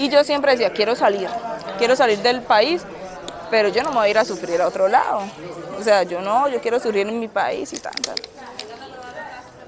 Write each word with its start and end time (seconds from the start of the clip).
Y 0.00 0.08
yo 0.08 0.24
siempre 0.24 0.52
decía, 0.52 0.72
quiero 0.72 0.96
salir, 0.96 1.28
quiero 1.76 1.94
salir 1.94 2.20
del 2.20 2.40
país, 2.40 2.80
pero 3.50 3.68
yo 3.68 3.82
no 3.82 3.90
me 3.90 3.96
voy 3.96 4.06
a 4.06 4.08
ir 4.08 4.16
a 4.16 4.24
sufrir 4.24 4.62
a 4.62 4.66
otro 4.66 4.88
lado. 4.88 5.20
O 5.78 5.82
sea, 5.82 6.04
yo 6.04 6.22
no, 6.22 6.48
yo 6.48 6.58
quiero 6.62 6.80
sufrir 6.80 7.06
en 7.06 7.20
mi 7.20 7.28
país 7.28 7.70
y 7.74 7.78
tal. 7.78 7.92
tal. 7.96 8.14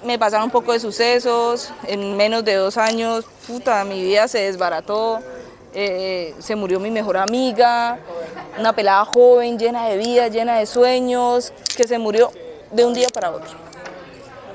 Me 0.02 0.18
pasaron 0.18 0.46
un 0.46 0.50
poco 0.50 0.72
de 0.72 0.80
sucesos, 0.80 1.70
en 1.86 2.16
menos 2.16 2.46
de 2.46 2.54
dos 2.54 2.78
años, 2.78 3.26
puta, 3.46 3.84
mi 3.84 4.02
vida 4.02 4.26
se 4.26 4.38
desbarató, 4.38 5.20
eh, 5.74 6.34
se 6.38 6.56
murió 6.56 6.80
mi 6.80 6.90
mejor 6.90 7.18
amiga, 7.18 7.98
una 8.58 8.72
pelada 8.72 9.04
joven, 9.04 9.58
llena 9.58 9.86
de 9.88 9.98
vida, 9.98 10.28
llena 10.28 10.56
de 10.56 10.64
sueños, 10.64 11.52
que 11.76 11.86
se 11.86 11.98
murió 11.98 12.32
de 12.70 12.86
un 12.86 12.94
día 12.94 13.08
para 13.12 13.32
otro. 13.32 13.52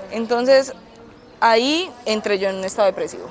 Entonces, 0.10 0.74
ahí 1.40 1.92
entré 2.08 2.40
yo 2.40 2.50
en 2.50 2.56
un 2.56 2.66
estado 2.66 2.88
depresivo. 2.88 3.30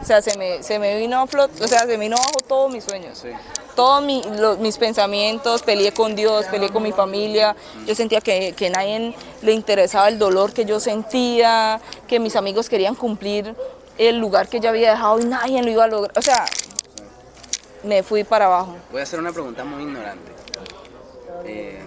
O 0.00 0.04
sea, 0.04 0.22
se 0.22 0.36
me, 0.38 0.62
se 0.62 0.78
me 0.78 0.96
vino 0.98 1.20
a 1.20 1.26
flot, 1.26 1.50
o 1.60 1.68
sea, 1.68 1.80
se 1.80 1.86
me 1.86 1.96
vino 1.98 2.16
abajo 2.16 2.38
todos 2.48 2.72
mis 2.72 2.84
sueños. 2.84 3.22
Todos 3.76 4.02
mi- 4.02 4.22
los- 4.38 4.58
mis 4.58 4.76
pensamientos, 4.78 5.62
peleé 5.62 5.92
con 5.92 6.16
Dios, 6.16 6.46
peleé 6.46 6.70
con 6.70 6.82
mi 6.82 6.92
familia. 6.92 7.54
Yo 7.86 7.94
sentía 7.94 8.20
que, 8.20 8.52
que 8.56 8.66
a 8.68 8.70
nadie 8.70 9.14
le 9.42 9.52
interesaba 9.52 10.08
el 10.08 10.18
dolor 10.18 10.52
que 10.52 10.64
yo 10.64 10.80
sentía, 10.80 11.80
que 12.08 12.18
mis 12.18 12.34
amigos 12.36 12.68
querían 12.68 12.94
cumplir 12.94 13.54
el 13.98 14.18
lugar 14.18 14.48
que 14.48 14.58
yo 14.60 14.70
había 14.70 14.90
dejado 14.92 15.20
y 15.20 15.24
nadie 15.24 15.62
lo 15.62 15.70
iba 15.70 15.84
a 15.84 15.88
lograr. 15.88 16.18
O 16.18 16.22
sea, 16.22 16.46
me 17.84 18.02
fui 18.02 18.24
para 18.24 18.46
abajo. 18.46 18.76
Voy 18.90 19.00
a 19.00 19.04
hacer 19.04 19.18
una 19.20 19.32
pregunta 19.32 19.64
muy 19.64 19.82
ignorante. 19.82 20.32
Eh, 21.46 21.78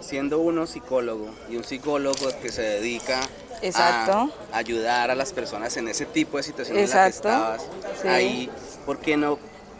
siendo 0.00 0.38
uno 0.40 0.66
psicólogo 0.66 1.28
y 1.48 1.56
un 1.56 1.64
psicólogo 1.64 2.28
que 2.42 2.50
se 2.52 2.62
dedica 2.62 3.20
Exacto. 3.68 4.30
a 4.52 4.56
ayudar 4.56 5.10
a 5.10 5.14
las 5.14 5.32
personas 5.32 5.76
en 5.76 5.88
ese 5.88 6.06
tipo 6.06 6.36
de 6.36 6.42
situaciones 6.42 6.90
en 6.90 6.96
las 6.96 7.04
que 7.06 7.16
estabas, 7.16 7.62
Sí. 8.02 8.08
ahí, 8.08 8.50
¿por 8.86 8.98
qué 8.98 9.16
no 9.16 9.38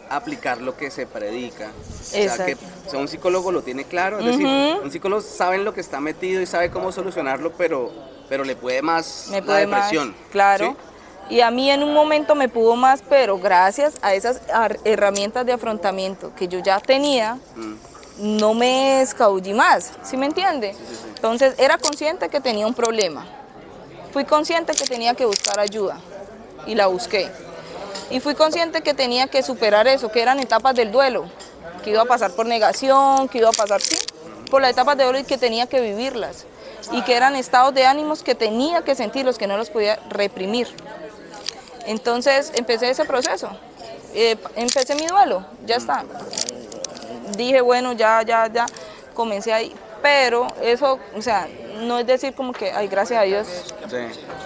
aplicar 0.09 0.61
lo 0.61 0.75
que 0.77 0.91
se 0.91 1.05
predica? 1.07 1.71
O 1.71 2.03
sea, 2.03 2.45
que 2.45 2.51
Exacto. 2.51 2.65
o 2.87 2.89
sea, 2.91 2.99
un 2.99 3.07
psicólogo 3.07 3.51
lo 3.51 3.61
tiene 3.63 3.85
claro, 3.85 4.19
es 4.19 4.25
decir, 4.25 4.45
un 4.45 4.91
psicólogo 4.91 5.21
sabe 5.21 5.55
en 5.55 5.65
lo 5.65 5.73
que 5.73 5.81
está 5.81 5.99
metido 5.99 6.41
y 6.41 6.45
sabe 6.45 6.69
cómo 6.69 6.91
solucionarlo, 6.91 7.53
pero, 7.53 7.91
pero 8.29 8.43
le 8.43 8.55
puede 8.55 8.81
más 8.81 9.27
me 9.31 9.39
la 9.41 9.45
pude 9.45 9.67
más, 9.67 9.85
depresión. 9.91 10.15
claro. 10.31 10.67
¿sí? 10.69 11.35
Y 11.35 11.41
a 11.41 11.49
mí 11.49 11.71
en 11.71 11.81
un 11.81 11.91
momento 11.91 12.35
me 12.35 12.49
pudo 12.49 12.75
más, 12.75 13.01
pero 13.09 13.39
gracias 13.39 13.95
a 14.03 14.13
esas 14.13 14.41
herramientas 14.83 15.43
de 15.43 15.53
afrontamiento 15.53 16.31
que 16.35 16.47
yo 16.47 16.59
ya 16.59 16.79
tenía, 16.79 17.39
Mm, 17.55 18.37
no 18.39 18.53
me 18.53 19.01
escabullí 19.01 19.53
más, 19.55 19.91
¿sí 20.03 20.17
me 20.17 20.27
entiende? 20.27 20.75
Entonces 21.15 21.55
era 21.57 21.77
consciente 21.79 22.29
que 22.29 22.39
tenía 22.39 22.67
un 22.67 22.75
problema. 22.75 23.25
Fui 24.15 24.23
consciente 24.23 24.71
que 24.71 24.85
tenía 24.85 25.13
que 25.13 25.25
buscar 25.25 25.59
ayuda 25.59 25.97
y 26.65 26.73
la 26.73 26.87
busqué. 26.87 27.29
Y 28.09 28.21
fui 28.21 28.33
consciente 28.33 28.81
que 28.81 28.93
tenía 28.93 29.27
que 29.27 29.43
superar 29.43 29.89
eso, 29.89 30.09
que 30.09 30.21
eran 30.21 30.39
etapas 30.39 30.73
del 30.73 30.89
duelo, 30.89 31.25
que 31.83 31.89
iba 31.89 32.01
a 32.01 32.05
pasar 32.05 32.31
por 32.31 32.45
negación, 32.45 33.27
que 33.27 33.39
iba 33.39 33.49
a 33.49 33.51
pasar, 33.51 33.81
por 34.49 34.61
las 34.61 34.71
etapas 34.71 34.97
de 34.97 35.03
duelo 35.03 35.19
y 35.19 35.25
que 35.25 35.37
tenía 35.37 35.67
que 35.67 35.81
vivirlas. 35.81 36.45
Y 36.93 37.01
que 37.01 37.13
eran 37.13 37.35
estados 37.35 37.73
de 37.73 37.85
ánimos 37.85 38.23
que 38.23 38.35
tenía 38.35 38.83
que 38.83 38.95
sentirlos, 38.95 39.37
que 39.37 39.47
no 39.47 39.57
los 39.57 39.69
podía 39.69 39.99
reprimir. 40.07 40.69
Entonces 41.85 42.53
empecé 42.55 42.91
ese 42.91 43.03
proceso. 43.03 43.49
Eh, 44.13 44.37
empecé 44.55 44.95
mi 44.95 45.07
duelo, 45.07 45.45
ya 45.65 45.75
está. 45.75 46.05
Dije, 47.35 47.59
bueno, 47.59 47.91
ya, 47.91 48.21
ya, 48.21 48.47
ya, 48.47 48.65
comencé 49.13 49.51
ahí. 49.51 49.75
Pero 50.01 50.47
eso, 50.61 50.99
o 51.17 51.21
sea, 51.21 51.49
no 51.81 51.99
es 51.99 52.07
decir 52.07 52.33
como 52.33 52.53
que, 52.53 52.71
ay, 52.71 52.87
gracias 52.87 53.19
a 53.19 53.23
Dios, 53.23 53.47
Sí. 53.89 53.97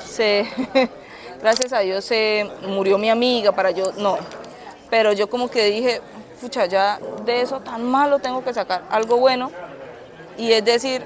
se, 0.06 0.48
gracias 1.42 1.74
a 1.74 1.80
Dios 1.80 2.04
se 2.06 2.50
murió 2.68 2.98
mi 2.98 3.10
amiga 3.10 3.52
para 3.52 3.72
yo, 3.72 3.92
no. 3.98 4.18
Pero 4.90 5.14
yo 5.14 5.30
como 5.30 5.50
que 5.50 5.66
dije, 5.66 6.02
pucha, 6.42 6.66
ya 6.66 7.00
de 7.26 7.42
eso 7.42 7.60
tan 7.60 7.84
malo 7.84 8.20
tengo 8.20 8.44
que 8.44 8.54
sacar 8.54 8.84
algo 8.90 9.18
bueno. 9.18 9.52
Y 10.38 10.52
es 10.54 10.64
decir, 10.66 11.06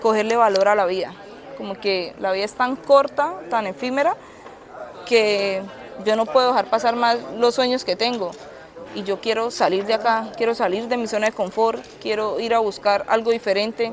cogerle 0.00 0.36
valor 0.36 0.68
a 0.68 0.74
la 0.74 0.86
vida. 0.86 1.12
Como 1.56 1.74
que 1.74 2.14
la 2.20 2.32
vida 2.32 2.44
es 2.44 2.54
tan 2.54 2.76
corta, 2.76 3.34
tan 3.50 3.66
efímera, 3.66 4.14
que 5.06 5.62
yo 6.04 6.14
no 6.16 6.24
puedo 6.24 6.48
dejar 6.48 6.66
pasar 6.66 6.94
más 6.96 7.18
los 7.36 7.54
sueños 7.54 7.84
que 7.84 7.96
tengo. 7.96 8.30
Y 8.94 9.02
yo 9.02 9.20
quiero 9.20 9.50
salir 9.50 9.84
de 9.84 9.94
acá, 9.94 10.28
quiero 10.36 10.54
salir 10.54 10.88
de 10.88 10.96
mi 10.96 11.06
zona 11.06 11.26
de 11.26 11.32
confort, 11.32 11.84
quiero 12.00 12.40
ir 12.40 12.54
a 12.54 12.58
buscar 12.60 13.04
algo 13.08 13.32
diferente, 13.32 13.92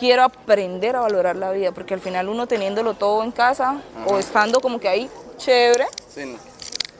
quiero 0.00 0.22
aprender 0.24 0.96
a 0.96 1.00
valorar 1.00 1.36
la 1.36 1.52
vida, 1.52 1.70
porque 1.72 1.92
al 1.94 2.00
final 2.00 2.28
uno 2.30 2.46
teniéndolo 2.46 2.94
todo 2.94 3.22
en 3.22 3.30
casa 3.30 3.82
o 4.06 4.18
estando 4.18 4.60
como 4.60 4.80
que 4.80 4.88
ahí, 4.88 5.10
chévere, 5.36 5.86
Sí, 6.12 6.36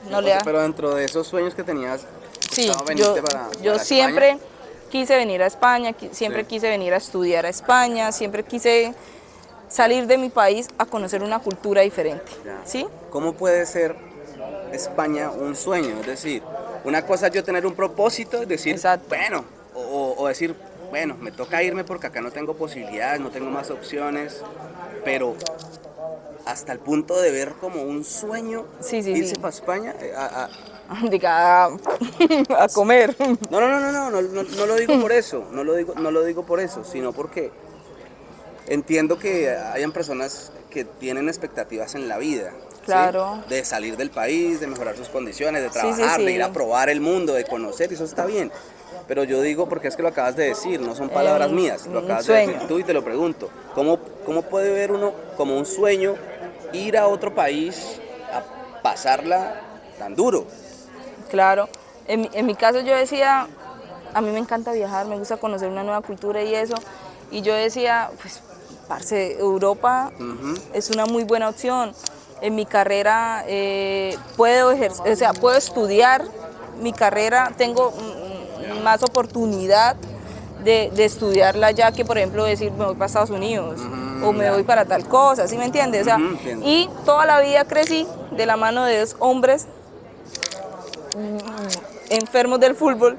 no. 0.09 0.21
le 0.21 0.31
da. 0.31 0.41
Pero 0.45 0.61
dentro 0.63 0.95
de 0.95 1.07
esos 1.07 1.27
sueños 1.27 1.55
que 1.55 1.65
tenías, 1.65 2.03
Sí, 2.53 2.67
yo, 2.67 2.75
venirte 2.87 3.23
para- 3.23 3.51
yo 3.63 3.73
para 3.73 3.85
siempre 3.85 4.31
España. 4.33 4.45
quise 4.91 5.17
venir 5.17 5.43
a 5.43 5.47
España, 5.47 5.95
siempre 6.13 6.43
Sí. 6.43 6.49
quise 6.49 6.69
venir 6.69 6.93
a 6.93 6.99
estudiar 6.99 7.47
a 7.47 7.49
España, 7.49 8.13
siempre 8.13 8.45
quise 8.45 8.95
salir 9.69 10.07
de 10.07 10.19
mi 10.19 10.29
país 10.29 10.69
a 10.79 10.85
conocer 10.85 11.23
una 11.23 11.39
cultura 11.39 11.81
diferente, 11.83 12.31
Ya. 12.45 12.59
¿sí? 12.65 12.87
¿Cómo 13.11 13.33
puede 13.33 13.65
ser 13.67 13.97
España 14.73 15.31
un 15.31 15.57
sueño? 15.57 15.97
Es 16.01 16.07
decir, 16.07 16.43
una 16.85 17.07
cosa 17.07 17.29
es 17.29 17.33
yo 17.33 17.43
tener 17.45 17.65
un 17.67 17.75
propósito, 17.75 18.43
es 18.43 18.49
decir, 18.49 18.75
Exacto. 18.75 19.07
bueno, 19.09 19.45
o 19.75 20.27
decir, 20.29 20.55
bueno, 20.91 21.17
me 21.21 21.31
toca 21.33 21.63
irme 21.63 21.85
porque 21.85 22.09
acá 22.09 22.21
no 22.21 22.31
tengo 22.31 22.55
posibilidades, 22.55 23.21
no 23.21 23.31
tengo 23.31 23.51
más 23.51 23.71
opciones, 23.71 24.43
pero 25.05 25.35
hasta 26.47 26.73
el 26.73 26.79
punto 26.81 27.21
de 27.21 27.31
ver 27.31 27.53
como 27.61 27.83
un 27.83 28.05
sueño 28.05 28.67
Sí, 28.81 29.03
sí, 29.03 29.11
irse 29.11 29.35
sí. 29.35 29.41
para 29.41 29.51
España. 29.55 29.95
eh, 30.01 30.13
a- 30.17 30.45
a- 30.45 30.51
Diga, 31.09 31.67
a 31.67 32.69
comer. 32.75 33.15
No, 33.51 33.61
no, 33.61 33.69
no, 33.69 33.81
no, 33.93 34.11
no, 34.11 34.23
no, 34.23 34.67
lo 34.67 34.75
digo 34.75 35.01
por 35.01 35.13
eso, 35.13 35.47
no 35.53 35.63
lo 35.63 35.75
digo, 35.75 35.95
no 35.95 36.11
lo 36.11 36.25
digo 36.25 36.45
por 36.45 36.59
eso, 36.59 36.83
sino 36.85 37.13
porque 37.13 37.53
entiendo 38.67 39.19
que 39.19 39.51
hayan 39.51 39.93
personas 39.93 40.51
que 40.71 40.85
tienen 40.85 41.29
expectativas 41.29 41.95
en 41.95 42.09
la 42.09 42.19
vida. 42.19 42.51
¿sí? 42.73 42.81
Claro. 42.87 43.43
De 43.49 43.65
salir 43.65 43.97
del 43.97 44.11
país, 44.11 44.59
de 44.61 44.67
mejorar 44.67 44.97
sus 44.97 45.09
condiciones, 45.09 45.63
de 45.63 45.69
Sí, 45.69 45.75
sí, 45.75 45.81
trabajar, 45.81 46.21
de 46.23 46.33
ir 46.33 46.43
a 46.43 46.53
probar 46.53 46.89
el 46.91 47.01
mundo, 47.01 47.35
de 47.35 47.45
conocer, 47.45 47.91
y 47.93 47.95
eso 47.95 48.05
está 48.05 48.27
bien. 48.27 48.51
Pero 49.11 49.25
yo 49.25 49.43
digo, 49.43 49.69
porque 49.69 49.89
es 49.89 49.97
que 49.97 50.03
lo 50.03 50.09
acabas 50.11 50.37
de 50.37 50.45
decir, 50.45 50.81
no 50.81 50.95
son 50.95 51.09
palabras 51.09 51.49
un- 51.49 51.57
mías, 51.57 51.85
lo 51.89 51.99
acabas 51.99 52.25
de 52.29 52.35
decir 52.35 52.57
tú 52.69 52.79
y 52.79 52.85
te 52.85 52.93
lo 52.93 53.03
pregunto. 53.03 53.51
¿Cómo, 53.75 53.99
¿Cómo 54.25 54.43
puede 54.43 54.71
ver 54.73 54.93
uno 54.93 55.13
como 55.37 55.57
un 55.59 55.67
sueño 55.67 56.15
ir 56.73 56.97
a 56.97 57.09
otro 57.09 57.35
país 57.35 57.99
a 58.33 58.81
pasarla 58.83 59.53
tan 59.99 60.15
duro? 60.15 60.47
Claro. 61.29 61.69
En, 62.07 62.29
en 62.33 62.47
mi 62.47 62.55
caso 62.55 62.79
yo 62.83 62.95
decía, 62.95 63.49
a 64.15 64.21
mí 64.21 64.31
me 64.31 64.39
encanta 64.39 64.71
viajar, 64.71 65.07
me 65.07 65.19
gusta 65.19 65.39
conocer 65.39 65.69
una 65.69 65.83
nueva 65.83 66.03
cultura 66.03 66.41
y 66.45 66.55
eso. 66.55 66.77
Y 67.33 67.43
yo 67.43 67.53
decía, 67.53 68.11
pues, 68.23 68.41
parce, 68.87 69.37
Europa 69.41 70.13
Ujú. 70.21 70.55
es 70.73 70.89
una 70.89 71.07
muy 71.07 71.25
buena 71.25 71.49
opción. 71.49 71.95
En 72.43 72.55
mi 72.55 72.65
carrera 72.65 73.43
eh, 73.49 74.17
puedo 74.37 74.71
ejercer, 74.71 75.13
o 75.13 75.17
sea, 75.17 75.33
puedo 75.33 75.57
estudiar 75.59 76.23
mi 76.81 76.93
carrera, 76.93 77.53
tengo 77.59 77.93
más 78.75 79.03
oportunidad 79.03 79.97
de, 80.65 80.91
de 80.95 81.05
estudiarla 81.05 81.71
ya 81.71 81.91
que, 81.93 82.05
por 82.05 82.19
ejemplo, 82.19 82.45
decir 82.45 82.71
me 82.73 82.85
voy 82.85 82.95
para 82.95 83.07
Estados 83.07 83.31
Unidos 83.31 83.81
o 84.23 84.33
me 84.33 84.51
voy 84.51 84.63
para 84.63 84.85
tal 84.85 85.07
cosa, 85.09 85.49
¿sí 85.49 85.57
me 85.57 85.65
entiendes? 85.65 86.03
O 86.03 86.05
sea, 86.05 86.19
y 86.63 86.89
toda 87.07 87.25
la 87.27 87.41
vida 87.41 87.65
crecí 87.65 88.07
de 88.33 88.45
la 88.47 88.57
mano 88.57 88.85
de 88.85 89.01
dos 89.01 89.17
hombres 89.19 89.67
mm, 91.17 92.13
enfermos 92.15 92.61
del 92.61 92.75
fútbol 92.75 93.17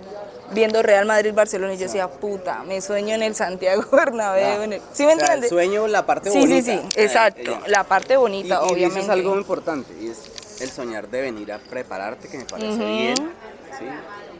viendo 0.54 0.82
Real 0.84 1.06
Madrid 1.06 1.34
Barcelona 1.34 1.74
y 1.74 1.78
yo 1.78 1.86
decía, 1.86 2.08
puta, 2.10 2.64
me 2.64 2.82
sueño 2.82 3.16
en 3.16 3.24
el 3.24 3.34
Santiago 3.36 3.84
Bernabéu, 3.92 4.62
en 4.64 4.74
el- 4.74 4.82
¿sí 4.94 5.06
me 5.06 5.14
O 5.14 5.16
sea, 5.16 5.26
el 5.26 5.30
entiendes? 5.44 5.50
sueño, 5.50 5.88
la 5.88 6.06
parte 6.06 6.30
Sí, 6.30 6.38
bonita. 6.40 6.72
sí, 6.72 6.78
sí, 6.80 6.88
Eh, 6.96 7.04
exacto. 7.04 7.52
eh, 7.52 7.60
La 7.68 7.84
parte 7.86 8.14
Y, 8.14 8.18
bonita, 8.18 8.56
y 8.56 8.72
obviamente. 8.72 8.96
dices 9.00 9.10
algo 9.10 9.36
importante 9.38 9.94
y 10.00 10.10
es 10.10 10.60
el 10.62 10.70
soñar 10.70 11.08
de 11.08 11.22
venir 11.22 11.52
a 11.54 11.58
prepararte, 11.58 12.28
que 12.28 12.38
me 12.38 12.46
parece 12.46 12.86
bien, 12.86 13.32
¿sí? 13.80 13.86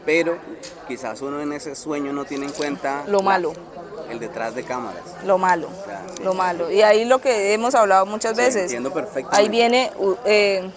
Pero 0.04 0.36
quizás 0.88 1.20
uno 1.22 1.40
en 1.40 1.52
ese 1.52 1.74
sueño 1.74 2.12
no 2.12 2.24
tiene 2.24 2.46
en 2.46 2.52
cuenta 2.52 3.04
Lo 3.06 3.18
la- 3.18 3.24
malo. 3.24 3.52
el 4.10 4.18
detrás 4.18 4.54
de 4.54 4.64
cámaras. 4.64 5.02
Lo 5.24 5.38
malo, 5.38 5.68
sí. 6.16 6.22
lo 6.22 6.34
malo. 6.34 6.70
Y 6.70 6.82
ahí 6.82 7.04
lo 7.04 7.20
que 7.20 7.54
hemos 7.54 7.74
hablado 7.74 8.04
muchas 8.06 8.32
Sí, 8.36 8.42
veces. 8.42 8.62
entiendo 8.64 8.92
perfectamente. 8.92 9.36
Ahí 9.36 9.48
viene 9.48 9.90
eh, 10.24 10.70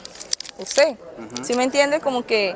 usted. 0.60 0.96
¿Sí 1.44 1.54
me 1.56 1.64
entiende? 1.64 2.00
Como 2.00 2.26
que 2.26 2.56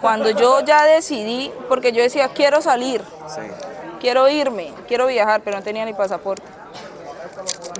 cuando 0.00 0.30
yo 0.30 0.60
ya 0.64 0.84
decidí, 0.84 1.50
porque 1.68 1.92
yo 1.92 2.02
decía, 2.02 2.28
quiero 2.28 2.60
salir, 2.62 3.02
Sí. 3.28 3.40
quiero 4.00 4.28
irme, 4.28 4.72
quiero 4.86 5.06
viajar, 5.06 5.40
pero 5.44 5.56
no 5.58 5.62
tenía 5.62 5.84
ni 5.84 5.92
pasaporte. 5.94 6.42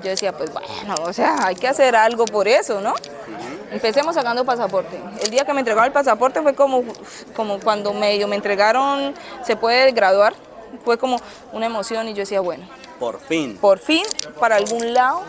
Yo 0.02 0.10
decía, 0.10 0.32
pues 0.32 0.52
bueno, 0.52 0.94
o 1.04 1.12
sea, 1.12 1.46
hay 1.46 1.56
que 1.56 1.66
hacer 1.68 1.96
algo 1.96 2.24
por 2.24 2.46
eso, 2.48 2.80
¿no? 2.80 2.94
Empecemos 3.70 4.14
sacando 4.14 4.44
pasaporte. 4.44 4.98
El 5.22 5.30
día 5.30 5.44
que 5.44 5.52
me 5.52 5.60
entregaron 5.60 5.86
el 5.86 5.92
pasaporte 5.92 6.40
fue 6.42 6.54
como, 6.54 6.82
como 7.36 7.60
cuando 7.60 7.92
medio 7.92 8.26
me 8.28 8.36
entregaron, 8.36 9.14
se 9.44 9.56
puede 9.56 9.92
graduar, 9.92 10.34
fue 10.84 10.98
como 10.98 11.20
una 11.52 11.66
emoción 11.66 12.08
y 12.08 12.12
yo 12.14 12.20
decía, 12.20 12.40
bueno, 12.40 12.66
Por 12.98 13.20
fin. 13.20 13.56
por 13.58 13.78
fin, 13.78 14.04
para 14.40 14.56
algún 14.56 14.94
lado, 14.94 15.22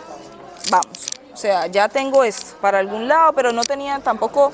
vamos. 0.70 0.86
O 1.32 1.36
sea, 1.36 1.66
ya 1.68 1.88
tengo 1.88 2.24
esto, 2.24 2.56
para 2.60 2.78
algún 2.78 3.08
lado, 3.08 3.32
pero 3.32 3.52
no 3.52 3.62
tenía 3.64 3.98
tampoco 4.00 4.52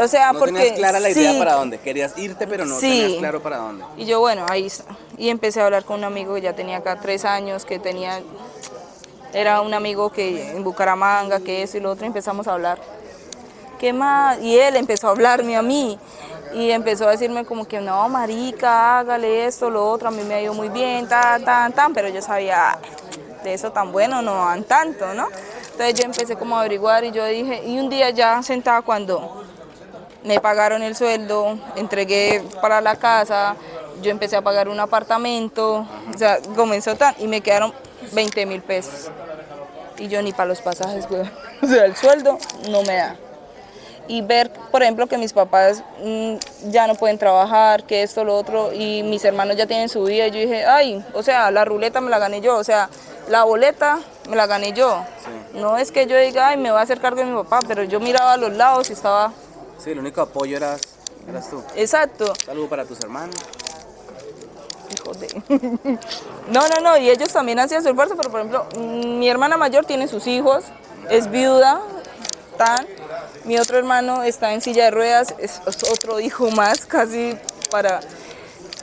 O 0.00 0.06
sea, 0.06 0.32
no 0.32 0.38
porque... 0.38 0.54
tenías 0.54 0.76
clara 0.78 1.00
la 1.00 1.10
idea 1.10 1.32
sí, 1.32 1.38
para 1.38 1.54
dónde. 1.54 1.78
Querías 1.80 2.16
irte, 2.16 2.46
pero 2.46 2.64
no 2.64 2.76
Sí. 2.78 3.00
tenías 3.02 3.18
claro 3.18 3.42
para 3.42 3.56
dónde. 3.58 3.84
Y 3.96 4.04
yo, 4.04 4.20
bueno, 4.20 4.46
ahí 4.48 4.66
está. 4.66 4.84
Y 5.18 5.28
empecé 5.30 5.60
a 5.60 5.64
hablar 5.66 5.84
con 5.84 5.98
un 5.98 6.04
amigo 6.04 6.34
que 6.34 6.40
ya 6.42 6.52
tenía 6.54 6.76
acá 6.78 7.00
tres 7.00 7.24
años, 7.24 7.64
que 7.64 7.78
tenía, 7.80 8.20
era 9.32 9.60
un 9.60 9.74
amigo 9.74 10.10
que 10.10 10.50
en 10.50 10.64
Bucaramanga, 10.64 11.40
que 11.40 11.62
eso 11.62 11.76
y 11.76 11.80
lo 11.80 11.90
otro, 11.92 12.04
y 12.04 12.08
empezamos 12.08 12.46
a 12.48 12.54
hablar. 12.54 12.78
¿Qué 13.78 13.92
más? 13.92 14.38
Y 14.40 14.58
él 14.58 14.76
empezó 14.76 15.08
a 15.08 15.10
hablarme 15.10 15.56
a 15.56 15.62
mí. 15.62 15.98
Y 16.52 16.70
empezó 16.70 17.06
a 17.06 17.12
decirme 17.12 17.44
como 17.44 17.64
que, 17.64 17.80
no, 17.80 18.08
marica, 18.08 18.98
hágale 18.98 19.46
esto, 19.46 19.70
lo 19.70 19.88
otro, 19.88 20.08
a 20.08 20.10
mí 20.10 20.22
me 20.24 20.34
ha 20.34 20.42
ido 20.42 20.52
muy 20.52 20.68
bien, 20.68 21.08
tan, 21.08 21.44
tan, 21.44 21.72
tan, 21.72 21.94
pero 21.94 22.08
yo 22.08 22.20
sabía, 22.20 22.72
"Ay, 22.72 22.78
de 23.44 23.54
eso 23.54 23.70
tan 23.70 23.92
bueno 23.92 24.20
no 24.20 24.34
van 24.34 24.64
tanto, 24.64 25.14
¿no? 25.14 25.28
Entonces 25.72 25.94
yo 25.94 26.04
empecé 26.04 26.36
como 26.36 26.56
a 26.56 26.60
averiguar 26.60 27.04
y 27.04 27.12
yo 27.12 27.24
dije, 27.24 27.62
y 27.64 27.78
un 27.78 27.88
día 27.88 28.10
ya 28.10 28.42
sentada 28.42 28.82
cuando 28.82 29.44
me 30.24 30.40
pagaron 30.40 30.82
el 30.82 30.94
sueldo, 30.94 31.56
entregué 31.76 32.44
para 32.60 32.80
la 32.80 32.96
casa, 32.96 33.54
yo 34.02 34.10
empecé 34.10 34.36
a 34.36 34.42
pagar 34.42 34.68
un 34.68 34.80
apartamento, 34.80 35.86
o 36.12 36.18
sea, 36.18 36.38
comenzó 36.56 36.96
tan, 36.96 37.14
y 37.18 37.28
me 37.28 37.40
quedaron 37.40 37.72
20 38.12 38.46
mil 38.46 38.62
pesos. 38.62 39.10
Y 39.98 40.08
yo 40.08 40.22
ni 40.22 40.32
para 40.32 40.48
los 40.48 40.60
pasajes, 40.60 41.08
güey. 41.08 41.22
O 41.62 41.66
sea, 41.66 41.84
el 41.84 41.94
sueldo 41.94 42.38
no 42.70 42.82
me 42.82 42.96
da. 42.96 43.16
Y 44.08 44.22
ver, 44.22 44.50
por 44.72 44.82
ejemplo, 44.82 45.06
que 45.06 45.18
mis 45.18 45.32
papás 45.34 45.84
mm, 46.02 46.36
ya 46.70 46.86
no 46.86 46.94
pueden 46.94 47.18
trabajar, 47.18 47.84
que 47.84 48.02
esto, 48.02 48.24
lo 48.24 48.34
otro, 48.36 48.72
y 48.72 49.02
mis 49.02 49.24
hermanos 49.24 49.56
ya 49.56 49.66
tienen 49.66 49.88
su 49.90 50.02
vida, 50.04 50.26
y 50.26 50.30
yo 50.30 50.40
dije, 50.40 50.64
ay, 50.64 51.04
o 51.12 51.22
sea, 51.22 51.50
la 51.50 51.64
ruleta 51.64 52.00
me 52.00 52.08
la 52.10 52.18
gané 52.18 52.40
yo, 52.40 52.56
o 52.56 52.64
sea, 52.64 52.88
la 53.28 53.44
boleta 53.44 54.00
me 54.28 54.34
la 54.36 54.46
gané 54.46 54.72
yo. 54.72 55.04
No 55.52 55.76
es 55.76 55.92
que 55.92 56.06
yo 56.06 56.16
diga, 56.18 56.48
ay, 56.48 56.56
me 56.56 56.70
voy 56.72 56.80
a 56.80 56.82
hacer 56.82 56.98
cargo 57.00 57.18
de 57.18 57.26
mi 57.26 57.34
papá, 57.42 57.60
pero 57.68 57.84
yo 57.84 58.00
miraba 58.00 58.32
a 58.32 58.36
los 58.38 58.52
lados 58.54 58.88
y 58.90 58.94
estaba, 58.94 59.32
Sí, 59.78 59.90
el 59.90 59.98
único 60.00 60.22
apoyo 60.22 60.56
eras, 60.56 60.80
eras 61.28 61.48
tú. 61.50 61.62
exacto. 61.76 62.32
Saludo 62.44 62.68
para 62.68 62.84
tus 62.86 62.98
hermanos. 63.00 63.36
Hijo 64.92 65.12
de- 65.14 65.42
No, 66.50 66.68
no, 66.68 66.80
no, 66.82 66.96
y 66.98 67.10
ellos 67.10 67.32
también 67.32 67.58
hacían 67.60 67.82
su 67.82 67.88
esfuerzo, 67.88 68.16
pero 68.16 68.30
por 68.30 68.40
ejemplo, 68.40 68.66
mm, 68.76 69.18
mi 69.18 69.28
hermana 69.28 69.56
mayor 69.56 69.84
tiene 69.84 70.08
sus 70.08 70.26
hijos, 70.26 70.64
es 71.08 71.30
viuda, 71.30 71.80
tan. 72.56 72.86
Mi 73.44 73.58
otro 73.58 73.78
hermano 73.78 74.22
está 74.22 74.52
en 74.52 74.60
silla 74.60 74.84
de 74.84 74.90
ruedas, 74.90 75.34
es, 75.38 75.60
otro 75.66 76.20
hijo 76.20 76.50
más, 76.50 76.84
casi 76.84 77.36
para... 77.70 78.00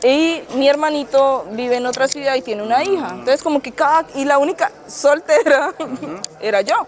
Y 0.03 0.43
mi 0.55 0.67
hermanito 0.67 1.45
vive 1.51 1.77
en 1.77 1.85
otra 1.85 2.07
ciudad 2.07 2.35
y 2.35 2.41
tiene 2.41 2.63
una 2.63 2.83
hija. 2.83 3.09
Entonces 3.09 3.43
como 3.43 3.61
que 3.61 3.71
cada... 3.71 4.05
Y 4.15 4.25
la 4.25 4.37
única 4.37 4.71
soltera 4.87 5.73
era 6.39 6.61
yo. 6.61 6.87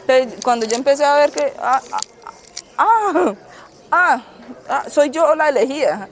Entonces 0.00 0.40
cuando 0.42 0.66
yo 0.66 0.76
empecé 0.76 1.04
a 1.04 1.14
ver 1.14 1.30
que... 1.32 1.52
Ah, 1.58 1.80
ah, 1.92 2.00
ah, 2.78 3.34
ah, 3.90 4.22
ah, 4.68 4.84
soy 4.88 5.10
yo 5.10 5.34
la 5.34 5.48
elegida. 5.48 6.08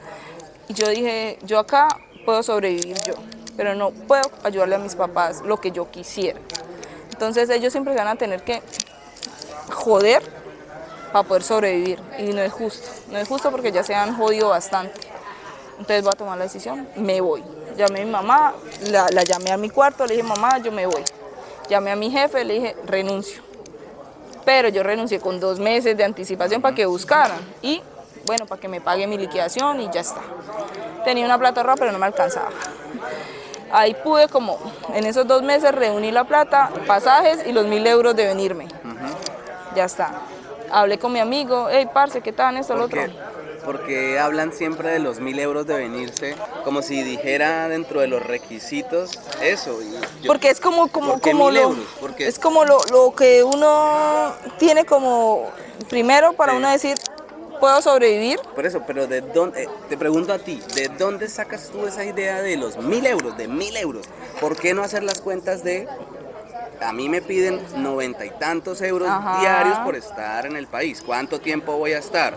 Y 0.68 0.74
yo 0.74 0.88
dije, 0.88 1.38
yo 1.42 1.58
acá 1.58 1.88
puedo 2.28 2.42
sobrevivir 2.42 2.94
yo, 3.06 3.14
pero 3.56 3.74
no 3.74 3.90
puedo 3.90 4.30
ayudarle 4.44 4.74
a 4.74 4.78
mis 4.78 4.94
papás 4.94 5.40
lo 5.46 5.56
que 5.56 5.70
yo 5.70 5.90
quisiera. 5.90 6.38
Entonces 7.10 7.48
ellos 7.48 7.72
siempre 7.72 7.94
van 7.94 8.06
a 8.06 8.16
tener 8.16 8.42
que 8.42 8.60
joder 9.72 10.22
para 11.10 11.26
poder 11.26 11.42
sobrevivir. 11.42 11.98
Y 12.18 12.34
no 12.34 12.42
es 12.42 12.52
justo. 12.52 12.86
No 13.10 13.16
es 13.16 13.26
justo 13.26 13.50
porque 13.50 13.72
ya 13.72 13.82
se 13.82 13.94
han 13.94 14.14
jodido 14.14 14.50
bastante. 14.50 15.00
Entonces 15.78 16.02
voy 16.02 16.10
a 16.12 16.18
tomar 16.18 16.36
la 16.36 16.44
decisión, 16.44 16.86
me 16.96 17.22
voy. 17.22 17.42
Llamé 17.78 18.02
a 18.02 18.04
mi 18.04 18.10
mamá, 18.10 18.52
la, 18.90 19.06
la 19.10 19.22
llamé 19.22 19.50
a 19.50 19.56
mi 19.56 19.70
cuarto, 19.70 20.04
le 20.04 20.16
dije, 20.16 20.28
mamá, 20.28 20.58
yo 20.58 20.70
me 20.70 20.84
voy. 20.84 21.04
Llamé 21.70 21.92
a 21.92 21.96
mi 21.96 22.10
jefe, 22.10 22.44
le 22.44 22.54
dije, 22.54 22.76
renuncio. 22.84 23.40
Pero 24.44 24.68
yo 24.68 24.82
renuncié 24.82 25.18
con 25.18 25.40
dos 25.40 25.58
meses 25.58 25.96
de 25.96 26.04
anticipación 26.04 26.60
para 26.60 26.74
que 26.74 26.84
buscaran. 26.84 27.40
Y 27.62 27.82
bueno, 28.28 28.44
para 28.46 28.60
que 28.60 28.68
me 28.68 28.80
pague 28.82 29.06
mi 29.06 29.16
liquidación 29.16 29.80
y 29.80 29.88
ya 29.90 30.02
está. 30.02 30.20
Tenía 31.02 31.24
una 31.24 31.38
plata 31.38 31.60
ahorrada, 31.60 31.78
pero 31.78 31.92
no 31.92 31.98
me 31.98 32.04
alcanzaba. 32.06 32.50
Ahí 33.72 33.94
pude 34.04 34.28
como, 34.28 34.58
en 34.94 35.06
esos 35.06 35.26
dos 35.26 35.42
meses 35.42 35.72
reuní 35.74 36.12
la 36.12 36.24
plata, 36.24 36.70
pasajes 36.86 37.40
y 37.46 37.52
los 37.52 37.66
mil 37.66 37.86
euros 37.86 38.14
de 38.14 38.26
venirme. 38.26 38.68
Ya 39.74 39.84
está. 39.86 40.20
Hablé 40.70 40.98
con 40.98 41.10
mi 41.12 41.20
amigo, 41.20 41.68
hey, 41.70 41.88
parce, 41.92 42.20
¿qué 42.20 42.32
tal 42.32 42.58
esto, 42.58 42.74
lo 42.76 42.84
otro? 42.84 43.00
Porque, 43.64 44.18
hablan 44.18 44.52
siempre 44.52 44.90
de 44.90 44.98
los 44.98 45.20
mil 45.20 45.38
euros 45.38 45.66
de 45.66 45.74
venirse, 45.76 46.36
como 46.64 46.82
si 46.82 47.02
dijera 47.02 47.68
dentro 47.68 48.00
de 48.00 48.08
los 48.08 48.22
requisitos 48.22 49.18
eso. 49.42 49.80
y 49.82 49.92
yo- 50.22 50.26
Porque 50.26 50.50
es 50.50 50.60
como, 50.60 50.88
como, 50.88 51.12
¿Por 51.12 51.20
qué 51.22 51.30
como 51.32 51.50
lo, 51.50 51.60
euros? 51.60 51.78
Es 52.18 52.38
como 52.38 52.64
lo, 52.66 52.78
lo 52.90 53.14
que 53.14 53.42
uno 53.42 54.32
tiene 54.58 54.84
como, 54.84 55.50
primero 55.88 56.34
para 56.34 56.52
Sí. 56.52 56.58
uno 56.58 56.70
decir, 56.70 56.96
puedo 57.58 57.80
sobrevivir, 57.82 58.38
Por 58.54 58.66
eso, 58.66 58.82
pero 58.86 59.06
de 59.06 59.20
dónde, 59.20 59.64
eh, 59.64 59.68
te 59.88 59.96
pregunto 59.96 60.32
a 60.32 60.38
ti, 60.38 60.62
¿de 60.74 60.88
dónde 60.88 61.28
sacas 61.28 61.68
tú 61.70 61.86
esa 61.86 62.04
idea 62.04 62.40
de 62.42 62.56
los 62.56 62.76
mil 62.78 63.04
euros, 63.06 63.36
de 63.36 63.48
mil 63.48 63.76
euros? 63.76 64.06
¿Por 64.40 64.56
qué 64.56 64.74
no 64.74 64.82
hacer 64.82 65.02
las 65.02 65.20
cuentas 65.20 65.62
de, 65.64 65.86
a 66.80 66.92
mí 66.92 67.08
me 67.08 67.20
piden 67.22 67.60
noventa 67.76 68.24
y 68.24 68.30
tantos 68.30 68.80
euros 68.82 69.08
Ajá. 69.08 69.40
diarios 69.40 69.78
por 69.80 69.96
estar 69.96 70.46
en 70.46 70.56
el 70.56 70.66
país? 70.66 71.02
¿Cuánto 71.04 71.40
tiempo 71.40 71.76
voy 71.76 71.92
a 71.92 71.98
estar? 71.98 72.36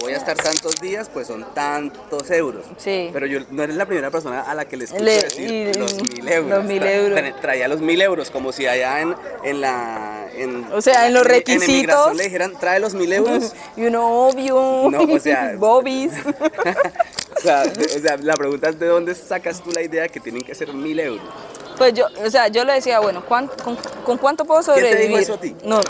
Voy 0.00 0.14
a 0.14 0.16
estar 0.16 0.36
tantos 0.36 0.80
días, 0.80 1.10
pues 1.12 1.26
son 1.26 1.44
tantos 1.52 2.30
euros. 2.30 2.64
Sí. 2.78 3.10
Pero 3.12 3.26
yo 3.26 3.40
no 3.50 3.62
eres 3.62 3.76
la 3.76 3.84
primera 3.84 4.10
persona 4.10 4.40
a 4.40 4.54
la 4.54 4.64
que 4.64 4.76
le 4.78 4.84
escucho 4.84 5.04
Le- 5.04 5.22
decir 5.24 5.50
y- 5.50 5.74
los 5.78 5.94
mil 5.94 6.28
euros. 6.28 6.50
los 6.50 6.64
mil 6.64 6.82
Tra- 6.82 6.94
euros. 6.94 7.18
tra- 7.18 7.40
Traía 7.42 7.68
los 7.68 7.80
mil 7.82 8.00
euros, 8.00 8.30
como 8.30 8.52
si 8.52 8.66
allá 8.66 9.00
en, 9.02 9.14
en 9.44 9.60
la... 9.60 10.05
En, 10.36 10.70
O 10.72 10.80
sea, 10.82 11.06
en 11.06 11.14
los 11.14 11.24
requisitos. 11.24 12.14
le 12.14 12.24
dijeran, 12.24 12.52
trae 12.58 12.78
los 12.78 12.94
mil 12.94 13.12
euros. 13.12 13.52
y 13.76 13.86
uno 13.86 14.26
obvio, 14.28 14.88
No, 14.90 15.14
o 15.14 15.18
sea- 15.18 15.54
bobbies. 15.58 16.12
o, 17.36 17.40
sea, 17.40 17.64
de- 17.64 17.84
o 17.96 18.00
sea, 18.00 18.16
la 18.18 18.34
pregunta 18.34 18.68
es 18.68 18.78
de 18.78 18.86
dónde 18.86 19.14
sacas 19.14 19.62
tú 19.62 19.70
la 19.72 19.82
idea 19.82 20.06
que 20.08 20.20
tienen 20.20 20.42
que 20.42 20.54
ser 20.54 20.72
mil 20.72 20.98
euros. 21.00 21.26
Pues 21.78 21.92
yo, 21.94 22.06
o 22.24 22.30
sea, 22.30 22.48
yo 22.48 22.64
le 22.64 22.74
decía, 22.74 23.00
bueno, 23.00 23.22
¿cuán- 23.26 23.50
con, 23.62 23.76
con 24.04 24.18
cuánto 24.18 24.44
puedo 24.44 24.60
¿Quién 24.62 24.76
te 24.76 24.82
dijo 24.82 24.90
sobrevivir? 24.94 25.18
eso 25.22 25.34
a 25.34 25.38
ti? 25.40 25.56
No, 25.64 25.80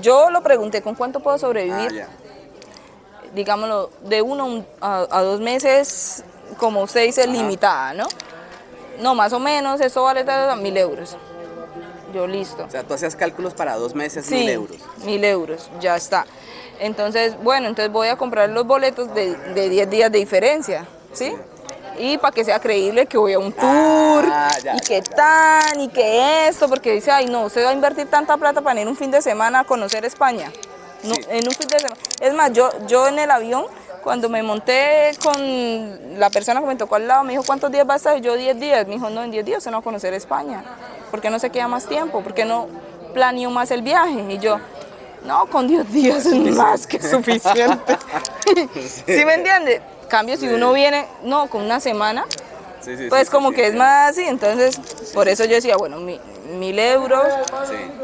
yo 0.00 0.30
lo 0.30 0.42
pregunté, 0.42 0.82
¿con 0.82 0.94
cuánto 0.94 1.20
puedo 1.20 1.36
Ah, 1.36 1.40
sobrevivir? 1.40 1.92
ya. 1.92 2.08
Digámoslo, 3.34 3.90
de 4.04 4.22
uno 4.22 4.64
a 4.80 5.22
dos 5.22 5.40
meses, 5.40 6.22
como 6.56 6.82
usted 6.82 7.04
dice, 7.04 7.26
limitada, 7.26 7.92
¿no? 7.94 8.06
No, 9.00 9.14
más 9.14 9.32
o 9.32 9.40
menos, 9.40 9.80
eso 9.80 10.04
vale 10.04 10.24
mil 10.56 10.76
euros. 10.76 11.16
Yo 12.14 12.26
listo. 12.28 12.64
O 12.64 12.70
sea, 12.70 12.84
tú 12.84 12.94
hacías 12.94 13.16
cálculos 13.16 13.54
para 13.54 13.74
dos 13.74 13.94
meses, 13.94 14.24
Sí, 14.24 14.36
mil 14.36 14.48
euros. 14.50 14.76
mil 15.04 15.24
euros, 15.24 15.68
ya 15.80 15.96
está. 15.96 16.24
Entonces, 16.78 17.36
bueno, 17.42 17.66
entonces 17.68 17.92
voy 17.92 18.08
a 18.08 18.16
comprar 18.16 18.48
los 18.50 18.64
boletos 18.66 19.12
de, 19.14 19.34
de 19.34 19.68
10 19.68 19.90
días 19.90 20.12
de 20.12 20.18
diferencia, 20.18 20.86
¿sí? 21.12 21.34
Y 21.98 22.18
para 22.18 22.32
que 22.32 22.44
sea 22.44 22.58
creíble 22.60 23.06
que 23.06 23.16
voy 23.18 23.32
a 23.34 23.38
un 23.38 23.52
tour, 23.52 24.24
Ah, 24.30 24.48
ya, 24.62 24.74
y 24.74 24.78
ya, 24.78 24.84
que 24.86 25.00
ya. 25.02 25.16
tan, 25.16 25.80
y 25.80 25.88
que 25.88 26.48
esto, 26.48 26.68
porque 26.68 26.92
dice, 26.92 27.10
ay, 27.10 27.26
no, 27.26 27.42
usted 27.44 27.64
va 27.64 27.70
a 27.70 27.72
invertir 27.72 28.06
tanta 28.08 28.36
plata 28.36 28.60
para 28.60 28.80
ir 28.80 28.88
un 28.88 28.96
fin 28.96 29.10
de 29.10 29.20
semana 29.22 29.60
a 29.60 29.64
conocer 29.64 30.04
España. 30.04 30.52
No, 31.04 31.14
Sí. 31.14 31.20
En 31.28 31.46
un 31.46 31.54
fin 31.54 31.68
de 31.68 31.78
semana. 31.80 31.96
Es 32.20 32.32
más, 32.34 32.52
yo, 32.52 32.70
yo 32.86 33.06
en 33.08 33.18
el 33.18 33.30
avión, 33.30 33.66
cuando 34.04 34.28
me 34.28 34.42
monté 34.42 35.12
con 35.22 36.18
la 36.20 36.28
persona 36.28 36.60
que 36.60 36.66
me 36.66 36.76
tocó 36.76 36.96
al 36.96 37.08
lado, 37.08 37.24
me 37.24 37.32
dijo, 37.32 37.42
¿cuántos 37.42 37.72
días 37.72 37.86
vas 37.86 38.06
a 38.06 38.10
estar? 38.10 38.22
Yo, 38.22 38.36
10 38.36 38.60
días. 38.60 38.86
Me 38.86 38.94
dijo, 38.94 39.08
no, 39.08 39.24
en 39.24 39.30
10 39.30 39.44
días 39.46 39.58
usted 39.58 39.70
no 39.70 39.78
va 39.78 39.80
a 39.80 39.84
conocer 39.84 40.12
España. 40.12 40.62
¿Por 41.10 41.22
qué 41.22 41.30
no 41.30 41.38
se 41.38 41.48
queda 41.48 41.66
más 41.66 41.86
tiempo? 41.86 42.20
¿Por 42.20 42.34
qué 42.34 42.44
no 42.44 42.68
planeó 43.14 43.50
más 43.50 43.70
el 43.70 43.80
viaje? 43.80 44.26
Y 44.28 44.38
yo, 44.38 44.60
no, 45.24 45.46
con 45.46 45.66
10 45.66 45.90
días 45.90 46.26
es 46.26 46.54
más 46.54 46.86
que 46.86 47.02
suficiente. 47.02 47.96
¿Sí 49.06 49.24
me 49.24 49.34
entiende? 49.34 49.80
Cambio, 50.08 50.36
si 50.36 50.48
uno 50.48 50.72
viene, 50.74 51.06
no, 51.22 51.48
con 51.48 51.62
una 51.62 51.80
semana, 51.80 52.26
Sí, 52.84 52.96
sí, 52.96 53.06
pues 53.08 53.28
sí, 53.28 53.32
como 53.32 53.50
que 53.52 53.66
es 53.68 53.74
más 53.74 54.10
así. 54.10 54.22
Entonces, 54.24 54.78
por 55.14 55.28
eso 55.28 55.44
yo 55.44 55.54
decía, 55.54 55.76
bueno, 55.76 55.98
mi- 55.98 56.20
mil 56.58 56.78
euros, 56.78 57.24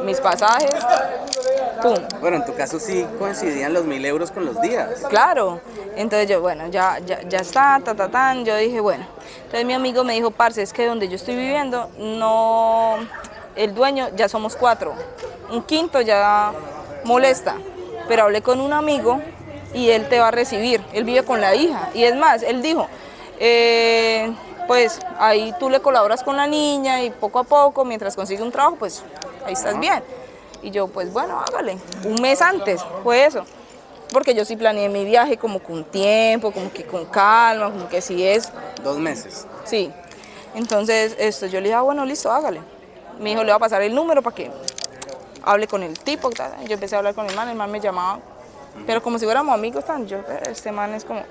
mis 0.05 0.19
pasajes, 0.21 0.71
pum. 1.83 1.95
Bueno, 2.21 2.39
en 2.39 2.45
tu 2.47 2.55
caso 2.55 2.81
sí 2.81 3.07
coincidían 3.19 3.73
los 3.75 3.85
mil 3.85 4.05
euros 4.05 4.31
con 4.31 4.45
los 4.45 4.61
días. 4.61 4.89
Claro. 5.09 5.61
Entonces 5.97 6.29
yo, 6.29 6.41
bueno, 6.41 6.67
ya, 6.69 6.99
ya, 7.01 7.21
ya 7.29 7.39
está, 7.39 7.81
ta, 7.85 7.95
ta, 7.95 8.09
tan. 8.11 8.45
Yo 8.45 8.57
dije, 8.57 8.81
bueno. 8.81 9.05
Entonces 9.45 9.67
mi 9.67 9.75
amigo 9.75 10.03
me 10.05 10.15
dijo, 10.15 10.31
parce, 10.31 10.63
es 10.63 10.73
que 10.73 10.87
donde 10.87 11.09
yo 11.09 11.17
estoy 11.17 11.37
viviendo, 11.37 11.91
no, 11.99 12.95
el 13.57 13.75
dueño, 13.75 14.09
ya 14.17 14.29
somos 14.29 14.57
cuatro. 14.57 14.95
Un 15.51 15.63
quinto 15.63 16.01
ya 16.01 16.53
molesta. 17.05 17.57
Pero 18.09 18.23
hablé 18.25 18.41
con 18.43 18.61
un 18.61 18.73
amigo 18.73 19.21
y 19.75 19.91
él 19.91 20.09
te 20.09 20.19
va 20.19 20.29
a 20.29 20.31
recibir. 20.33 20.81
Él 20.93 21.05
vive 21.05 21.23
con 21.25 21.41
la 21.41 21.55
hija. 21.55 21.91
Y 21.95 22.05
es 22.05 22.17
más, 22.17 22.43
él 22.43 22.63
dijo, 22.63 22.89
eh, 23.39 24.33
pues 24.71 25.01
ahí 25.19 25.53
tú 25.59 25.69
le 25.69 25.81
colaboras 25.81 26.23
con 26.23 26.37
la 26.37 26.47
niña 26.47 27.03
y 27.03 27.11
poco 27.11 27.41
a 27.41 27.43
poco, 27.43 27.85
mientras 27.85 28.15
consigue 28.15 28.41
un 28.41 28.53
trabajo, 28.53 28.77
pues 28.77 29.03
ahí 29.45 29.55
estás 29.55 29.77
bien. 29.81 30.01
Y 30.63 30.71
yo, 30.71 30.87
pues 30.87 31.13
bueno, 31.13 31.41
hágale. 31.41 31.77
Un 32.05 32.23
mes 32.23 32.41
antes 32.41 32.81
fue 33.03 33.25
eso. 33.25 33.45
Porque 34.13 34.33
yo 34.33 34.45
sí 34.45 34.55
planeé 34.55 34.89
mi 34.89 35.05
viaje 35.05 35.39
como 35.39 35.59
con 35.59 35.83
tiempo, 35.83 36.53
como 36.53 36.71
que 36.73 36.85
con 36.85 37.05
calma, 37.07 37.73
como 37.73 37.89
que 37.89 38.01
si 38.01 38.25
es, 38.25 38.53
Dos 38.85 38.99
meses. 38.99 39.45
sí. 39.65 39.91
Entonces, 40.55 41.17
esto, 41.19 41.47
yo 41.47 41.59
le 41.61 41.65
dije, 41.65 41.75
ah, 41.75 41.81
bueno, 41.83 42.05
listo, 42.05 42.31
hágale. 42.31 42.61
Mi 43.19 43.33
hijo 43.33 43.43
le 43.43 43.51
va 43.51 43.57
a 43.57 43.59
pasar 43.59 43.83
el 43.83 43.93
número 43.93 44.23
para 44.23 44.37
que 44.37 44.53
hable 45.43 45.67
con 45.67 45.83
el 45.83 45.99
tipo. 45.99 46.31
Yo 46.31 46.75
empecé 46.75 46.95
a 46.95 46.99
hablar 46.99 47.17
con 47.17 47.27
el 47.27 47.35
man, 47.35 47.49
el 47.49 47.57
man 47.57 47.73
me 47.73 47.81
llamaba 47.81 48.21
Pero 48.87 49.03
como 49.03 49.19
si 49.19 49.25
fuéramos 49.25 49.53
amigos, 49.53 49.85
tan 49.85 50.07
yo, 50.07 50.19
"Eh, 50.19 50.43
este 50.53 50.71
man 50.71 50.95
es 50.95 51.05
como, 51.05 51.25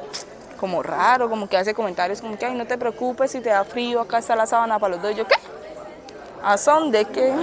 como 0.60 0.84
raro, 0.84 1.30
como 1.30 1.48
que 1.48 1.58
hace 1.58 1.74
comentarios 1.74 2.22
como 2.22 2.38
que, 2.38 2.46
ay, 2.46 2.56
no 2.56 2.68
te 2.68 2.78
preocupes 2.78 3.32
si 3.32 3.39
te 3.39 3.50
da 3.50 3.63
frío, 3.63 4.01
acá 4.01 4.20
está 4.20 4.36
la 4.36 4.46
sábana 4.46 4.78
para 4.78 4.96
los 4.96 5.01
dos. 5.01 5.16
Yo, 5.16 5.25
¿qué? 5.25 5.36
¿A 6.44 6.58
son 6.58 6.92
de 6.92 7.06
qué? 7.06 7.34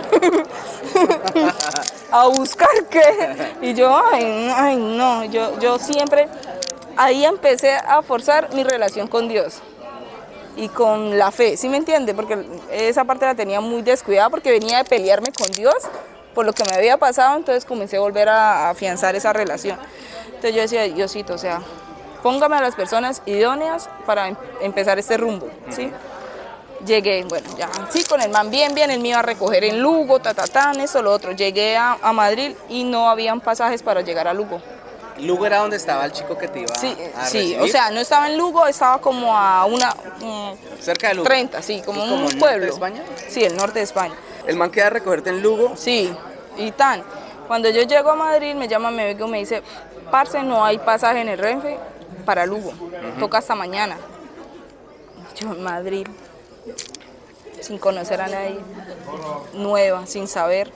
¿A 2.11 2.27
buscar 2.29 2.69
qué? 2.91 3.55
Y 3.63 3.75
yo, 3.75 3.97
ay, 4.13 4.51
ay, 4.55 4.77
no, 4.77 5.25
yo, 5.25 5.59
yo 5.59 5.79
siempre, 5.79 6.29
ahí 6.97 7.25
empecé 7.25 7.73
a 7.73 8.03
forzar 8.03 8.53
mi 8.55 8.65
relación 8.65 9.09
con 9.09 9.29
Dios 9.29 9.61
y 10.57 10.69
con 10.69 11.19
la 11.19 11.31
fe, 11.31 11.57
¿sí 11.57 11.69
me 11.69 11.77
entiende? 11.77 12.15
Porque 12.15 12.39
esa 12.71 13.05
parte 13.05 13.27
la 13.27 13.35
tenía 13.35 13.61
muy 13.61 13.83
descuidada 13.83 14.31
porque 14.31 14.51
venía 14.51 14.79
de 14.79 14.85
pelearme 14.85 15.33
con 15.33 15.51
Dios 15.53 15.75
por 16.35 16.47
lo 16.47 16.53
que 16.53 16.65
me 16.65 16.77
había 16.77 16.99
pasado, 16.99 17.37
entonces 17.37 17.65
comencé 17.65 17.97
a 17.97 18.01
volver 18.01 18.29
a 18.29 18.71
afianzar 18.71 19.17
esa 19.17 19.33
relación. 19.33 19.79
Entonces 20.27 20.55
yo 20.55 20.61
decía, 20.61 20.83
Diosito, 20.85 21.35
o 21.35 21.39
sea, 21.39 21.63
póngame 22.27 22.57
a 22.57 22.61
las 22.61 22.75
personas 22.75 23.23
idóneas 23.25 23.89
para 24.05 24.27
em- 24.27 24.37
empezar 24.61 24.99
este 24.99 25.17
rumbo, 25.17 25.49
¿sí? 25.71 25.93
Llegué, 26.85 27.25
bueno, 27.29 27.49
ya, 27.57 27.69
sí, 27.91 28.03
con 28.03 28.21
el 28.21 28.31
man 28.31 28.51
bien, 28.51 28.75
bien, 28.75 28.91
él 28.91 28.99
me 28.99 29.09
iba 29.11 29.21
a 29.21 29.23
recoger 29.23 29.63
en 29.63 29.81
Lugo, 29.81 30.19
ta, 30.19 30.35
ta, 30.35 30.45
tan, 30.49 30.81
eso, 30.81 31.01
lo 31.03 31.13
otro. 31.13 31.31
Llegué 31.31 31.77
a, 31.77 31.97
a 32.03 32.13
Madrid 32.13 32.53
y 32.69 32.83
no 32.83 33.09
habían 33.09 33.41
pasajes 33.41 33.81
para 33.81 34.01
llegar 34.01 34.27
a 34.27 34.35
Lugo. 34.35 34.61
Lugo 35.19 35.47
era 35.47 35.59
donde 35.59 35.77
estaba 35.77 36.05
el 36.05 36.11
chico 36.13 36.37
que 36.37 36.49
te 36.49 36.61
iba 36.63 36.75
Sí, 36.75 36.97
a 37.17 37.27
sí, 37.27 37.39
recibir. 37.39 37.61
o 37.61 37.69
sea, 37.69 37.91
no 37.91 38.01
estaba 38.01 38.29
en 38.29 38.37
Lugo, 38.37 38.67
estaba 38.67 39.01
como 39.01 39.37
a 39.37 39.65
una... 39.67 39.91
mm, 40.21 40.81
cerca 40.81 41.09
de 41.09 41.15
Lugo. 41.15 41.29
30, 41.29 41.63
sí, 41.63 41.81
como 41.87 42.03
¿Es 42.03 42.11
como 42.11 42.15
un 42.17 42.19
el 42.19 42.25
norte 42.25 42.39
pueblo. 42.41 42.65
de 42.67 42.71
España? 42.73 43.03
Sí, 43.29 43.45
el 43.45 43.57
norte 43.57 43.79
de 43.79 43.85
España. 43.85 44.15
El 44.49 44.57
man 44.57 44.71
queda 44.71 44.89
a 44.89 44.91
recogerte 44.91 45.31
en 45.31 45.43
Lugo. 45.43 45.75
Sí, 45.77 46.13
y 46.59 46.73
tan. 46.73 47.05
Cuando 47.47 47.69
yo 47.71 47.83
llego 47.83 48.11
a 48.11 48.17
Madrid, 48.17 48.55
me 48.57 48.67
llama 48.67 48.91
mi 48.91 49.03
amigo 49.03 49.27
y 49.29 49.31
me 49.31 49.39
dice, 49.39 49.63
parce, 50.11 50.43
no 50.43 50.65
hay 50.65 50.79
pasaje 50.79 51.21
en 51.21 51.29
el 51.29 51.39
Renfe 51.39 51.79
para 52.27 52.45
Lugo, 52.45 52.73
toca 53.19 53.39
hasta 53.39 53.55
mañana. 53.55 53.97
Yo 55.37 55.53
en 55.53 55.63
Madrid, 55.63 56.07
sin 57.61 57.79
conocer 57.79 58.21
a 58.21 58.29
nadie, 58.29 58.59
nueva, 59.55 60.07
sin 60.07 60.29
saber. 60.29 60.71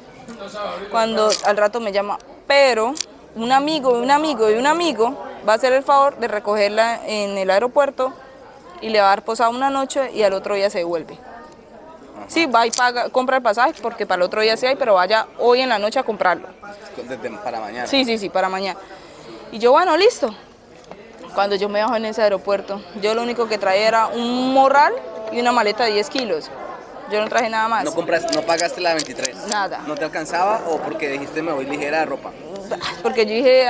Cuando 0.90 1.28
al 1.44 1.56
rato 1.56 1.80
me 1.80 1.92
llama, 1.92 2.18
pero 2.46 2.94
un 3.34 3.52
amigo, 3.52 3.90
un 3.90 4.10
amigo 4.10 4.48
y 4.50 4.54
un 4.54 4.66
amigo 4.66 5.16
va 5.46 5.52
a 5.52 5.56
hacer 5.56 5.72
el 5.72 5.82
favor 5.82 6.16
de 6.18 6.28
recogerla 6.28 7.00
en 7.06 7.36
el 7.36 7.50
aeropuerto 7.50 8.12
y 8.80 8.88
le 8.88 9.00
va 9.00 9.06
a 9.06 9.10
dar 9.10 9.24
posada 9.24 9.50
una 9.50 9.70
noche 9.70 10.10
y 10.12 10.22
al 10.22 10.32
otro 10.32 10.54
día 10.54 10.70
se 10.70 10.78
devuelve. 10.78 11.18
Sí, 12.28 12.46
va 12.46 12.66
y 12.66 12.70
paga, 12.70 13.08
compra 13.10 13.36
el 13.38 13.42
pasaje 13.42 13.74
porque 13.82 14.06
para 14.06 14.16
el 14.20 14.22
otro 14.22 14.40
día 14.40 14.56
sí 14.56 14.66
hay, 14.66 14.76
pero 14.76 14.94
vaya 14.94 15.26
hoy 15.38 15.60
en 15.60 15.68
la 15.68 15.78
noche 15.78 15.98
a 15.98 16.02
comprarlo. 16.04 16.48
desde- 16.96 17.30
para 17.38 17.60
mañana. 17.60 17.86
Sí, 17.86 18.04
sí, 18.04 18.18
sí, 18.18 18.28
para 18.28 18.48
mañana. 18.48 18.78
Y 19.52 19.58
yo, 19.58 19.72
bueno, 19.72 19.96
listo. 19.96 20.32
Cuando 21.34 21.56
yo 21.56 21.68
me 21.68 21.80
bajo 21.80 21.96
en 21.96 22.04
ese 22.04 22.22
aeropuerto, 22.22 22.82
yo 23.00 23.14
lo 23.14 23.22
único 23.22 23.48
que 23.48 23.58
traía 23.58 23.88
era 23.88 24.06
un 24.08 24.52
morral 24.52 24.92
y 25.32 25.40
una 25.40 25.52
maleta 25.52 25.84
de 25.84 25.92
10 25.92 26.10
kilos. 26.10 26.50
Yo 27.10 27.20
no 27.20 27.28
traje 27.28 27.48
nada 27.48 27.68
más. 27.68 27.84
No, 27.84 27.92
compras, 27.92 28.24
no 28.34 28.42
pagaste 28.42 28.80
la 28.80 28.94
23. 28.94 29.48
Nada. 29.48 29.82
¿No 29.86 29.96
te 29.96 30.04
alcanzaba 30.04 30.62
o 30.68 30.78
porque 30.78 31.08
dijiste 31.08 31.42
me 31.42 31.52
voy 31.52 31.66
ligera 31.66 32.00
de 32.00 32.06
ropa? 32.06 32.30
Porque 33.02 33.26
yo 33.26 33.32
dije, 33.32 33.68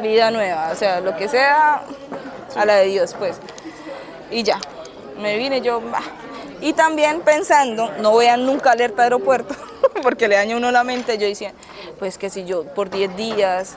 vida 0.00 0.30
nueva, 0.30 0.70
o 0.70 0.76
sea, 0.76 1.00
lo 1.00 1.16
que 1.16 1.28
sea, 1.28 1.82
a 2.54 2.64
la 2.64 2.76
de 2.76 2.86
Dios, 2.86 3.14
pues. 3.18 3.36
Y 4.30 4.42
ya, 4.44 4.58
me 5.20 5.36
vine 5.36 5.60
yo, 5.60 5.80
bah. 5.80 6.02
y 6.60 6.72
también 6.72 7.20
pensando, 7.20 7.90
no 7.98 8.16
vean 8.16 8.46
nunca 8.46 8.72
alerta 8.72 9.02
aeropuerto, 9.02 9.54
porque 10.02 10.28
le 10.28 10.36
daña 10.36 10.56
uno 10.56 10.70
la 10.70 10.84
mente, 10.84 11.18
yo 11.18 11.26
decía, 11.26 11.52
pues 11.98 12.16
que 12.16 12.30
si 12.30 12.44
yo 12.44 12.64
por 12.64 12.90
10 12.90 13.16
días, 13.16 13.76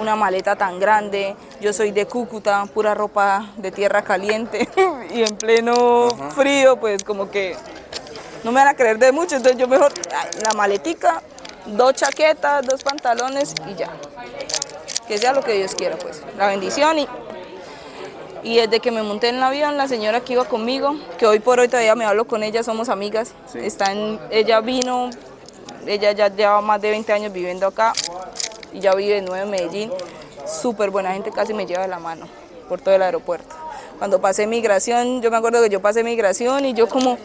una 0.00 0.16
maleta 0.16 0.56
tan 0.56 0.78
grande, 0.80 1.36
yo 1.60 1.72
soy 1.72 1.90
de 1.90 2.06
Cúcuta, 2.06 2.66
pura 2.72 2.94
ropa 2.94 3.46
de 3.56 3.70
tierra 3.70 4.02
caliente, 4.02 4.68
y 5.14 5.22
en 5.22 5.36
pleno 5.36 6.08
frío, 6.34 6.78
pues 6.78 7.02
como 7.04 7.30
que 7.30 7.56
no 8.42 8.52
me 8.52 8.60
van 8.60 8.68
a 8.68 8.74
creer 8.74 8.98
de 8.98 9.12
mucho, 9.12 9.36
entonces 9.36 9.58
yo 9.58 9.66
mejor 9.68 9.92
la 10.42 10.52
maletica, 10.52 11.22
dos 11.66 11.94
chaquetas, 11.94 12.66
dos 12.66 12.82
pantalones 12.82 13.54
y 13.70 13.74
ya. 13.74 13.90
Que 15.08 15.18
sea 15.18 15.32
lo 15.32 15.42
que 15.42 15.52
Dios 15.52 15.74
quiera, 15.74 15.96
pues. 15.96 16.22
La 16.38 16.46
bendición 16.48 16.98
y, 16.98 17.08
y 18.42 18.56
desde 18.56 18.80
que 18.80 18.90
me 18.90 19.02
monté 19.02 19.28
en 19.28 19.36
el 19.36 19.42
avión, 19.42 19.76
la 19.76 19.88
señora 19.88 20.20
que 20.20 20.34
iba 20.34 20.44
conmigo, 20.44 20.96
que 21.18 21.26
hoy 21.26 21.40
por 21.40 21.60
hoy 21.60 21.68
todavía 21.68 21.94
me 21.94 22.04
hablo 22.04 22.26
con 22.26 22.42
ella, 22.42 22.62
somos 22.62 22.88
amigas, 22.88 23.32
Sí. 23.46 23.58
está 23.62 23.92
en, 23.92 24.18
ella 24.30 24.60
vino, 24.60 25.10
ella 25.86 26.12
ya 26.12 26.28
lleva 26.28 26.60
más 26.62 26.80
de 26.80 26.90
20 26.90 27.12
años 27.12 27.32
viviendo 27.32 27.66
acá 27.66 27.92
y 28.74 28.80
ya 28.80 28.94
vive 28.94 29.14
de 29.14 29.22
nuevo 29.22 29.42
en 29.42 29.50
Medellín, 29.50 29.90
súper 30.46 30.90
buena 30.90 31.12
gente, 31.14 31.30
casi 31.30 31.54
me 31.54 31.64
lleva 31.64 31.82
de 31.82 31.88
la 31.88 31.98
mano 31.98 32.26
por 32.68 32.80
todo 32.80 32.94
el 32.94 33.02
aeropuerto. 33.02 33.54
Cuando 33.98 34.20
pasé 34.20 34.46
migración, 34.46 35.22
yo 35.22 35.30
me 35.30 35.36
acuerdo 35.36 35.62
que 35.62 35.70
yo 35.70 35.80
pasé 35.80 36.04
migración 36.04 36.66
y 36.66 36.74
yo 36.74 36.88
como, 36.88 37.16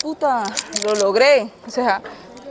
puta, 0.00 0.44
lo 0.84 0.94
logré. 0.94 1.50
O 1.66 1.70
sea, 1.70 2.00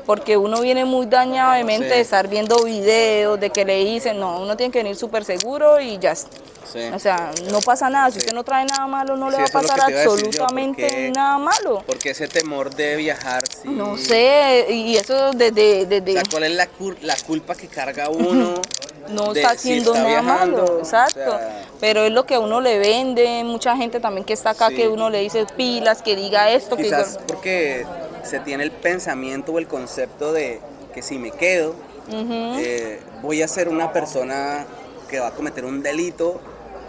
porque 0.08 0.38
uno 0.38 0.62
viene 0.62 0.86
muy 0.86 1.06
dañado 1.06 1.54
de 1.54 1.64
mente 1.64 1.90
Sí. 1.90 1.94
de 1.96 2.00
estar 2.02 2.28
viendo 2.28 2.64
videos, 2.64 3.40
de 3.40 3.52
que 3.52 3.64
le 3.66 3.84
dicen, 3.86 4.20
no, 4.20 4.40
uno 4.42 4.58
tiene 4.58 4.72
que 4.72 4.80
venir 4.80 4.96
súper 4.96 5.24
seguro 5.24 5.80
y 5.80 6.00
ya. 6.00 6.14
está. 6.14 6.36
Sí. 6.72 6.80
O 6.94 7.00
sea, 7.00 7.32
no 7.52 7.62
pasa 7.62 7.90
nada. 7.90 8.10
Si 8.12 8.18
usted 8.18 8.34
no 8.34 8.44
trae 8.44 8.66
nada 8.66 8.88
malo, 8.88 9.16
no 9.16 9.30
le 9.30 9.38
va 9.38 9.44
a 9.46 9.48
pasar 9.48 9.90
yo, 9.90 9.98
absolutamente 9.98 10.82
porque- 10.84 11.12
nada 11.16 11.38
malo. 11.38 11.84
Porque 11.86 12.10
ese 12.10 12.28
temor 12.28 12.74
de 12.76 12.96
viajar, 12.98 13.44
sí. 13.48 13.70
No 13.70 13.98
sé, 13.98 14.66
y 14.70 14.96
eso 14.98 15.32
desde... 15.32 15.86
Desde 15.86 16.14
sea, 16.14 16.24
¿cuál 16.30 16.44
es 16.44 16.52
la, 16.56 16.68
cul- 16.68 16.98
la 17.02 17.16
culpa 17.26 17.56
que 17.56 17.68
carga 17.68 18.10
uno? 18.10 18.56
no 19.10 19.34
de 19.34 19.42
está 19.42 19.52
si 19.52 19.56
haciendo 19.72 19.94
está 19.94 20.04
nada 20.08 20.22
viajando? 20.22 20.58
malo, 20.64 20.76
O 20.76 20.80
exacto. 20.80 21.20
sea, 21.24 21.66
Pero 21.80 22.04
es 22.04 22.12
lo 22.12 22.26
que 22.26 22.36
a 22.36 22.40
uno 22.42 22.60
le 22.60 22.78
vende, 22.80 23.44
mucha 23.46 23.76
gente 23.78 24.00
también 24.02 24.26
que 24.26 24.34
está 24.34 24.50
acá 24.50 24.68
Sí. 24.70 24.76
que 24.76 24.88
uno 24.90 25.10
le 25.10 25.20
dice 25.22 25.46
pilas, 25.56 26.02
que 26.02 26.16
diga 26.18 26.52
esto, 26.52 26.76
que 26.76 26.84
diga... 26.84 26.98
quizás 27.00 27.20
porque 27.28 27.86
se 28.28 28.40
tiene 28.40 28.64
el 28.64 28.72
pensamiento 28.72 29.54
o 29.54 29.60
el 29.60 29.68
concepto 29.68 30.32
de 30.34 30.60
que 30.94 31.02
si 31.02 31.18
me 31.18 31.32
quedo, 31.32 31.76
eh, 32.12 33.00
voy 33.22 33.42
a 33.42 33.48
ser 33.48 33.68
una 33.70 33.92
persona 33.92 34.66
que 35.10 35.20
va 35.20 35.28
a 35.28 35.32
cometer 35.32 35.66
un 35.66 35.82
delito 35.82 36.40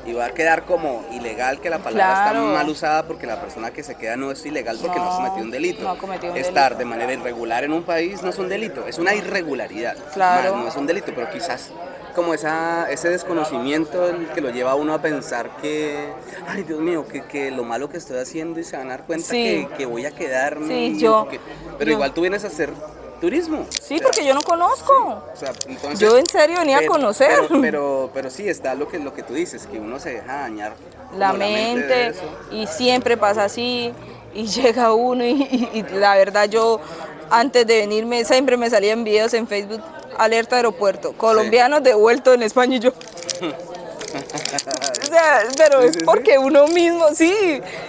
y 0.06 0.12
va 0.12 0.26
a 0.26 0.30
quedar 0.30 0.64
como 0.64 1.04
ilegal, 1.12 1.60
que 1.60 1.68
la 1.68 1.78
palabra 1.78 2.22
Claro. 2.30 2.38
está 2.46 2.52
mal 2.54 2.68
usada 2.68 3.06
porque 3.06 3.26
la 3.26 3.40
persona 3.40 3.70
que 3.72 3.82
se 3.82 3.94
queda 3.96 4.16
no 4.16 4.30
es 4.30 4.44
ilegal 4.46 4.78
porque 4.80 4.98
no, 4.98 5.04
ha 5.04 5.08
No, 5.10 5.16
cometido 5.16 5.44
un 5.44 5.50
delito. 5.50 5.82
no 5.82 5.90
ha 5.90 5.98
cometido 5.98 6.32
un 6.32 6.38
Estar 6.38 6.72
delito. 6.72 6.78
de 6.78 6.84
manera 6.84 7.12
irregular 7.12 7.64
en 7.64 7.72
un 7.72 7.82
país 7.82 8.22
no 8.22 8.30
es 8.30 8.38
un 8.38 8.48
delito, 8.48 8.86
es 8.86 8.98
una 8.98 9.14
irregularidad. 9.14 9.96
Claro. 10.14 10.54
más 10.54 10.62
no 10.64 10.68
es 10.70 10.76
un 10.76 10.86
delito, 10.86 11.12
pero 11.14 11.28
quizás 11.30 11.70
como 12.18 12.34
esa, 12.34 12.90
ese 12.90 13.08
desconocimiento 13.10 14.08
el 14.08 14.26
que 14.28 14.40
lo 14.40 14.50
lleva 14.50 14.72
a 14.72 14.74
uno 14.74 14.92
a 14.92 15.00
pensar 15.00 15.50
que, 15.62 16.08
ay 16.48 16.64
Dios 16.64 16.80
mío, 16.80 17.06
que, 17.06 17.22
que 17.22 17.52
lo 17.52 17.62
malo 17.62 17.88
que 17.88 17.96
estoy 17.96 18.18
haciendo 18.18 18.58
y 18.58 18.64
se 18.64 18.76
van 18.76 18.88
a 18.88 18.90
dar 18.90 19.04
cuenta 19.06 19.28
Sí. 19.28 19.66
que, 19.70 19.76
que 19.78 19.86
voy 19.86 20.04
a 20.04 20.10
quedarme. 20.10 20.66
Sí, 20.66 20.98
yo- 20.98 21.28
que- 21.30 21.38
pero 21.78 21.90
yo- 21.92 21.94
igual 21.96 22.12
tú 22.12 22.22
vienes 22.22 22.42
a 22.42 22.48
hacer 22.48 22.70
turismo. 23.20 23.66
Sí, 23.70 23.94
O 23.94 23.98
sea, 23.98 24.06
porque 24.08 24.24
yo 24.26 24.34
no 24.34 24.40
conozco. 24.42 24.92
o 25.32 25.36
sea, 25.36 25.52
entonces- 25.68 26.00
Yo 26.00 26.18
en 26.18 26.26
serio 26.26 26.58
venía 26.58 26.78
a 26.78 26.86
conocer. 26.86 27.30
Pero, 27.48 27.60
pero, 27.62 28.10
pero 28.12 28.30
sí, 28.30 28.48
está 28.48 28.74
lo 28.74 28.88
que, 28.88 28.98
lo 28.98 29.14
que 29.14 29.22
tú 29.22 29.34
dices, 29.34 29.66
que 29.68 29.78
uno 29.78 30.00
se 30.00 30.10
deja 30.14 30.40
dañar. 30.40 30.74
la 31.16 31.32
mente 31.32 32.12
y 32.50 32.66
siempre 32.66 33.16
pasa 33.16 33.44
así 33.44 33.92
y 34.34 34.46
llega 34.48 34.92
uno 34.92 35.24
y, 35.24 35.30
y- 35.30 35.70
y 35.72 35.82
la 35.94 36.16
verdad 36.16 36.48
yo 36.48 36.80
antes 37.30 37.66
de 37.66 37.78
venirme 37.78 38.24
siempre 38.24 38.56
me 38.56 38.68
salían 38.70 39.04
videos 39.04 39.32
en 39.34 39.46
Facebook 39.46 39.80
alerta 40.18 40.56
aeropuerto 40.56 41.12
colombianos 41.12 41.82
devueltos 41.82 42.34
en 42.34 42.42
España 42.42 42.76
y 42.76 42.80
yo 42.80 42.90
o 45.02 45.06
sea, 45.06 45.42
pero 45.56 45.80
Sí, 45.82 45.86
es 45.88 45.92
sí, 45.94 46.00
sí. 46.00 46.04
porque 46.04 46.38
uno 46.38 46.66
mismo 46.68 47.06
sí 47.14 47.32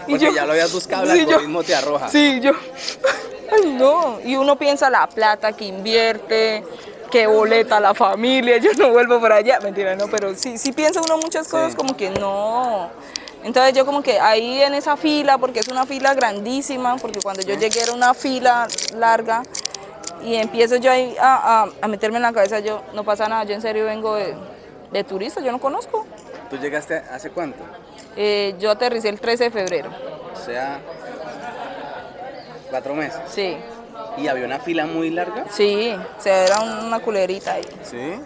y 0.07 0.11
Porque 0.11 0.25
yo 0.25 0.31
ya 0.33 0.45
lo 0.45 0.51
habías 0.51 0.71
buscado, 0.71 1.03
el 1.11 1.19
sí, 1.19 1.25
yo- 1.25 1.63
te 1.63 1.75
arroja. 1.75 2.09
sí 2.09 2.39
yo 2.41 2.51
ay 3.51 3.71
no 3.73 4.19
y 4.23 4.35
uno 4.35 4.57
piensa 4.57 4.89
la 4.89 5.07
plata 5.07 5.53
que 5.53 5.65
invierte 5.65 6.63
que 7.11 7.25
boleta 7.25 7.79
la 7.79 7.95
familia, 7.95 8.57
yo 8.57 8.69
no 8.77 8.91
vuelvo 8.91 9.19
por 9.19 9.33
allá, 9.33 9.59
mentira, 9.61 9.95
no, 9.95 10.07
pero 10.09 10.35
sí, 10.35 10.59
sí 10.59 10.71
piensa 10.73 11.01
uno 11.01 11.17
muchas 11.17 11.47
cosas 11.47 11.71
Sí. 11.71 11.75
como 11.75 11.97
que 11.97 12.11
no. 12.11 12.91
Entonces 13.43 13.73
yo 13.73 13.83
como 13.83 14.03
que 14.03 14.19
ahí 14.19 14.61
en 14.61 14.75
esa 14.75 14.95
fila, 14.95 15.39
porque 15.39 15.59
es 15.61 15.69
una 15.69 15.87
fila 15.87 16.13
grandísima, 16.13 16.97
porque 16.97 17.19
cuando 17.19 17.41
yo 17.41 17.55
llegué 17.55 17.81
era 17.81 17.93
una 17.93 18.13
fila 18.13 18.67
larga, 18.95 19.41
y 20.23 20.35
empiezo 20.35 20.75
yo 20.77 20.91
ahí 20.91 21.15
a, 21.19 21.63
a- 21.63 21.69
a 21.81 21.87
meterme 21.87 22.17
en 22.17 22.23
la 22.23 22.33
cabeza, 22.33 22.59
yo 22.59 22.81
no 22.93 23.03
pasa 23.03 23.27
nada, 23.27 23.43
yo 23.45 23.53
en 23.55 23.61
serio 23.61 23.85
vengo 23.85 24.15
de, 24.15 24.35
de 24.91 25.03
turista, 25.03 25.41
yo 25.41 25.51
no 25.51 25.59
conozco. 25.59 26.05
¿Tú 26.49 26.57
llegaste 26.57 26.95
hace 27.11 27.29
cuánto? 27.29 27.59
Eh, 28.15 28.55
yo 28.59 28.71
aterricé 28.71 29.09
el 29.09 29.19
13 29.19 29.45
de 29.45 29.51
febrero, 29.51 29.89
O 30.33 30.45
sea, 30.45 30.79
cuatro 32.69 32.93
meses. 32.95 33.19
sí, 33.27 33.57
¿Y 34.17 34.27
había 34.27 34.45
una 34.45 34.59
fila 34.59 34.85
muy 34.85 35.09
larga? 35.09 35.45
sí, 35.49 35.95
o 36.17 36.21
sea, 36.21 36.45
era 36.45 36.59
una 36.61 36.99
culerita 36.99 37.53
ahí. 37.53 37.63
Sí. 37.83 38.19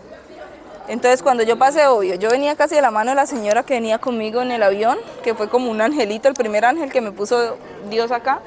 Entonces 0.87 1.23
cuando 1.23 1.43
yo 1.43 1.57
pasé, 1.57 1.87
obvio, 1.87 2.15
yo 2.15 2.29
venía 2.29 2.55
casi 2.55 2.75
de 2.75 2.81
la 2.81 2.91
mano 2.91 3.11
de 3.11 3.15
la 3.15 3.25
señora 3.25 3.63
que 3.63 3.75
venía 3.75 3.99
conmigo 3.99 4.41
en 4.41 4.51
el 4.51 4.63
avión, 4.63 4.97
que 5.23 5.33
fue 5.33 5.47
como 5.49 5.71
un 5.71 5.79
angelito, 5.81 6.27
el 6.27 6.33
primer 6.33 6.65
ángel 6.65 6.91
que 6.91 6.99
me 6.99 7.11
puso 7.11 7.57
Dios 7.89 8.11
acá. 8.11 8.41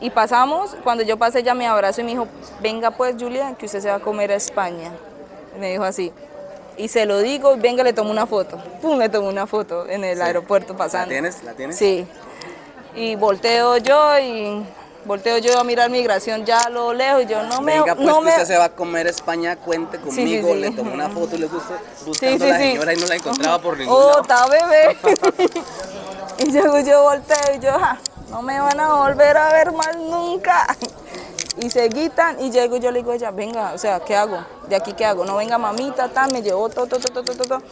Y 0.00 0.10
pasamos, 0.10 0.76
cuando 0.84 1.02
yo 1.02 1.16
pasé 1.16 1.38
ella 1.40 1.54
me 1.54 1.66
abrazó 1.66 2.00
y 2.02 2.04
me 2.04 2.10
dijo, 2.10 2.28
venga 2.60 2.90
pues 2.90 3.16
Julia, 3.18 3.54
que 3.58 3.66
usted 3.66 3.80
se 3.80 3.88
va 3.88 3.96
a 3.96 4.00
comer 4.00 4.30
a 4.32 4.34
España. 4.36 4.90
Me 5.58 5.70
dijo 5.72 5.84
así. 5.84 6.12
y 6.78 6.88
se 6.88 7.06
lo 7.06 7.20
digo, 7.20 7.56
venga, 7.56 7.82
le 7.82 7.94
tomo 7.94 8.10
una 8.10 8.26
foto. 8.26 8.58
Pum, 8.82 8.98
le 8.98 9.08
tomo 9.08 9.28
una 9.30 9.46
foto 9.46 9.88
en 9.88 10.04
el 10.04 10.18
Sí. 10.18 10.22
aeropuerto 10.22 10.76
pasando. 10.76 11.06
¿La 11.06 11.12
tienes? 11.12 11.42
¿La 11.42 11.54
tienes? 11.54 11.76
Sí. 11.78 12.06
Y 12.94 13.16
volteo 13.16 13.78
yo 13.78 14.18
y 14.18 14.62
volteo 15.06 15.38
yo 15.38 15.58
a 15.58 15.64
mirar 15.64 15.88
migración 15.88 16.44
ya 16.44 16.60
a 16.60 16.68
lo 16.68 16.92
lejos 16.92 17.22
y 17.22 17.26
yo 17.26 17.42
no 17.44 17.62
me... 17.62 17.78
Venga, 17.80 17.94
pues 17.94 18.06
no 18.06 18.20
me... 18.20 18.30
usted 18.32 18.44
se 18.44 18.58
va 18.58 18.64
a 18.64 18.68
comer 18.68 19.06
a 19.06 19.10
España, 19.10 19.56
cuente 19.56 19.96
sí, 19.96 20.04
conmigo, 20.04 20.52
sí. 20.52 20.60
le 20.60 20.70
tomo 20.72 20.92
una 20.92 21.08
foto 21.08 21.36
y 21.36 21.38
le 21.38 21.46
gusta 21.46 21.78
buscando 22.04 22.44
a 22.44 22.48
la 22.48 22.58
señora 22.58 22.92
y 22.92 22.96
no 22.98 23.06
la 23.06 23.14
encontraba 23.14 23.58
por 23.58 23.78
ningún 23.78 23.94
Oh, 23.96 24.08
lado. 24.10 24.20
está 24.20 24.46
bebé. 24.46 24.96
y 26.38 26.52
yo, 26.52 26.78
yo 26.80 27.02
volteo 27.04 27.54
y 27.56 27.58
yo, 27.60 27.72
"Ja, 27.78 27.98
no 28.30 28.42
me 28.42 28.58
van 28.58 28.78
a 28.80 28.94
volver 28.94 29.36
a 29.36 29.52
ver 29.52 29.72
más 29.72 29.96
nunca. 29.96 30.66
Y 31.58 31.70
se 31.70 31.88
quitan 31.88 32.38
y 32.38 32.50
llego 32.50 32.76
y 32.76 32.80
yo 32.80 32.90
le 32.90 32.98
digo 32.98 33.12
a 33.12 33.14
ella, 33.14 33.30
venga, 33.30 33.72
o 33.72 33.78
sea, 33.78 33.98
¿qué 34.00 34.14
hago? 34.14 34.44
¿De 34.68 34.76
aquí 34.76 34.92
qué 34.92 35.06
hago? 35.06 35.24
No 35.24 35.36
venga 35.36 35.56
mamita, 35.56 36.06
ta, 36.08 36.26
me 36.26 36.42
llevó 36.42 36.68
todo, 36.68 36.86
todo, 36.86 37.00
todo, 37.00 37.24
todo, 37.24 37.44
todo. 37.46 37.62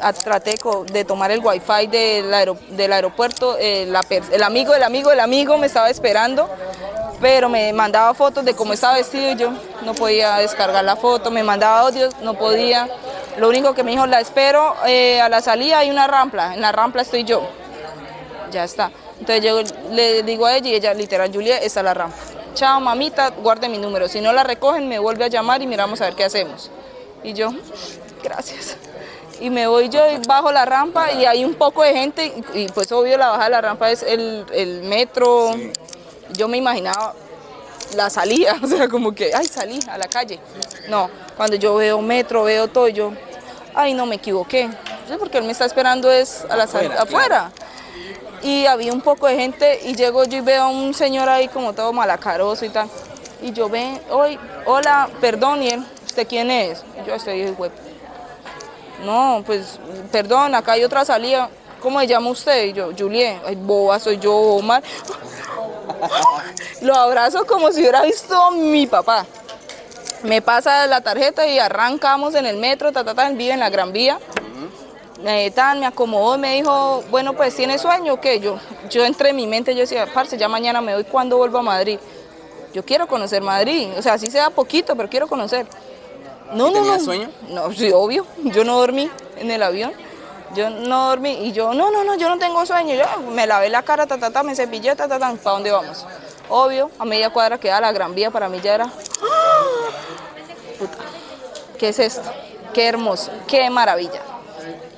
Ah, 0.00 0.12
Traté 0.12 0.56
de 0.92 1.04
tomar 1.04 1.30
el 1.30 1.38
wifi 1.38 1.86
del, 1.86 2.34
del 2.70 2.92
aeropuerto, 2.92 3.56
el 3.56 3.94
amigo 4.42 4.72
del 4.72 4.82
amigo 4.82 5.10
del 5.10 5.20
amigo 5.20 5.58
me 5.58 5.68
estaba 5.68 5.90
esperando, 5.90 6.50
pero 7.20 7.48
me 7.48 7.72
mandaba 7.72 8.14
fotos 8.14 8.44
de 8.44 8.54
cómo 8.54 8.72
estaba 8.72 8.94
vestido 8.94 9.30
y 9.30 9.36
yo 9.36 9.52
no 9.84 9.94
podía 9.94 10.36
descargar 10.38 10.84
la 10.84 10.96
foto, 10.96 11.30
me 11.30 11.44
mandaba 11.44 11.80
audios, 11.80 12.14
no 12.20 12.34
podía. 12.34 12.88
Lo 13.36 13.48
único 13.48 13.74
que 13.74 13.84
me 13.84 13.92
dijo, 13.92 14.06
la 14.06 14.18
espero 14.18 14.74
eh, 14.86 15.20
a 15.20 15.28
la 15.28 15.40
salida 15.40 15.78
hay 15.78 15.90
una 15.90 16.08
rampla, 16.08 16.54
en 16.54 16.60
la 16.60 16.72
rampla 16.72 17.02
estoy 17.02 17.22
yo. 17.22 17.42
Ya 18.50 18.64
está. 18.64 18.90
Entonces 19.20 19.44
yo 19.44 19.60
le 19.90 20.22
digo 20.22 20.46
a 20.46 20.56
ella 20.56 20.68
y 20.68 20.74
ella, 20.74 20.94
literal, 20.94 21.30
Julia, 21.32 21.58
está 21.58 21.82
la 21.82 21.94
rampa. 21.94 22.16
Chao, 22.54 22.80
mamita, 22.80 23.30
guarde 23.30 23.68
mi 23.68 23.78
número. 23.78 24.08
Si 24.08 24.20
no 24.20 24.32
la 24.32 24.44
recogen, 24.44 24.88
me 24.88 24.98
vuelve 24.98 25.24
a 25.24 25.28
llamar 25.28 25.62
y 25.62 25.66
miramos 25.66 26.00
a 26.00 26.06
ver 26.06 26.14
qué 26.14 26.24
hacemos. 26.24 26.70
Y 27.22 27.32
yo, 27.32 27.50
gracias. 28.22 28.76
Y 29.40 29.50
me 29.50 29.66
voy 29.66 29.88
yo 29.88 30.00
y 30.10 30.18
bajo 30.26 30.50
la 30.50 30.64
rampa 30.64 31.12
y 31.12 31.24
hay 31.24 31.44
un 31.44 31.54
poco 31.54 31.82
de 31.82 31.92
gente 31.92 32.26
y, 32.54 32.62
y, 32.62 32.68
pues 32.68 32.90
obvio 32.90 33.16
la 33.16 33.28
bajada 33.28 33.44
de 33.44 33.50
la 33.50 33.60
rampa 33.60 33.90
es 33.90 34.02
el, 34.02 34.44
el 34.52 34.82
metro. 34.82 35.54
Yo 36.30 36.48
me 36.48 36.56
imaginaba 36.56 37.14
la 37.94 38.10
salida, 38.10 38.56
o 38.62 38.66
sea, 38.66 38.88
como 38.88 39.12
que, 39.12 39.32
ay, 39.34 39.46
salí 39.46 39.78
a 39.88 39.98
la 39.98 40.08
calle. 40.08 40.38
No, 40.88 41.08
cuando 41.36 41.56
yo 41.56 41.76
veo 41.76 42.00
metro, 42.00 42.44
veo 42.44 42.68
todo, 42.68 42.88
yo, 42.88 43.12
ay, 43.74 43.94
no 43.94 44.06
me 44.06 44.16
equivoqué. 44.16 44.68
Porque 45.18 45.38
él 45.38 45.44
me 45.44 45.52
está 45.52 45.64
esperando 45.64 46.10
es 46.10 46.44
a 46.50 46.56
la 46.56 46.66
salida 46.66 47.00
Afuera, 47.00 47.46
afuera. 47.46 47.52
Y 48.42 48.66
había 48.66 48.92
un 48.92 49.00
poco 49.00 49.26
de 49.26 49.36
gente 49.36 49.80
y 49.84 49.94
llego 49.94 50.24
yo 50.24 50.38
y 50.38 50.40
veo 50.40 50.64
a 50.64 50.68
un 50.68 50.94
señor 50.94 51.28
ahí 51.28 51.48
como 51.48 51.72
todo 51.72 51.92
malacaroso 51.92 52.64
y 52.64 52.68
tal. 52.68 52.88
Y 53.42 53.52
yo 53.52 53.68
ven, 53.68 54.00
hoy, 54.10 54.38
hola, 54.66 55.08
perdón, 55.20 55.62
y 55.62 55.68
él, 55.68 55.84
¿usted 56.04 56.26
quién 56.26 56.50
es? 56.50 56.82
Y 57.00 57.08
yo 57.08 57.14
estoy. 57.14 57.54
No, 59.04 59.42
pues, 59.46 59.78
perdón, 60.10 60.54
acá 60.54 60.72
hay 60.72 60.84
otra 60.84 61.04
salida. 61.04 61.48
¿Cómo 61.80 62.00
se 62.00 62.08
llama 62.08 62.30
usted? 62.30 62.64
Y 62.64 62.72
yo, 62.72 62.90
Juliet. 62.96 63.40
Ay, 63.46 63.54
boba, 63.54 64.00
soy 64.00 64.18
yo, 64.18 64.34
Omar. 64.34 64.82
Lo 66.80 66.94
abrazo 66.94 67.46
como 67.46 67.70
si 67.70 67.80
hubiera 67.80 68.02
visto 68.02 68.34
a 68.34 68.50
mi 68.50 68.86
papá. 68.86 69.24
Me 70.22 70.42
pasa 70.42 70.86
la 70.88 71.00
tarjeta 71.00 71.46
y 71.46 71.60
arrancamos 71.60 72.34
en 72.34 72.46
el 72.46 72.56
metro, 72.56 72.90
ta, 72.90 73.04
ta, 73.04 73.14
ta, 73.14 73.28
en 73.28 73.60
la 73.60 73.70
Gran 73.70 73.92
Vía. 73.92 74.18
Eh, 75.24 75.50
tan, 75.50 75.80
me 75.80 75.86
acomodó 75.86 76.36
y 76.36 76.38
me 76.38 76.54
dijo, 76.54 77.02
bueno, 77.10 77.32
pues 77.32 77.54
¿tiene 77.54 77.76
sueño 77.78 78.14
o 78.14 78.20
qué? 78.20 78.38
Yo, 78.38 78.58
yo 78.88 79.04
entre 79.04 79.32
mi 79.32 79.46
mente, 79.48 79.74
yo 79.74 79.80
decía, 79.80 80.06
parce, 80.12 80.38
ya 80.38 80.48
mañana 80.48 80.80
me 80.80 80.94
voy, 80.94 81.04
¿cuándo 81.04 81.36
vuelvo 81.36 81.58
a 81.58 81.62
Madrid? 81.62 81.98
Yo 82.72 82.84
quiero 82.84 83.08
conocer 83.08 83.42
Madrid, 83.42 83.88
o 83.96 84.02
sea, 84.02 84.14
así 84.14 84.30
sea 84.30 84.50
poquito, 84.50 84.94
pero 84.94 85.08
quiero 85.08 85.26
conocer. 85.26 85.66
No, 86.52 86.68
¿Y 86.68 86.72
no, 86.72 86.84
no. 86.84 87.00
sueño? 87.00 87.30
No, 87.48 87.72
sí, 87.72 87.90
obvio, 87.92 88.26
yo 88.44 88.62
no 88.64 88.78
dormí 88.78 89.10
en 89.38 89.50
el 89.50 89.62
avión. 89.62 89.92
Yo 90.54 90.70
no 90.70 91.08
dormí 91.10 91.46
y 91.46 91.52
yo, 91.52 91.74
no, 91.74 91.90
no, 91.90 92.04
no, 92.04 92.14
yo 92.14 92.28
no 92.30 92.38
tengo 92.38 92.64
sueño. 92.64 92.94
Yo 92.94 93.04
me 93.32 93.46
lavé 93.46 93.68
la 93.68 93.82
cara, 93.82 94.06
ta, 94.06 94.16
ta, 94.18 94.30
ta, 94.30 94.42
me 94.42 94.54
cepillé, 94.54 94.96
ta, 94.96 95.06
ta, 95.06 95.18
ta, 95.18 95.34
¿para 95.34 95.54
dónde 95.54 95.70
vamos? 95.70 96.06
Obvio, 96.48 96.90
a 96.98 97.04
media 97.04 97.28
cuadra 97.30 97.58
queda 97.58 97.80
la 97.80 97.92
Gran 97.92 98.14
Vía, 98.14 98.30
para 98.30 98.48
mí 98.48 98.58
ya 98.62 98.74
era, 98.76 98.84
¡ah! 98.84 99.64
puta, 100.78 100.96
¿qué 101.78 101.88
es 101.88 101.98
esto? 101.98 102.30
Qué 102.72 102.86
hermoso, 102.86 103.30
qué 103.46 103.68
maravilla. 103.68 104.22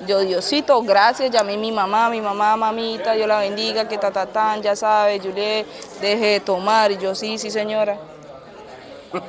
Yo, 0.07 0.19
Diosito, 0.21 0.81
gracias, 0.81 1.29
llamé 1.31 1.53
a 1.53 1.57
mi 1.57 1.71
mamá, 1.71 2.09
mi 2.09 2.21
mamá, 2.21 2.55
mamita, 2.57 3.15
yo 3.15 3.27
la 3.27 3.39
bendiga, 3.39 3.87
que 3.87 3.97
ta, 3.97 4.11
ta, 4.11 4.25
tan, 4.25 4.61
ya 4.61 4.75
sabe, 4.75 5.19
Juliet, 5.19 5.65
deje 6.01 6.25
de 6.25 6.39
tomar. 6.39 6.91
Y 6.91 6.97
yo, 6.97 7.13
sí, 7.13 7.37
sí, 7.37 7.51
señora. 7.51 7.97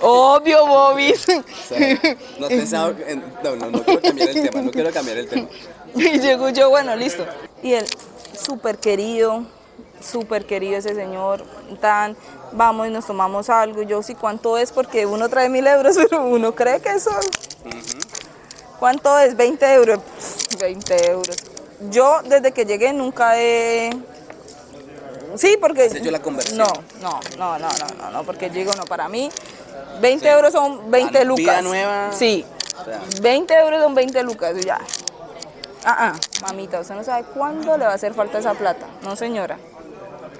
Obvio, 0.00 0.66
Bobby. 0.66 1.12
No 2.38 2.48
en- 2.48 3.24
No, 3.42 3.56
no, 3.56 3.70
no 3.70 3.82
quiero 3.82 4.00
cambiar 4.00 4.28
el 4.30 4.42
tema, 4.42 4.62
no 4.62 4.70
quiero 4.70 4.92
cambiar 4.92 5.18
el 5.18 5.28
tema. 5.28 5.48
Y 5.94 6.18
llegó 6.20 6.50
yo, 6.50 6.68
bueno, 6.70 6.94
listo. 6.96 7.24
Y 7.62 7.72
él, 7.72 7.86
súper 8.38 8.76
querido, 8.78 9.42
súper 10.00 10.44
querido 10.44 10.76
ese 10.76 10.94
señor, 10.94 11.42
tan, 11.80 12.14
vamos 12.52 12.86
y 12.86 12.90
nos 12.90 13.06
tomamos 13.06 13.48
algo. 13.48 13.82
Yo 13.82 14.02
sí, 14.02 14.14
¿cuánto 14.14 14.58
es? 14.58 14.70
Porque 14.70 15.06
uno 15.06 15.28
trae 15.30 15.48
mil 15.48 15.66
euros, 15.66 15.96
pero 16.10 16.24
uno 16.24 16.54
cree 16.54 16.80
que 16.80 17.00
son. 17.00 17.14
¿Cuánto 18.78 19.18
es? 19.18 19.36
20 19.36 19.72
euros. 19.74 19.98
Pff, 19.98 20.58
20 20.60 21.10
euros. 21.10 21.36
Yo 21.90 22.20
desde 22.24 22.52
que 22.52 22.64
llegué 22.64 22.92
nunca 22.92 23.38
he... 23.38 23.90
Sí, 25.36 25.56
porque... 25.60 25.84
¿Has 25.84 25.94
hecho 25.94 26.10
la 26.10 26.20
conversión? 26.20 26.58
No, 26.58 26.66
no, 27.00 27.20
no, 27.38 27.58
no, 27.58 27.68
no, 27.68 27.94
no, 28.02 28.10
no, 28.10 28.24
porque 28.24 28.50
digo, 28.50 28.72
no, 28.74 28.84
para 28.84 29.08
mí 29.08 29.30
20 30.00 30.28
euros 30.28 30.52
son 30.52 30.90
20 30.90 31.18
Ah, 31.18 31.24
lucas. 31.24 31.38
vida 31.38 31.62
nueva. 31.62 32.10
Sí, 32.12 32.44
O 32.80 32.84
sea, 32.84 33.00
20 33.20 33.54
euros 33.54 33.82
son 33.82 33.94
20 33.94 34.22
lucas 34.24 34.54
y 34.58 34.62
ya. 34.64 34.78
Ah, 35.84 36.12
ah, 36.12 36.12
mamita, 36.42 36.80
usted 36.80 36.94
no 36.96 37.04
sabe 37.04 37.24
cuándo 37.34 37.76
le 37.78 37.84
va 37.84 37.92
a 37.92 37.94
hacer 37.94 38.14
falta 38.14 38.38
esa 38.38 38.54
plata. 38.54 38.86
No, 39.02 39.14
señora. 39.14 39.58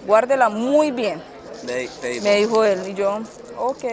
Guárdela 0.07 0.49
muy 0.49 0.91
bien, 0.91 1.23
le- 1.65 1.87
te 2.01 2.09
digo, 2.09 2.25
me 2.25 2.37
dijo 2.37 2.65
él. 2.65 2.89
Y 2.89 2.95
yo, 2.95 3.21
ok. 3.59 3.85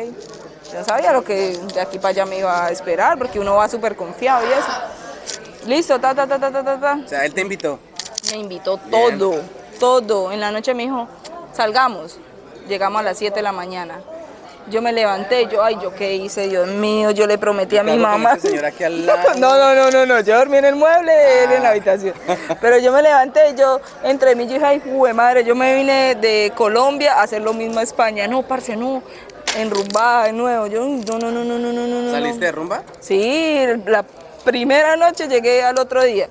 Yo 0.71 0.79
no 0.79 0.85
sabía 0.85 1.13
lo 1.13 1.23
que 1.23 1.57
de 1.73 1.81
aquí 1.81 1.99
para 1.99 2.09
allá 2.09 2.25
me 2.25 2.39
iba 2.39 2.65
a 2.65 2.71
esperar, 2.71 3.17
porque 3.17 3.39
uno 3.39 3.55
va 3.55 3.69
súper 3.69 3.95
confiado 3.95 4.45
y 4.45 4.51
eso. 4.51 5.67
Listo, 5.67 5.99
ta, 5.99 6.13
ta, 6.13 6.27
ta, 6.27 6.39
ta, 6.39 6.51
ta, 6.51 6.79
ta, 6.79 6.99
o 7.03 7.07
sea, 7.07 7.25
él 7.25 7.33
te 7.33 7.41
invitó. 7.41 7.79
Me 8.31 8.37
invitó 8.37 8.79
Bien. 8.85 9.17
todo, 9.19 9.41
todo. 9.79 10.31
En 10.31 10.39
la 10.39 10.51
noche 10.51 10.73
me 10.73 10.83
dijo, 10.83 11.07
salgamos. 11.53 12.17
Llegamos 12.67 12.99
a 12.99 13.03
las 13.03 13.17
7 13.17 13.35
de 13.35 13.41
la 13.43 13.51
mañana. 13.51 13.99
Yo 14.67 14.81
me 14.81 14.91
levanté, 14.91 15.45
yo, 15.45 15.63
ay, 15.63 15.77
yo 15.79 15.93
qué 15.93 16.15
hice, 16.15 16.47
Dios 16.47 16.67
mío, 16.67 17.11
yo 17.11 17.27
le 17.27 17.37
prometí 17.37 17.77
a 17.77 17.83
mi 17.83 17.97
mamá. 17.99 18.39
señor 18.39 18.65
aquí 18.65 18.83
al 18.83 19.05
lado. 19.05 19.35
No, 19.37 19.55
no, 19.55 19.75
no, 19.75 19.91
no, 19.91 20.05
no, 20.07 20.19
yo 20.21 20.35
dormí 20.39 20.57
en 20.57 20.65
el 20.65 20.75
mueble, 20.75 21.43
él 21.43 21.51
en 21.51 21.61
la 21.61 21.69
habitación. 21.69 22.15
Pero 22.59 22.79
yo 22.79 22.91
me 22.91 23.03
levanté, 23.03 23.53
yo, 23.55 23.79
entre 24.03 24.33
mí, 24.35 24.47
yo 24.47 24.53
dije, 24.55 24.65
ay, 24.65 24.81
jue 24.83 25.13
madre, 25.13 25.43
yo 25.43 25.53
me 25.53 25.75
vine 25.75 26.15
de 26.15 26.51
Colombia 26.55 27.13
a 27.13 27.21
hacer 27.23 27.43
lo 27.43 27.53
mismo 27.53 27.79
a 27.79 27.83
España. 27.83 28.27
No, 28.27 28.41
parce, 28.41 28.75
no, 28.75 29.03
enrumbada 29.55 30.25
de 30.25 30.33
nuevo. 30.33 30.67
Yo, 30.67 30.85
no, 30.85 31.19
no, 31.19 31.31
no, 31.31 31.43
no, 31.43 31.57
no, 31.59 31.71
no, 31.73 32.01
no. 32.01 32.11
¿Saliste 32.11 32.45
de 32.45 32.51
rumba? 32.51 32.83
Sí, 32.99 33.59
la 33.85 34.03
primera 34.43 34.95
noche 34.95 35.27
llegué 35.27 35.63
al 35.63 35.77
otro 35.79 36.03
día. 36.03 36.29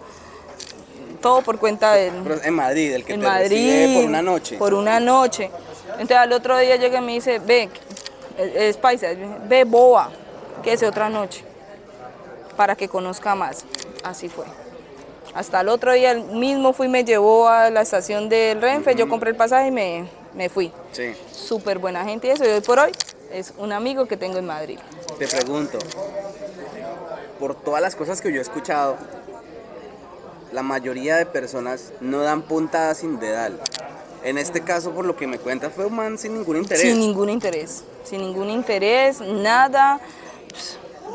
Todo 1.21 1.43
por 1.43 1.59
cuenta 1.59 1.95
de 1.95 2.09
él. 2.09 2.15
Pero 2.23 2.43
en 2.43 2.55
Madrid, 2.55 2.93
el 2.93 3.05
que 3.05 3.15
en 3.15 3.21
te 3.21 3.27
Madrid. 3.27 3.95
por 3.97 4.05
una 4.05 4.23
noche. 4.23 4.57
Por 4.59 4.75
una 4.75 5.01
noche. 5.01 5.51
Entonces 5.93 6.17
al 6.17 6.33
otro 6.33 6.59
día 6.59 6.77
llega 6.77 6.99
y 6.99 7.03
me 7.03 7.13
dice, 7.13 7.39
ve, 7.39 7.71
es, 8.39 8.77
paisa, 8.77 9.09
ve 9.49 9.65
boba, 9.65 10.11
que 10.63 10.73
es 10.73 10.83
otra 10.83 11.09
noche, 11.09 11.45
para 12.57 12.75
que 12.77 12.89
conozca 12.89 13.35
más. 13.35 13.65
Así 14.03 14.29
fue. 14.29 14.45
Hasta 15.35 15.61
el 15.61 15.69
otro 15.69 15.93
día 15.93 16.15
mismo 16.15 16.73
fui, 16.73 16.89
me 16.89 17.05
llevó 17.05 17.49
a 17.49 17.71
la 17.71 17.83
estación 17.83 18.29
del 18.29 18.61
Renfe, 18.61 18.95
yo 18.95 19.09
compré 19.09 19.31
el 19.31 19.37
pasaje 19.37 19.69
y 19.69 19.71
me, 19.71 20.05
me 20.35 20.49
fui. 20.49 20.71
Sí. 20.93 21.13
Súper 21.33 21.79
buena 21.79 22.05
gente 22.05 22.29
y 22.29 22.31
eso, 22.31 22.45
y 22.45 22.49
hoy 22.49 22.61
por 22.61 22.79
hoy 22.79 22.93
es 23.35 23.53
un 23.59 23.73
amigo 23.73 24.07
que 24.07 24.17
tengo 24.17 24.39
en 24.39 24.47
Madrid. 24.47 24.79
Te 25.19 25.27
pregunto, 25.27 25.79
por 27.41 27.55
todas 27.57 27.83
las 27.83 27.97
cosas 27.97 28.21
que 28.21 28.33
yo 28.33 28.39
he 28.39 28.43
escuchado, 28.43 28.97
la 30.53 30.63
mayoría 30.63 31.17
de 31.17 31.27
personas 31.27 31.93
no 32.01 32.21
dan 32.21 32.43
puntada 32.43 32.95
sin 32.95 33.19
dedal. 33.19 33.59
En 34.23 34.39
este 34.39 34.61
caso, 34.61 34.93
por 34.93 35.05
lo 35.05 35.17
que 35.17 35.27
me 35.27 35.39
cuentas, 35.39 35.73
fue 35.75 35.87
un 35.87 35.97
man 35.97 36.17
sin 36.17 36.35
ningún 36.35 36.57
interés. 36.59 36.83
Sin 36.83 36.99
ningún 37.01 37.29
interés, 37.29 37.83
sin 38.05 38.21
ningún 38.21 38.51
interés, 38.51 39.21
nada. 39.21 40.01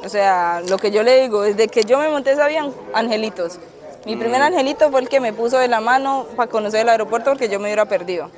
O 0.03 0.09
sea, 0.09 0.61
lo 0.67 0.77
que 0.77 0.91
yo 0.91 1.03
le 1.03 1.21
digo, 1.21 1.41
desde 1.41 1.69
que 1.69 1.83
yo 1.83 1.97
me 1.97 2.09
monté 2.09 2.35
sabían 2.35 2.73
angelitos. 2.93 3.59
Mi 4.05 4.15
primer 4.15 4.41
angelito 4.41 4.91
fue 4.91 5.01
el 5.01 5.09
que 5.09 5.19
me 5.19 5.33
puso 5.33 5.57
de 5.57 5.67
la 5.67 5.81
mano 5.81 6.25
para 6.35 6.49
conocer 6.49 6.81
el 6.81 6.89
aeropuerto 6.89 7.31
porque 7.31 7.49
yo 7.49 7.59
me 7.59 7.65
hubiera 7.65 7.85
perdido. 7.85 8.29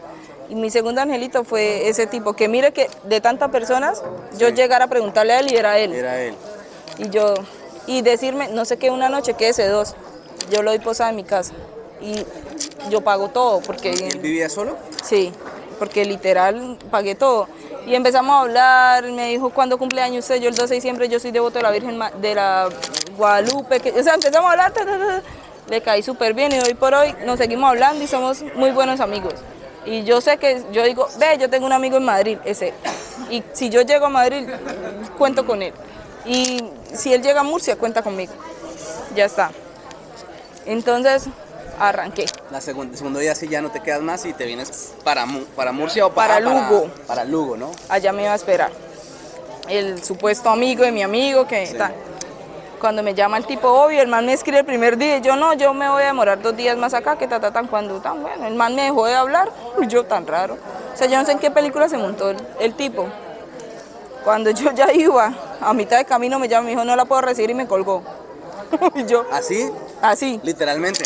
Y 0.51 0.55
mi 0.55 0.69
segundo 0.69 0.99
angelito 0.99 1.45
fue 1.45 1.87
ese 1.87 2.07
tipo, 2.07 2.33
que 2.33 2.49
mire 2.49 2.73
que 2.73 2.89
de 3.05 3.21
tantas 3.21 3.49
personas, 3.51 4.03
yo 4.37 4.49
Sí. 4.49 4.53
llegara 4.53 4.83
a 4.83 4.87
preguntarle 4.89 5.31
a 5.31 5.39
él 5.39 5.49
y 5.49 5.55
era 5.55 5.79
él. 5.79 5.93
Era 5.93 6.19
él. 6.19 6.35
Y 6.97 7.09
yo, 7.09 7.35
y 7.87 8.01
decirme, 8.01 8.49
no 8.49 8.65
sé 8.65 8.75
qué, 8.75 8.89
una 8.91 9.07
noche, 9.07 9.33
quédese 9.35 9.65
dos. 9.69 9.95
Yo 10.51 10.61
lo 10.61 10.71
doy 10.71 10.79
posada 10.79 11.09
en 11.11 11.15
mi 11.15 11.23
casa. 11.23 11.53
Y 12.01 12.25
yo 12.89 12.99
pago 12.99 13.29
todo, 13.29 13.61
porque... 13.61 13.91
¿Él 13.91 14.19
vivía 14.19 14.49
solo? 14.49 14.75
Sí, 15.05 15.31
porque 15.79 16.03
literal 16.03 16.77
pagué 16.91 17.15
todo. 17.15 17.47
Y 17.87 17.95
empezamos 17.95 18.35
a 18.35 18.41
hablar, 18.41 19.09
me 19.09 19.29
dijo, 19.29 19.51
¿cuándo 19.51 19.77
cumpleaños 19.77 20.25
usted? 20.25 20.35
Yo 20.41 20.49
el 20.49 20.55
12 20.55 20.67
de 20.67 20.75
diciembre, 20.75 21.07
yo 21.07 21.21
soy 21.21 21.31
devoto 21.31 21.59
de 21.59 21.63
la 21.63 21.71
Virgen 21.71 21.97
Ma- 21.97 22.11
de 22.11 22.35
la 22.35 22.67
Guadalupe. 23.15 23.79
que- 23.79 23.97
o 23.97 24.03
sea, 24.03 24.15
empezamos 24.15 24.49
a 24.49 24.51
hablar, 24.51 24.73
ta, 24.73 24.81
ta, 24.85 24.97
ta. 24.97 25.21
le 25.69 25.81
caí 25.81 26.03
súper 26.03 26.33
bien 26.33 26.51
y 26.51 26.59
hoy 26.59 26.73
por 26.73 26.93
hoy 26.93 27.15
nos 27.25 27.37
seguimos 27.37 27.69
hablando 27.69 28.03
y 28.03 28.07
somos 28.07 28.43
muy 28.55 28.71
buenos 28.71 28.99
amigos. 28.99 29.35
Y 29.85 30.03
yo 30.03 30.21
sé 30.21 30.37
que, 30.37 30.63
yo 30.71 30.83
digo, 30.83 31.07
ve, 31.17 31.37
yo 31.39 31.49
tengo 31.49 31.65
un 31.65 31.73
amigo 31.73 31.97
en 31.97 32.05
Madrid, 32.05 32.37
ese. 32.45 32.73
Y 33.29 33.43
si 33.53 33.69
yo 33.69 33.81
llego 33.81 34.05
a 34.05 34.09
Madrid, 34.09 34.47
cuento 35.17 35.45
con 35.45 35.61
él. 35.61 35.73
Y 36.25 36.63
si 36.93 37.13
él 37.13 37.21
llega 37.23 37.39
a 37.39 37.43
Murcia, 37.43 37.75
cuenta 37.75 38.01
conmigo. 38.03 38.33
Ya 39.15 39.25
está. 39.25 39.51
Entonces, 40.65 41.25
arranqué. 41.79 42.25
La 42.51 42.59
segun- 42.61 42.91
el 42.91 42.97
segundo 42.97 43.19
día 43.19 43.33
sí 43.33 43.47
ya 43.47 43.61
no 43.61 43.71
te 43.71 43.79
quedas 43.81 44.01
más 44.01 44.25
y 44.25 44.33
te 44.33 44.45
vienes 44.45 44.93
para, 45.03 45.25
para 45.55 45.71
Murcia 45.71 46.05
o 46.05 46.11
Para 46.11 46.35
para, 46.35 46.39
Lugo. 46.69 46.87
Para, 47.07 47.25
Lugo, 47.25 47.57
¿no? 47.57 47.71
allá 47.89 48.11
me 48.13 48.23
iba 48.23 48.33
a 48.33 48.35
esperar. 48.35 48.71
El 49.67 50.03
supuesto 50.03 50.49
amigo 50.49 50.83
de 50.83 50.91
mi 50.91 51.01
amigo 51.01 51.47
que 51.47 51.65
tal. 51.77 51.93
Cuando 52.81 53.03
me 53.03 53.13
llama 53.13 53.37
el 53.37 53.45
tipo, 53.45 53.67
obvio, 53.69 54.01
el 54.01 54.07
man 54.07 54.25
me 54.25 54.33
escribe 54.33 54.57
el 54.59 54.65
primer 54.65 54.97
día 54.97 55.17
y 55.17 55.21
yo 55.21 55.35
no, 55.35 55.53
yo 55.53 55.71
me 55.73 55.87
voy 55.87 56.01
a 56.01 56.07
demorar 56.07 56.41
dos 56.41 56.57
días 56.57 56.75
más 56.77 56.95
acá, 56.95 57.15
que 57.15 57.27
ta, 57.27 57.39
ta, 57.39 57.51
tan, 57.51 57.67
cuando 57.67 57.99
tan 58.01 58.23
bueno. 58.23 58.47
El 58.47 58.55
man 58.55 58.73
me 58.73 58.83
dejó 58.85 59.05
de 59.05 59.13
hablar, 59.13 59.49
y 59.79 59.85
yo 59.87 60.03
tan 60.05 60.25
raro. 60.25 60.57
O 60.91 60.97
sea, 60.97 61.05
yo 61.07 61.17
no 61.19 61.25
sé 61.25 61.33
en 61.33 61.39
qué 61.39 61.51
película 61.51 61.87
se 61.87 61.97
montó 61.97 62.31
el, 62.31 62.37
el 62.59 62.73
tipo. 62.73 63.05
Cuando 64.23 64.49
yo 64.49 64.71
ya 64.71 64.91
iba, 64.93 65.31
a 65.61 65.73
mitad 65.73 65.97
de 65.97 66.05
camino 66.05 66.39
me 66.39 66.47
llama, 66.47 66.65
me 66.65 66.69
dijo, 66.71 66.83
no 66.83 66.95
la 66.95 67.05
puedo 67.05 67.21
recibir 67.21 67.51
y 67.51 67.53
me 67.53 67.67
colgó. 67.67 68.01
y 68.95 69.05
yo, 69.05 69.25
Así, 69.31 69.69
así, 70.01 70.39
literalmente. 70.43 71.03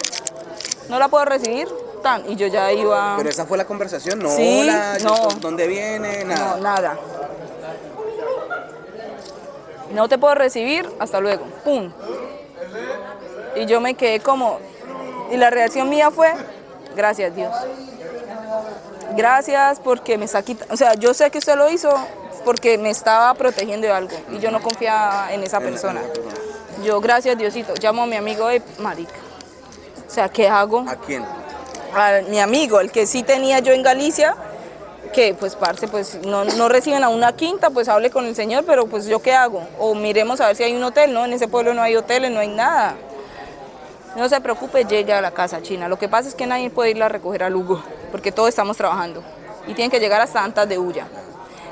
no 0.87 0.97
la 0.97 1.09
puedo 1.09 1.25
recibir, 1.25 1.67
tan. 2.01 2.29
Y 2.29 2.37
yo 2.37 2.47
ya 2.47 2.71
iba, 2.71 3.15
Pero 3.17 3.29
esa 3.29 3.45
fue 3.45 3.57
la 3.57 3.65
conversación, 3.65 4.19
no, 4.19 4.29
Sí, 4.29 4.61
hola, 4.63 4.97
no. 5.03 5.27
¿dónde 5.41 5.67
viene? 5.67 6.23
no, 6.23 6.57
Nada. 6.57 6.97
No 9.91 10.09
te 10.09 10.17
puedo 10.17 10.35
recibir, 10.35 10.89
hasta 10.99 11.19
luego. 11.19 11.45
¡Pum! 11.63 11.91
Y 13.55 13.65
yo 13.65 13.79
me 13.81 13.93
quedé 13.93 14.19
como... 14.19 14.59
Y 15.31 15.37
la 15.37 15.49
reacción 15.49 15.89
mía 15.89 16.11
fue, 16.11 16.31
gracias 16.95 17.35
Dios. 17.35 17.53
Gracias 19.15 19.79
porque 19.79 20.17
me 20.17 20.25
está 20.25 20.43
quitando... 20.43 20.73
O 20.73 20.77
sea, 20.77 20.93
yo 20.95 21.13
sé 21.13 21.31
que 21.31 21.37
usted 21.37 21.55
lo 21.55 21.69
hizo 21.69 21.93
porque 22.43 22.77
me 22.77 22.89
estaba 22.89 23.33
protegiendo 23.33 23.87
de 23.87 23.93
algo 23.93 24.15
y 24.31 24.39
yo 24.39 24.51
no 24.51 24.61
confiaba 24.61 25.33
en 25.33 25.43
esa 25.43 25.59
persona. 25.59 26.01
Yo, 26.83 27.01
gracias 27.01 27.37
Diosito, 27.37 27.73
llamo 27.81 28.03
a 28.03 28.05
mi 28.05 28.15
amigo 28.15 28.47
de 28.47 28.61
marica. 28.79 29.15
O 30.07 30.11
sea, 30.11 30.29
¿qué 30.29 30.47
hago? 30.47 30.85
¿A 30.87 30.95
quién? 30.95 31.25
a 31.95 32.21
mi 32.27 32.39
amigo, 32.39 32.79
el 32.81 32.91
que 32.91 33.07
sí 33.07 33.23
tenía 33.23 33.59
yo 33.59 33.71
en 33.71 33.81
Galicia, 33.81 34.35
que 35.13 35.33
pues 35.33 35.55
parce, 35.55 35.87
pues 35.87 36.19
no, 36.25 36.43
no 36.45 36.69
reciben 36.69 37.03
a 37.03 37.09
una 37.09 37.33
quinta, 37.35 37.69
pues 37.69 37.87
hable 37.89 38.09
con 38.09 38.25
el 38.25 38.35
señor, 38.35 38.63
pero 38.65 38.85
pues 38.87 39.05
yo 39.05 39.21
qué 39.21 39.33
hago, 39.33 39.67
o 39.79 39.95
miremos 39.95 40.41
a 40.41 40.47
ver 40.47 40.55
si 40.55 40.63
hay 40.63 40.75
un 40.75 40.83
hotel, 40.83 41.13
¿no? 41.13 41.25
En 41.25 41.33
ese 41.33 41.47
pueblo 41.47 41.73
no 41.73 41.81
hay 41.81 41.95
hoteles, 41.95 42.31
no 42.31 42.39
hay 42.39 42.47
nada. 42.49 42.95
No 44.15 44.29
se 44.29 44.39
preocupe, 44.39 44.85
llegue 44.85 45.11
a 45.13 45.19
la 45.21 45.31
casa 45.31 45.61
china. 45.61 45.89
Lo 45.89 45.97
que 45.99 46.07
pasa 46.07 46.29
es 46.29 46.35
que 46.35 46.45
nadie 46.47 46.69
puede 46.69 46.91
irla 46.91 47.07
a 47.07 47.09
recoger 47.09 47.43
a 47.43 47.49
Lugo, 47.49 47.83
porque 48.11 48.31
todos 48.31 48.47
estamos 48.49 48.77
trabajando. 48.77 49.21
Y 49.67 49.73
tienen 49.73 49.91
que 49.91 49.99
llegar 49.99 50.21
hasta 50.21 50.41
Antas 50.43 50.69
de 50.69 50.77
Ulla. 50.77 51.07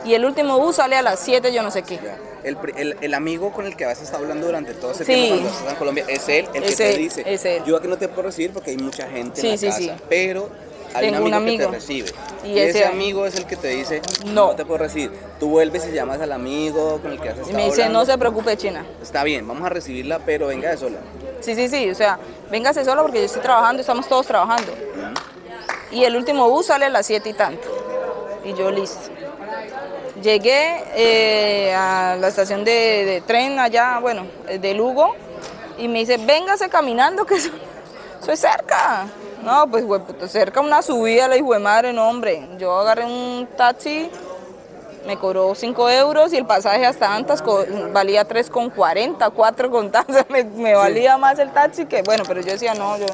Y 0.04 0.13
el 0.13 0.26
último 0.26 0.60
bus 0.60 0.76
sale 0.76 0.98
a 0.98 1.02
las 1.02 1.19
7, 1.22 1.54
yo 1.54 1.63
no 1.63 1.72
sé 1.72 1.84
qué. 1.84 2.00
El, 2.43 2.58
el- 2.76 2.98
el 3.00 3.13
amigo 3.13 3.54
con 3.54 3.65
el 3.65 3.78
que 3.78 3.86
has 3.86 4.02
estado 4.02 4.24
hablando 4.24 4.48
durante 4.48 4.74
todo 4.74 4.91
ese 4.91 5.06
Sí. 5.06 5.13
tiempo 5.13 5.36
cuando 5.36 5.50
estás 5.50 5.72
en 5.72 5.76
Colombia, 5.80 6.06
es 6.10 6.28
él 6.28 6.50
el 6.54 6.63
Es 6.65 6.76
que 6.76 6.84
te 6.91 6.98
dice, 6.98 7.24
es 7.26 7.46
él. 7.46 7.63
yo 7.65 7.78
aquí 7.78 7.88
no 7.88 7.96
te 7.98 8.10
puedo 8.10 8.24
recibir 8.24 8.52
porque 8.52 8.72
hay 8.72 8.78
mucha 8.78 9.08
gente 9.08 9.39
Sí, 9.39 9.48
en 9.48 9.52
la 9.54 9.58
sí, 9.58 9.65
casa, 9.67 9.78
sí. 9.80 9.91
pero 10.10 10.50
hay 10.93 11.06
Tengo 11.12 11.21
un 11.21 11.27
un 11.27 11.34
amigo, 11.34 11.58
que 11.60 11.65
te 11.65 11.71
recibe. 11.71 12.12
Y 12.43 12.47
Y, 12.49 12.60
ese- 12.60 12.69
ese 12.79 12.86
amigo 12.86 13.25
es 13.25 13.36
el 13.36 13.45
que 13.45 13.56
te 13.56 13.69
dice, 13.69 14.01
No. 14.25 14.47
no. 14.49 14.56
te 14.56 14.65
puedo 14.65 14.79
recibir. 14.79 15.12
Tú 15.39 15.49
vuelves 15.49 15.86
y 15.88 15.91
llamas 15.91 16.19
al 16.21 16.32
amigo 16.32 16.99
con 17.01 17.12
el 17.12 17.19
que 17.19 17.29
has 17.29 17.36
estado 17.36 17.51
Y 17.51 17.56
me 17.56 17.65
dice, 17.65 17.84
hablando. 17.84 17.99
no 17.99 18.06
se 18.06 18.17
preocupe, 18.17 18.58
china. 18.58 18.86
Está 19.01 19.23
bien, 19.23 19.47
vamos 19.47 19.65
a 19.65 19.69
recibirla, 19.69 20.19
pero 20.19 20.47
venga 20.47 20.69
de 20.69 20.77
sola. 20.77 20.99
Sí, 21.41 21.56
sí, 21.56 21.67
sí, 21.67 21.89
o 21.89 21.95
sea, 21.95 22.19
véngase 22.51 22.86
solo 22.86 23.01
porque 23.01 23.19
yo 23.19 23.25
estoy 23.25 23.41
trabajando, 23.41 23.82
estamos 23.82 24.08
todos 24.08 24.25
trabajando. 24.27 24.71
Y 25.91 26.03
el 26.06 26.15
último 26.15 26.49
bus 26.49 26.67
sale 26.67 26.86
a 26.86 26.89
las 26.89 27.06
7 27.06 27.29
y 27.29 27.34
tanto. 27.34 27.67
Y 28.43 28.53
yo 28.53 28.71
listo. 28.71 29.10
Llegué 30.21 30.84
eh, 30.95 31.73
a 31.75 32.15
la 32.19 32.27
estación 32.29 32.63
de, 32.63 32.71
de 33.06 33.21
tren 33.21 33.60
allá, 33.60 33.99
bueno, 33.99 34.25
de 34.47 34.73
Lugo, 34.73 35.15
y 35.77 35.88
me 35.88 35.99
dice, 35.99 36.17
véngase 36.17 36.69
caminando, 36.69 37.25
que 37.25 37.36
es 37.36 37.51
cerca. 38.39 39.06
No, 39.43 39.67
pues 39.67 39.86
cerca 40.32 40.62
una 40.62 40.82
subida, 40.82 41.27
la 41.27 41.36
hijo 41.38 41.53
de 41.53 41.60
madre, 41.60 41.93
no, 41.93 42.08
hombre. 42.08 42.47
Yo 42.58 42.77
agarré 42.77 43.06
un 43.06 43.47
taxi, 43.58 44.10
me 45.06 45.17
cobró 45.17 45.53
5 45.53 45.89
euros 45.89 46.32
y 46.32 46.38
el 46.38 46.45
pasaje 46.45 46.86
hasta 46.86 47.13
Antas 47.13 47.43
valía 47.91 48.27
3,40, 48.27 49.32
4 49.34 49.71
con. 49.71 49.91
Me, 50.29 50.43
me 50.45 50.75
valía 50.75 51.17
más 51.17 51.39
el 51.39 51.51
taxi 51.51 51.86
que, 51.86 52.01
bueno, 52.03 52.23
pero 52.25 52.39
yo 52.41 52.51
decía, 52.51 52.73
no, 52.73 52.97
yo 52.97 53.06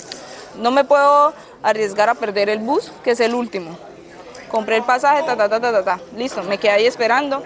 no 0.59 0.71
me 0.71 0.83
puedo 0.83 1.33
arriesgar 1.63 2.09
a 2.09 2.15
perder 2.15 2.49
el 2.49 2.59
bus, 2.59 2.91
que 3.03 3.11
es 3.11 3.19
el 3.19 3.33
último. 3.33 3.75
Compré 4.51 4.77
el 4.77 4.83
pasaje, 4.83 5.23
ta, 5.23 5.35
ta, 5.35 5.49
ta, 5.49 5.59
ta, 5.59 5.71
ta, 5.71 5.83
ta. 5.83 5.99
Listo, 6.15 6.43
me 6.43 6.57
quedé 6.57 6.71
ahí 6.71 6.85
esperando. 6.85 7.43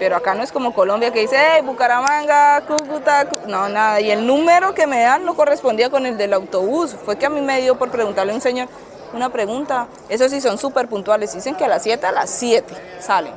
Pero 0.00 0.16
acá 0.16 0.34
no 0.34 0.42
es 0.42 0.50
como 0.50 0.72
Colombia 0.72 1.12
que 1.12 1.20
dice, 1.20 1.36
hey, 1.38 1.60
Bucaramanga, 1.62 2.62
Cúcuta, 2.62 3.28
Cu-". 3.28 3.46
no, 3.46 3.68
nada. 3.68 4.00
Y 4.00 4.10
el 4.10 4.26
número 4.26 4.74
que 4.74 4.86
me 4.86 5.02
dan 5.02 5.26
no 5.26 5.36
correspondía 5.36 5.90
con 5.90 6.06
el 6.06 6.16
del 6.16 6.32
autobús. 6.32 6.96
Fue 7.04 7.16
que 7.18 7.26
a 7.26 7.30
mí 7.30 7.42
me 7.42 7.60
dio 7.60 7.78
por 7.78 7.90
preguntarle 7.90 8.32
a 8.32 8.34
un 8.34 8.40
señor 8.40 8.68
una 9.12 9.28
pregunta. 9.28 9.88
Esos 10.08 10.30
sí 10.30 10.40
son 10.40 10.56
súper 10.56 10.88
puntuales. 10.88 11.34
Dicen 11.34 11.54
que 11.54 11.66
a 11.66 11.68
las 11.68 11.82
7, 11.82 12.06
a 12.06 12.12
las 12.12 12.30
7 12.30 12.74
salen. 12.98 13.34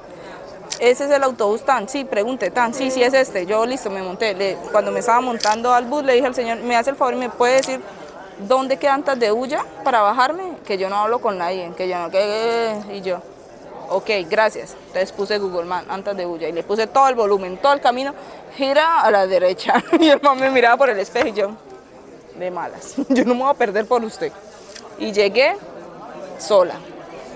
Ese 0.80 1.04
es 1.04 1.12
el 1.12 1.22
autobús 1.24 1.64
tan, 1.64 1.90
sí, 1.90 2.06
pregunte, 2.06 2.50
tan, 2.50 2.74
sí, 2.74 2.90
sí 2.90 3.04
es 3.04 3.14
este. 3.14 3.46
Yo 3.46 3.66
listo, 3.66 3.90
me 3.90 4.02
monté. 4.02 4.58
Cuando 4.72 4.90
me 4.92 5.02
estaba 5.02 5.20
montando 5.20 5.74
al 5.74 5.84
bus 5.84 6.06
le 6.06 6.14
dije 6.14 6.28
al 6.28 6.34
señor, 6.34 6.60
me 6.60 6.78
hace 6.78 6.92
el 6.92 6.96
favor 6.96 7.14
y 7.14 7.18
me 7.18 7.30
puede 7.30 7.58
decir 7.58 7.82
dónde 8.48 8.78
queda 8.78 8.94
antes 8.94 9.20
de 9.20 9.34
Ulla 9.34 9.66
para 9.84 10.02
bajarme, 10.02 10.58
que 10.66 10.78
yo 10.78 10.90
no 10.90 10.96
hablo 10.96 11.20
con 11.20 11.38
nadie, 11.38 11.74
que 11.76 11.90
yo 11.90 12.00
no, 12.00 12.10
que... 12.10 12.76
Y 12.92 13.02
yo, 13.02 13.22
ok, 13.90 14.10
gracias. 14.30 14.76
Entonces 14.88 15.12
puse 15.12 15.38
Google 15.38 15.66
Man 15.66 15.86
antes 15.90 16.16
de 16.16 16.26
Ulla 16.26 16.48
y 16.48 16.52
le 16.52 16.64
puse 16.64 16.88
todo 16.88 17.08
el 17.08 17.16
volumen, 17.16 17.58
todo 17.58 17.74
el 17.74 17.82
camino, 17.82 18.14
gira 18.56 19.02
a 19.02 19.12
la 19.12 19.28
derecha. 19.28 19.84
Y 20.00 20.10
el 20.10 20.22
man 20.22 20.40
me 20.40 20.50
miraba 20.50 20.78
por 20.78 20.90
el 20.90 21.00
espejo 21.00 21.28
y 21.28 21.34
yo, 21.34 21.52
de 22.38 22.52
malas, 22.52 22.96
yo 23.10 23.26
no 23.26 23.36
me 23.36 23.42
voy 23.42 23.52
a 23.52 23.54
perder 23.54 23.86
por 23.86 24.04
usted. 24.04 24.32
Y 24.98 25.12
llegué 25.12 25.56
sola. 26.38 26.76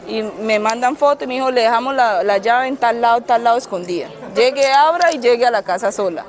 Y 0.08 0.22
me 0.22 0.58
mandan 0.58 0.96
foto 0.96 1.26
y 1.26 1.28
me 1.28 1.34
dijo, 1.34 1.52
le 1.52 1.62
dejamos 1.62 1.94
la, 1.94 2.24
la 2.24 2.38
llave 2.38 2.68
en 2.68 2.78
tal 2.78 3.02
lado, 3.02 3.22
tal 3.22 3.44
lado 3.44 3.58
escondida. 3.58 4.08
Llegué, 4.36 4.72
abra 4.72 5.12
y 5.12 5.20
llegué 5.20 5.46
a 5.46 5.52
la 5.52 5.64
casa 5.64 5.92
sola. 5.92 6.26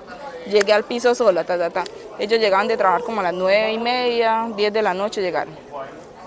Llegué 0.47 0.73
al 0.73 0.83
piso 0.83 1.15
sola, 1.15 1.45
ta, 1.45 1.59
ta, 1.59 1.71
ta. 1.71 1.85
Ellos 2.19 2.41
llegaban 2.41 2.67
de 2.67 2.77
trabajar 2.77 3.03
como 3.05 3.21
a 3.21 3.25
las 3.25 3.35
nueve 3.35 3.73
y 3.73 3.79
media, 3.79 4.49
10 4.57 4.73
de 4.73 4.83
la 4.83 4.95
noche 4.95 5.21
llegaron. 5.21 5.55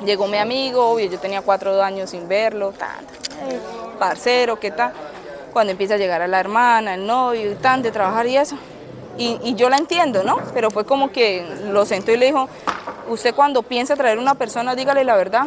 Llegó 0.05 0.27
mi 0.27 0.37
amigo, 0.37 0.85
obvio, 0.91 1.07
yo 1.09 1.19
tenía 1.19 1.41
cuatro 1.41 1.81
años 1.81 2.09
sin 2.09 2.27
verlo, 2.27 2.71
ta, 2.71 2.87
ta, 2.87 3.47
eh, 3.49 3.59
parcero, 3.99 4.59
¿qué 4.59 4.71
tal? 4.71 4.93
Cuando 5.53 5.71
empieza 5.71 5.93
a 5.93 5.97
llegar 5.97 6.21
a 6.21 6.27
la 6.27 6.39
hermana, 6.39 6.95
el 6.95 7.05
novio 7.05 7.51
y 7.51 7.55
tan, 7.55 7.81
de 7.83 7.91
trabajar 7.91 8.25
y 8.25 8.37
eso. 8.37 8.57
Y, 9.17 9.37
y 9.43 9.53
yo 9.55 9.69
la 9.69 9.77
entiendo, 9.77 10.23
¿no? 10.23 10.37
Pero 10.53 10.71
fue 10.71 10.85
como 10.85 11.11
que 11.11 11.45
lo 11.71 11.85
sentó 11.85 12.11
y 12.11 12.17
le 12.17 12.27
dijo, 12.27 12.49
usted 13.09 13.35
cuando 13.35 13.61
piensa 13.61 13.95
traer 13.95 14.17
una 14.17 14.33
persona, 14.35 14.73
dígale 14.75 15.03
la 15.03 15.15
verdad 15.15 15.45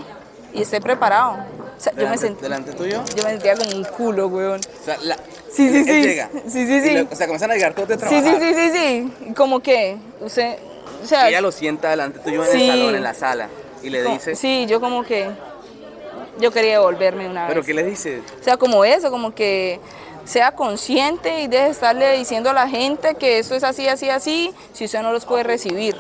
y 0.53 0.63
esté 0.63 0.81
preparado. 0.81 1.39
O 1.77 1.81
sea, 1.81 1.93
yo 1.95 2.09
me 2.09 2.17
sentí, 2.17 2.43
Delante 2.43 2.73
tuyo. 2.73 3.03
yo 3.17 3.25
me 3.25 3.31
sentía 3.31 3.57
como 3.57 3.71
un 3.77 3.85
culo, 3.85 4.29
weón. 4.29 4.61
O 4.61 4.85
sea, 4.85 4.97
la- 5.03 5.17
Sí, 5.51 5.69
sí, 5.71 5.79
él 5.79 5.85
sí. 5.85 6.03
llega. 6.03 6.31
Sí, 6.49 6.67
sí, 6.67 6.81
sí. 6.83 7.09
o 7.11 7.15
sea, 7.17 7.27
comienzan 7.27 7.51
a 7.51 7.55
llegar 7.55 7.75
todos 7.75 7.89
de 7.89 7.95
Sí, 7.95 8.01
trabajar. 8.01 8.41
sí, 8.41 8.55
sí, 8.55 8.55
sí, 8.55 8.79
sí. 8.79 9.13
Y 9.31 9.35
Como 9.35 9.61
que, 9.61 9.97
usted, 10.21 10.59
o 11.03 11.07
sea, 11.07 11.29
Ella 11.29 11.41
lo 11.41 11.51
sienta 11.51 11.91
delante 11.91 12.19
tuyo 12.21 12.45
en 12.45 12.51
Sí. 12.53 12.63
el 12.63 12.71
salón, 12.71 12.95
en 12.95 13.03
la 13.03 13.15
sala. 13.15 13.49
Y 13.85 13.91
le 13.91 14.03
dice, 14.03 14.35
sí, 14.35 14.67
yo 14.67 14.81
como 14.81 15.05
que, 15.05 15.29
yo 16.39 16.51
quería 16.51 16.73
devolverme 16.73 17.29
una 17.29 17.47
¿pero 17.47 17.61
vez. 17.61 17.67
qué 17.67 17.75
le 17.75 17.85
dice? 17.85 18.23
O 18.41 18.43
sea, 18.43 18.57
como 18.57 18.85
eso, 18.85 19.11
como 19.11 19.35
que 19.35 19.79
sea 20.25 20.53
consciente 20.53 21.43
y 21.43 21.49
deje 21.49 21.65
de 21.65 21.71
estarle 21.71 22.17
diciendo 22.17 22.51
a 22.51 22.55
la 22.55 22.69
gente 22.69 23.15
que 23.15 23.39
esto 23.39 23.55
es 23.55 23.63
así, 23.63 23.87
así, 23.89 24.09
así, 24.09 24.55
si 24.73 24.87
usted 24.87 25.03
no 25.03 25.13
los 25.13 25.27
puede 25.27 25.43
recibir. 25.43 25.97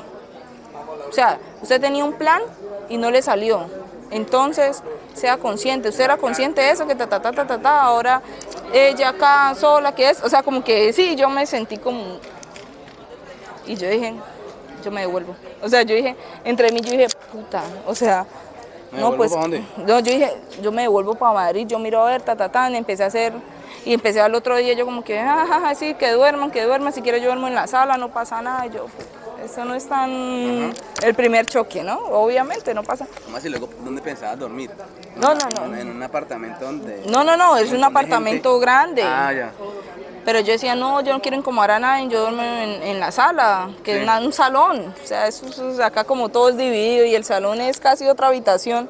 O 1.09 1.13
sea, 1.13 1.39
usted 1.63 1.81
tenía 1.81 2.05
un 2.05 2.15
plan 2.15 2.41
y 2.89 2.97
no 2.97 3.11
le 3.11 3.23
salió. 3.23 3.67
Entonces, 4.11 4.83
sea 5.15 5.37
consciente. 5.37 5.89
Usted 5.89 6.05
era 6.05 6.17
consciente 6.17 6.61
de 6.61 6.71
eso, 6.71 6.87
que 6.87 6.95
ta, 6.95 7.07
ta, 7.07 7.21
ta, 7.21 7.33
ta, 7.33 7.47
ta, 7.47 7.61
ta, 7.61 7.83
ahora 7.83 8.23
ella 8.73 9.11
acá 9.11 9.55
sola, 9.55 9.95
que 9.95 10.11
es. 10.11 10.23
O 10.23 10.29
sea, 10.29 10.43
como 10.43 10.65
que 10.65 10.93
sí, 10.93 11.17
yo 11.17 11.29
me 11.29 11.47
sentí 11.47 11.79
como. 11.79 12.19
Y 13.67 13.77
yo 13.77 13.89
dije, 13.89 14.15
yo 14.85 14.91
me 14.91 15.01
devuelvo. 15.01 15.35
O 15.63 15.69
sea, 15.69 15.83
yo 15.83 15.95
dije, 15.95 16.15
entre 16.45 16.71
mí 16.71 16.81
yo 16.81 16.93
dije, 16.93 17.09
puta, 17.33 17.63
o 17.87 17.95
sea. 17.95 18.27
¿Me 18.93 19.01
No, 19.01 19.17
pues, 19.17 19.33
dónde? 19.33 19.65
no, 19.79 19.99
yo 19.99 20.13
dije, 20.13 20.33
yo 20.63 20.71
me 20.71 20.83
devuelvo 20.83 21.17
para 21.17 21.33
Madrid, 21.33 21.67
yo 21.67 21.79
miro 21.81 22.01
a 22.03 22.11
ver, 22.11 22.23
ta, 22.23 22.37
ta, 22.37 22.49
ta, 22.49 22.71
y 22.71 22.77
empecé 22.77 23.03
a 23.03 23.07
hacer, 23.07 23.33
y 23.85 23.93
empecé 23.93 24.21
al 24.21 24.35
otro 24.37 24.57
día, 24.57 24.73
yo 24.75 24.85
como 24.85 25.03
que, 25.03 25.19
jajaja, 25.19 25.75
sí, 25.75 25.95
que 25.95 26.13
duerman, 26.13 26.53
que 26.53 26.63
duerman, 26.63 26.93
si 26.93 27.03
quiero 27.03 27.19
yo 27.19 27.25
duermo 27.27 27.49
en 27.49 27.57
la 27.57 27.67
sala, 27.67 27.97
no 27.97 28.13
pasa 28.13 28.41
nada, 28.41 28.67
y 28.67 28.71
yo, 28.71 28.87
eso 29.45 29.65
no 29.65 29.75
es 29.75 29.89
tan 29.89 30.73
el 31.03 31.15
primer 31.15 31.47
choque, 31.47 31.83
¿no? 31.83 31.99
Obviamente, 31.99 32.73
no 32.73 32.83
pasa. 32.83 33.07
¿Cómo 33.25 33.37
así? 33.37 33.49
Luego, 33.49 33.69
¿dónde 33.85 34.01
pensabas 34.01 34.39
dormir? 34.39 34.71
No, 35.17 35.35
no, 35.35 35.49
no. 35.57 35.75
En, 35.75 35.81
en 35.81 35.91
un 35.91 36.03
apartamento 36.03 36.65
donde... 36.65 37.03
No, 37.09 37.25
no, 37.25 37.37
no, 37.37 37.57
es 37.57 37.73
un 37.73 37.83
apartamento 37.85 38.53
gente. 38.53 38.65
grande. 38.65 39.03
Ah, 39.03 39.33
ya. 39.33 39.53
Pero 40.25 40.41
yo 40.41 40.53
decía, 40.53 40.75
no, 40.75 41.01
yo 41.03 41.13
no 41.13 41.21
quiero 41.21 41.37
incomodar 41.37 41.73
a 41.73 41.79
nadie, 41.79 42.09
yo 42.09 42.21
duermo 42.23 42.43
en, 42.43 42.83
en 42.83 42.99
la 43.01 43.13
sala, 43.13 43.69
que 43.85 43.93
Sí. 43.93 43.97
es 43.99 44.03
una- 44.05 44.21
un 44.21 44.33
salón. 44.33 44.95
O 45.03 45.07
sea, 45.07 45.27
eso, 45.27 45.47
eso 45.47 45.71
es 45.71 45.81
acá 45.81 46.05
como 46.05 46.31
todo 46.31 46.49
es 46.49 46.57
dividido 46.57 47.05
y 47.05 47.15
el 47.15 47.25
salón 47.25 47.61
es 47.61 47.79
casi 47.79 48.07
otra 48.09 48.29
habitación. 48.29 48.89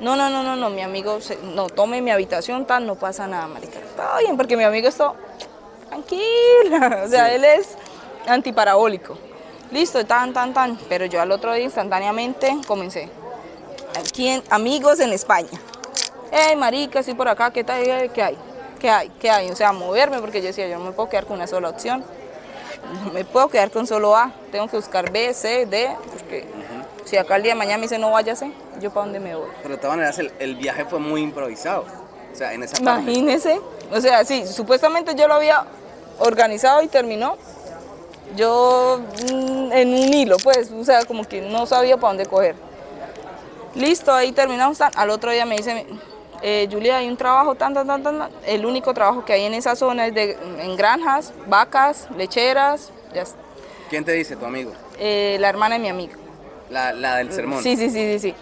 No, 0.00 0.16
no, 0.16 0.30
no, 0.30 0.42
no, 0.42 0.56
no, 0.56 0.70
mi 0.70 0.80
amigo, 0.82 1.20
se- 1.20 1.38
no, 1.42 1.66
tome 1.68 2.00
mi 2.00 2.10
habitación, 2.10 2.64
tal, 2.66 2.86
no 2.86 2.94
pasa 2.94 3.26
nada, 3.26 3.46
marica. 3.48 3.78
Está 3.78 4.18
bien, 4.18 4.36
porque 4.36 4.56
mi 4.56 4.64
amigo 4.64 4.88
está 4.88 5.12
tranquila, 5.88 7.02
o 7.04 7.08
sea, 7.08 7.32
él 7.34 7.44
es 7.44 7.76
antiparabólico. 8.26 9.16
Listo, 9.70 10.04
tan, 10.06 10.32
tan, 10.32 10.54
tan. 10.54 10.76
Pero 10.88 11.06
yo 11.06 11.20
al 11.20 11.32
otro 11.32 11.52
día 11.52 11.64
instantáneamente 11.64 12.56
comencé. 12.66 13.08
Aquí 13.98 14.28
en- 14.28 14.42
amigos 14.50 15.00
en 15.00 15.12
España. 15.12 15.48
Hey, 16.30 16.56
marica, 16.56 17.00
estoy 17.00 17.14
por 17.14 17.28
acá, 17.28 17.50
¿qué 17.50 17.64
tal? 17.64 17.82
¿Qué 18.12 18.22
hay? 18.22 18.36
¿Qué 18.78 18.90
hay? 18.90 19.10
¿Qué 19.20 19.30
hay? 19.30 19.50
O 19.50 19.56
sea, 19.56 19.72
moverme, 19.72 20.20
porque 20.20 20.40
yo 20.40 20.48
decía, 20.48 20.68
yo 20.68 20.78
no 20.78 20.84
me 20.84 20.92
puedo 20.92 21.08
quedar 21.08 21.26
con 21.26 21.36
una 21.36 21.46
sola 21.46 21.68
opción. 21.68 22.04
No 23.04 23.12
me 23.12 23.24
puedo 23.24 23.48
quedar 23.48 23.70
con 23.70 23.86
solo 23.86 24.16
A. 24.16 24.32
Tengo 24.52 24.68
que 24.68 24.76
buscar 24.76 25.10
B, 25.10 25.34
C, 25.34 25.66
D, 25.66 25.90
porque 26.12 26.46
si 27.04 27.16
acá 27.16 27.36
el 27.36 27.42
día 27.42 27.52
de 27.52 27.58
mañana 27.58 27.78
me 27.78 27.82
dice 27.82 27.98
no 27.98 28.10
váyase, 28.10 28.50
yo 28.80 28.90
para 28.90 29.06
dónde 29.06 29.20
me 29.20 29.34
voy. 29.34 29.48
Pero 29.62 29.74
de 29.74 29.80
todas 29.80 29.96
maneras, 29.96 30.18
el, 30.18 30.32
el 30.38 30.56
viaje 30.56 30.84
fue 30.84 30.98
muy 30.98 31.22
improvisado. 31.22 31.84
O 32.32 32.36
sea, 32.36 32.52
en 32.52 32.62
esa 32.62 32.76
parte. 32.82 33.02
Imagínese. 33.02 33.60
O 33.90 34.00
sea, 34.00 34.24
sí, 34.24 34.46
supuestamente 34.46 35.14
yo 35.14 35.26
lo 35.26 35.34
había 35.34 35.64
organizado 36.18 36.82
y 36.82 36.88
terminó. 36.88 37.36
Yo 38.36 39.00
mm, 39.32 39.72
en 39.72 39.88
un 39.88 40.14
hilo, 40.14 40.36
pues, 40.42 40.70
o 40.70 40.84
sea, 40.84 41.04
como 41.04 41.24
que 41.24 41.40
no 41.40 41.66
sabía 41.66 41.96
para 41.96 42.08
dónde 42.08 42.26
coger. 42.26 42.56
Listo, 43.74 44.12
ahí 44.12 44.32
terminamos. 44.32 44.80
Al 44.80 45.10
otro 45.10 45.30
día 45.30 45.46
me 45.46 45.56
dice, 45.56 45.86
eh, 46.42 46.68
Julia, 46.70 46.98
hay 46.98 47.08
un 47.08 47.16
trabajo, 47.16 47.54
tan, 47.54 47.74
tan, 47.74 47.86
tan, 47.86 48.02
tan. 48.02 48.28
El 48.44 48.64
único 48.66 48.92
trabajo 48.94 49.24
que 49.24 49.32
hay 49.32 49.44
en 49.44 49.54
esa 49.54 49.74
zona 49.76 50.06
es 50.06 50.14
de, 50.14 50.36
en 50.60 50.76
granjas, 50.76 51.32
vacas, 51.46 52.08
lecheras. 52.16 52.90
Ya 53.14 53.22
está. 53.22 53.38
¿Quién 53.90 54.04
te 54.04 54.12
dice, 54.12 54.36
tu 54.36 54.44
amigo? 54.44 54.72
Eh, 54.98 55.36
la 55.40 55.48
hermana 55.48 55.76
de 55.76 55.80
mi 55.80 55.88
amigo. 55.88 56.14
La, 56.70 56.92
la 56.92 57.16
del 57.16 57.32
sermón. 57.32 57.62
Sí, 57.62 57.76
sí, 57.76 57.90
sí, 57.90 58.12
sí, 58.12 58.18
sí. 58.18 58.34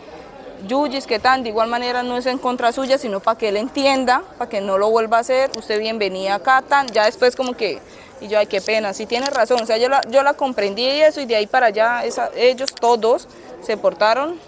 Yuyis, 0.66 1.06
que 1.06 1.18
tan, 1.18 1.42
de 1.42 1.50
igual 1.50 1.68
manera 1.68 2.02
no 2.02 2.16
es 2.16 2.24
en 2.24 2.38
contra 2.38 2.72
suya, 2.72 2.96
sino 2.96 3.20
para 3.20 3.36
que 3.36 3.48
él 3.50 3.58
entienda, 3.58 4.22
para 4.38 4.48
que 4.48 4.60
no 4.62 4.78
lo 4.78 4.88
vuelva 4.88 5.18
a 5.18 5.20
hacer. 5.20 5.50
Usted 5.58 5.78
bienvenida 5.78 6.36
acá, 6.36 6.62
tan. 6.66 6.86
Ya 6.88 7.04
después 7.04 7.36
como 7.36 7.54
que, 7.54 7.80
y 8.22 8.28
yo, 8.28 8.38
ay, 8.38 8.46
qué 8.46 8.62
pena, 8.62 8.94
sí 8.94 9.04
tiene 9.04 9.26
razón. 9.28 9.60
O 9.62 9.66
sea, 9.66 9.76
yo 9.76 9.90
la, 9.90 10.00
yo 10.08 10.22
la 10.22 10.32
comprendí 10.32 10.82
y 10.84 11.02
eso, 11.02 11.20
y 11.20 11.26
de 11.26 11.36
ahí 11.36 11.46
para 11.46 11.66
allá, 11.66 12.04
esa- 12.04 12.30
ellos 12.34 12.74
todos 12.74 13.28
se 13.62 13.76
portaron 13.76 14.38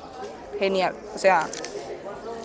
genial. 0.59 0.95
O 1.15 1.19
sea, 1.19 1.47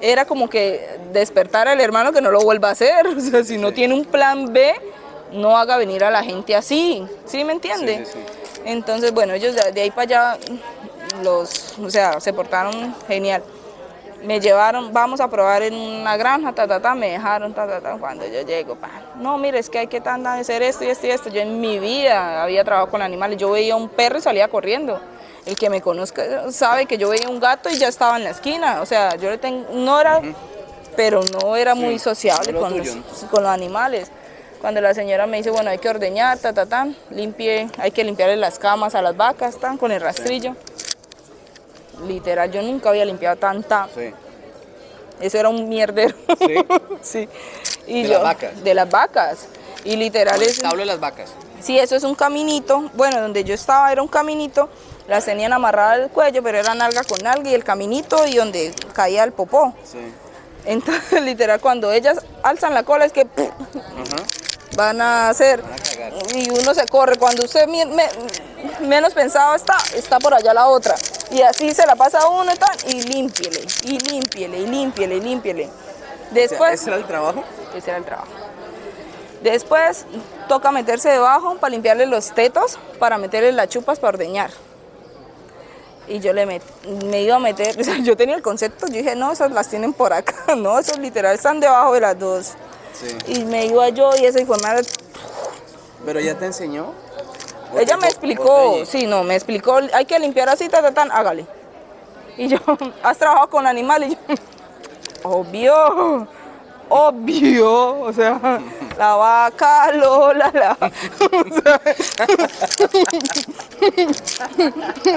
era 0.01 0.25
como 0.25 0.49
que 0.49 0.99
despertar 1.13 1.67
al 1.67 1.79
hermano 1.79 2.11
que 2.11 2.21
no 2.21 2.31
lo 2.31 2.41
vuelva 2.41 2.69
a 2.69 2.71
hacer. 2.71 3.07
O 3.17 3.19
sea, 3.19 3.43
si 3.43 3.57
no 3.57 3.71
tiene 3.71 3.93
un 3.93 4.05
plan 4.05 4.51
B, 4.51 4.73
no 5.31 5.57
haga 5.57 5.77
venir 5.77 6.03
a 6.03 6.09
la 6.09 6.23
gente 6.23 6.55
así. 6.55 7.05
¿Sí 7.25 7.43
me 7.43 7.53
entiende? 7.53 8.05
Sí, 8.05 8.11
sí, 8.13 8.19
sí. 8.53 8.61
Entonces, 8.65 9.13
bueno, 9.13 9.33
ellos 9.33 9.55
de, 9.55 9.81
ahí 9.81 9.91
para 9.91 10.01
allá, 10.01 10.37
los, 11.23 11.77
o 11.79 11.89
sea, 11.89 12.19
se 12.19 12.33
portaron 12.33 12.95
genial. 13.07 13.43
Me 14.23 14.39
llevaron, 14.39 14.93
vamos 14.93 15.19
a 15.19 15.27
probar 15.27 15.63
en 15.63 15.73
una 15.73 16.15
granja, 16.15 16.51
ta, 16.53 16.67
ta, 16.67 16.79
ta, 16.79 16.93
me 16.93 17.11
dejaron, 17.11 17.53
ta, 17.53 17.67
ta, 17.67 17.81
ta, 17.81 17.97
cuando 17.97 18.25
yo 18.27 18.41
llego, 18.41 18.75
pa, 18.75 18.89
no, 19.15 19.35
mire, 19.39 19.57
es 19.57 19.67
que 19.67 19.79
hay 19.79 19.87
que 19.87 19.99
tan, 19.99 20.25
hacer 20.27 20.61
esto 20.61 20.83
y 20.83 20.89
esto 20.89 21.07
y 21.07 21.09
esto. 21.09 21.29
Yo 21.29 21.41
en 21.41 21.59
mi 21.59 21.79
vida 21.79 22.43
había 22.43 22.63
trabajado 22.63 22.91
con 22.91 23.01
animales, 23.01 23.37
yo 23.37 23.49
veía 23.49 23.75
un 23.75 23.89
perro 23.89 24.19
y 24.19 24.21
salía 24.21 24.47
corriendo. 24.47 25.01
El 25.45 25.56
que 25.56 25.69
me 25.69 25.82
conozca 25.82 26.51
sabe 26.51 26.86
que 26.86 26.97
yo 26.97 27.10
veía 27.10 27.27
un 27.30 27.39
gato 27.39 27.69
y 27.69 27.77
ya 27.77 27.88
estaba 27.88 28.17
en 28.17 28.23
la 28.23 28.30
esquina, 28.30 28.82
o 28.82 28.86
sea, 28.86 29.15
yo 29.15 29.30
le 29.32 29.38
tengo, 29.39 29.65
no 29.73 29.99
era, 29.99 30.21
pero 30.95 31.21
no 31.23 31.56
era 31.56 31.73
muy 31.73 31.97
sociable 31.97 32.54
con 32.54 32.77
los, 32.77 32.89
con 33.32 33.43
los 33.43 33.51
animales. 33.51 34.10
Cuando 34.62 34.80
la 34.82 34.93
señora 34.93 35.25
me 35.25 35.38
dice, 35.38 35.49
bueno, 35.49 35.71
hay 35.71 35.80
que 35.80 35.89
ordeñar, 35.89 36.38
ta, 36.38 36.54
ta, 36.54 36.67
tan, 36.67 36.95
limpie, 37.10 37.67
hay 37.80 37.89
que 37.89 38.04
limpiarle 38.04 38.36
las 38.38 38.60
camas 38.60 38.93
a 38.93 39.01
las 39.01 39.17
vacas, 39.17 39.58
tan, 39.58 39.77
con 39.80 39.91
el 39.91 39.99
rastrillo. 39.99 40.56
Literal, 42.06 42.51
yo 42.51 42.62
nunca 42.62 42.89
había 42.89 43.06
limpiado 43.06 43.36
tanta, 43.38 43.88
Sí. 43.95 44.12
eso 45.19 45.38
era 45.39 45.49
un 45.49 45.67
mierdero. 45.69 46.15
Sí. 46.39 46.56
Sí. 47.01 47.30
Y 47.88 48.04
¿De 48.04 48.10
yo- 48.10 48.13
las 48.15 48.23
vacas? 48.23 48.63
De 48.63 48.73
las 48.75 48.89
vacas. 48.89 49.47
Y 49.84 49.95
literal 49.95 50.39
es... 50.43 50.49
establo 50.49 50.82
de 50.82 50.86
las 50.86 50.99
vacas. 50.99 51.32
Sí, 51.60 51.80
eso 51.80 51.95
es 51.95 52.04
un 52.04 52.13
caminito. 52.13 52.91
Bueno, 52.93 53.19
donde 53.19 53.43
yo 53.43 53.56
estaba 53.56 53.91
era 53.91 54.04
un 54.04 54.08
caminito. 54.08 54.69
Las 55.12 55.26
tenían 55.26 55.52
amarradas 55.52 56.00
al 56.00 56.10
cuello, 56.10 56.41
pero 56.41 56.58
era 56.58 56.74
nalga 56.74 57.04
con 57.04 57.19
nalga 57.21 57.50
y 57.50 57.54
el 57.54 57.65
caminito 57.65 58.26
y 58.28 58.38
donde 58.38 58.74
caía 58.93 59.26
el 59.26 59.34
popó. 59.34 59.74
Sí. 59.84 59.97
Entonces, 60.63 61.21
literal, 61.30 61.60
cuando 61.60 61.91
ellas 61.91 62.19
alzan 62.43 62.74
la 62.74 62.84
cola 62.84 63.04
es 63.04 63.12
que 63.12 63.26
¡pum! 63.26 63.50
Ajá. 63.76 64.24
van 64.78 65.02
a 65.02 65.28
hacer 65.28 65.62
Van 65.62 65.74
a 65.74 66.38
y 66.38 66.50
uno 66.50 66.74
se 66.74 66.86
corre. 66.86 67.17
Cuando 67.17 67.43
usted 67.43 67.67
me- 67.67 67.86
menos 68.88 69.13
pensado 69.13 69.54
está, 69.54 69.76
está 69.93 70.17
por 70.17 70.34
allá 70.34 70.54
la 70.54 70.67
otra. 70.69 70.95
Y 71.30 71.41
así 71.41 71.74
se 71.74 71.86
la 71.86 71.97
pasa 71.97 72.26
uno 72.30 72.50
y 72.54 72.58
tal, 72.58 72.78
y 72.88 73.02
límpiele, 73.02 73.65
y 73.84 74.00
límpiele, 74.00 74.60
y 74.60 74.65
límpiele, 74.67 75.15
y 75.17 75.19
límpiele. 75.19 75.65
O 75.65 75.67
sea, 75.67 76.32
Después, 76.32 76.80
¿Ese 76.80 76.89
era 76.89 76.95
el 77.00 77.06
trabajo? 77.06 77.43
ese 77.76 77.89
era 77.89 77.97
el 77.97 78.06
trabajo. 78.06 78.30
Después 79.43 80.06
toca 80.47 80.71
meterse 80.71 81.10
debajo 81.10 81.56
para 81.58 81.71
limpiarle 81.71 82.06
los 82.06 82.32
tetos, 82.34 82.80
para 82.97 83.17
meterle 83.17 83.52
las 83.52 83.67
chupas 83.67 84.00
para 84.00 84.10
ordeñar. 84.15 84.52
Y 86.07 86.19
yo 86.19 86.33
le 86.33 86.45
met- 86.47 86.61
me 87.05 87.21
iba 87.21 87.35
a 87.35 87.39
meter, 87.39 87.77
o 87.79 87.83
sea, 87.83 87.97
yo 87.99 88.17
tenía 88.17 88.35
el 88.35 88.41
concepto, 88.41 88.87
yo 88.87 88.93
dije, 88.93 89.15
no, 89.15 89.31
esas 89.31 89.51
las 89.51 89.67
tienen 89.69 89.93
por 89.93 90.13
acá, 90.13 90.55
no, 90.57 90.77
esos 90.79 90.97
literal 90.97 91.35
están 91.35 91.59
debajo 91.59 91.93
de 91.93 92.01
las 92.01 92.17
dos. 92.19 92.53
Sí. 92.93 93.17
Y 93.39 93.45
me 93.45 93.65
iba 93.65 93.87
yo 93.89 94.11
y 94.19 94.25
esa 94.25 94.39
informar, 94.41 94.81
¿Pero 96.05 96.19
ella 96.19 96.37
te 96.37 96.45
enseñó? 96.47 96.93
¿O 97.73 97.79
ella 97.79 97.95
te- 97.95 98.01
me 98.01 98.07
explicó, 98.07 98.83
sí, 98.85 99.05
no, 99.07 99.23
me 99.23 99.35
explicó, 99.35 99.79
hay 99.93 100.05
que 100.05 100.19
limpiar 100.19 100.49
así, 100.49 100.67
ta, 100.67 100.81
ta, 100.81 100.91
tan, 100.93 101.11
hágale. 101.11 101.45
Y 102.37 102.47
yo, 102.47 102.57
¿has 103.03 103.17
trabajado 103.17 103.49
con 103.49 103.65
animales? 103.67 104.11
Y 104.11 104.15
yo, 104.15 104.35
obvio, 105.23 106.27
obvio, 106.91 108.01
o 108.01 108.13
sea, 108.13 108.39
la 108.97 109.15
vaca, 109.15 109.91
Lola, 109.93 110.51
la... 110.54 110.77
O 110.82 111.62
sea, 111.63 111.82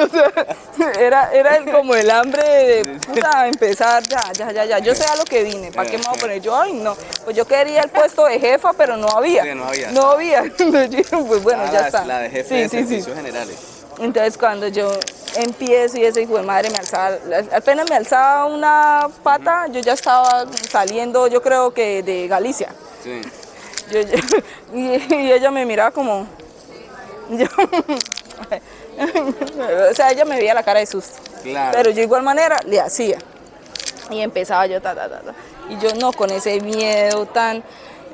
o 0.04 0.08
sea, 0.08 0.92
era, 1.00 1.32
era 1.32 1.56
el- 1.56 1.70
como 1.70 1.94
el 1.94 2.10
hambre 2.10 2.42
de 2.42 2.98
puta, 3.00 3.46
empezar, 3.48 4.02
ya, 4.04 4.20
ya, 4.32 4.52
ya, 4.52 4.64
ya, 4.64 4.78
yo 4.78 4.94
sé 4.94 5.04
a 5.04 5.16
lo 5.16 5.24
que 5.24 5.42
vine, 5.44 5.70
¿para 5.72 5.90
qué 5.90 5.98
me 5.98 6.04
voy 6.04 6.16
a 6.16 6.20
poner 6.20 6.40
yo? 6.40 6.56
Ay, 6.58 6.72
no, 6.74 6.96
pues 7.24 7.36
yo 7.36 7.46
quería 7.46 7.80
el 7.82 7.90
puesto 7.90 8.24
de 8.26 8.38
jefa, 8.38 8.72
pero 8.72 8.96
no 8.96 9.08
había. 9.08 9.42
Sí, 9.42 9.50
no 9.54 9.64
había. 9.66 9.90
No 9.90 10.10
había, 10.12 10.38
entonces 10.44 10.90
yo 10.90 10.96
dije, 10.98 11.16
pues 11.26 11.42
bueno, 11.42 11.62
Ah, 11.66 11.70
ya 11.72 11.80
la- 11.80 11.86
está. 11.86 12.04
La 12.04 12.18
de 12.20 12.30
jefe 12.30 12.48
Sí, 12.48 12.54
de 12.54 12.68
sí, 12.68 12.76
sí. 12.78 12.84
servicios 12.86 13.16
generales. 13.16 13.56
Entonces 13.98 14.36
cuando 14.38 14.68
yo 14.68 14.90
empiezo 15.36 15.98
y 15.98 16.04
ese 16.04 16.22
hijo 16.22 16.36
de 16.36 16.42
madre 16.42 16.70
me 16.70 16.78
alzaba, 16.78 17.16
apenas 17.52 17.88
me 17.88 17.96
alzaba 17.96 18.46
una 18.46 19.08
pata, 19.22 19.66
yo 19.68 19.80
ya 19.80 19.92
estaba 19.94 20.46
saliendo, 20.70 21.26
yo 21.26 21.42
creo 21.42 21.72
que 21.72 22.02
de 22.02 22.28
Galicia. 22.28 22.68
Sí. 23.02 23.20
Yo- 23.90 24.00
yo- 24.00 24.38
y, 24.74 25.14
y 25.14 25.32
ella 25.32 25.50
me 25.50 25.64
miraba 25.66 25.90
como... 25.90 26.26
yo- 27.30 27.46
o 29.90 29.94
sea, 29.94 30.10
ella 30.10 30.24
me 30.24 30.36
veía 30.36 30.54
la 30.54 30.62
cara 30.62 30.80
de 30.80 30.86
susto. 30.86 31.18
Claro. 31.42 31.72
Pero 31.76 31.90
yo 31.90 31.96
de 31.96 32.02
igual 32.02 32.22
manera 32.22 32.58
le 32.66 32.80
hacía. 32.80 33.18
Y 34.10 34.20
empezaba 34.20 34.66
yo, 34.66 34.80
ta, 34.80 34.94
ta, 34.94 35.08
ta, 35.08 35.20
ta. 35.20 35.34
Y 35.68 35.78
yo 35.78 35.94
no, 35.94 36.12
con 36.12 36.30
ese 36.30 36.60
miedo 36.60 37.26
tan... 37.26 37.62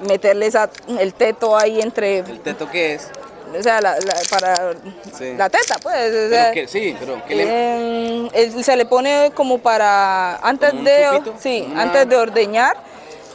Meterle 0.08 0.46
esa- 0.46 0.70
el 0.98 1.12
teto 1.12 1.54
ahí 1.58 1.78
entre... 1.82 2.20
¿El 2.20 2.40
teto 2.40 2.70
qué 2.70 2.94
es? 2.94 3.08
O 3.58 3.62
sea, 3.62 3.80
la- 3.80 3.96
la- 3.98 4.14
para 4.30 4.72
Sí. 5.18 5.34
la 5.36 5.48
teta, 5.50 5.76
pues. 5.82 5.96
o 5.96 6.30
Pero 6.30 6.52
que- 6.52 6.68
sí, 6.68 6.96
pero 6.98 7.22
¿qué 7.26 7.34
le- 7.34 7.44
eh, 7.48 8.28
él 8.32 8.64
se 8.64 8.76
le 8.76 8.84
pone 8.86 9.32
como 9.34 9.58
para 9.58 10.36
antes 10.36 10.70
¿Como 10.70 10.80
un 10.80 10.84
de 10.86 11.06
chupito? 11.16 11.34
sí 11.40 11.66
una- 11.70 11.82
antes 11.82 12.08
de 12.08 12.16
ordeñar 12.16 12.76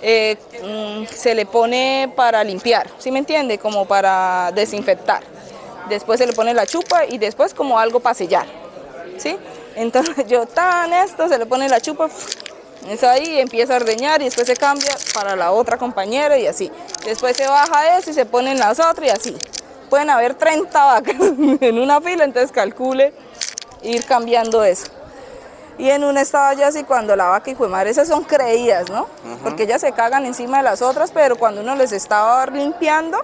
eh, 0.01 0.37
mm, 0.63 1.05
se 1.13 1.33
le 1.35 1.45
pone 1.45 2.11
para 2.15 2.43
limpiar 2.43 2.87
¿sí 2.99 3.11
me 3.11 3.19
entiende? 3.19 3.57
como 3.57 3.85
para 3.85 4.51
desinfectar 4.53 5.21
después 5.89 6.19
se 6.19 6.27
le 6.27 6.33
pone 6.33 6.53
la 6.53 6.65
chupa 6.67 7.05
y 7.05 7.17
después 7.17 7.53
como 7.53 7.79
algo 7.79 7.99
para 7.99 8.13
sellar 8.13 8.45
¿sí? 9.17 9.37
entonces 9.75 10.15
yo 10.27 10.45
tan 10.45 10.93
esto 10.93 11.27
se 11.27 11.37
le 11.37 11.45
pone 11.45 11.67
la 11.69 11.79
chupa 11.81 12.07
es 12.89 13.03
ahí 13.03 13.39
empieza 13.39 13.73
a 13.73 13.77
ordeñar 13.77 14.21
y 14.21 14.25
después 14.25 14.45
se 14.45 14.55
cambia 14.55 14.95
para 15.13 15.35
la 15.35 15.51
otra 15.51 15.77
compañera 15.77 16.37
y 16.37 16.45
así 16.45 16.71
después 17.03 17.35
se 17.35 17.47
baja 17.47 17.97
eso 17.97 18.11
y 18.11 18.13
se 18.13 18.25
ponen 18.25 18.59
las 18.59 18.79
otras 18.79 19.07
y 19.07 19.09
así 19.09 19.35
pueden 19.89 20.09
haber 20.09 20.35
30 20.35 20.83
vacas 20.85 21.15
en 21.61 21.79
una 21.79 22.01
fila 22.01 22.23
entonces 22.23 22.51
calcule 22.51 23.13
ir 23.81 24.05
cambiando 24.05 24.63
eso. 24.63 24.87
Y 25.77 25.89
en 25.89 26.05
una 26.05 26.21
estaba 26.21 26.53
yo 26.53 26.65
así 26.65 26.83
cuando 26.85 27.15
la 27.17 27.25
vaca 27.25 27.51
y 27.51 27.55
fue 27.55 27.67
madre, 27.67 27.89
esas 27.89 28.07
son 28.07 28.23
creídas, 28.23 28.89
¿no? 28.89 29.07
Porque 29.43 29.63
ellas 29.63 29.81
se 29.81 29.91
cagan 29.91 30.25
encima 30.25 30.57
de 30.57 30.63
las 30.63 30.81
otras, 30.81 31.11
pero 31.11 31.35
cuando 31.35 31.59
uno 31.59 31.75
les 31.75 31.91
estaba 31.91 32.45
limpiando, 32.45 33.19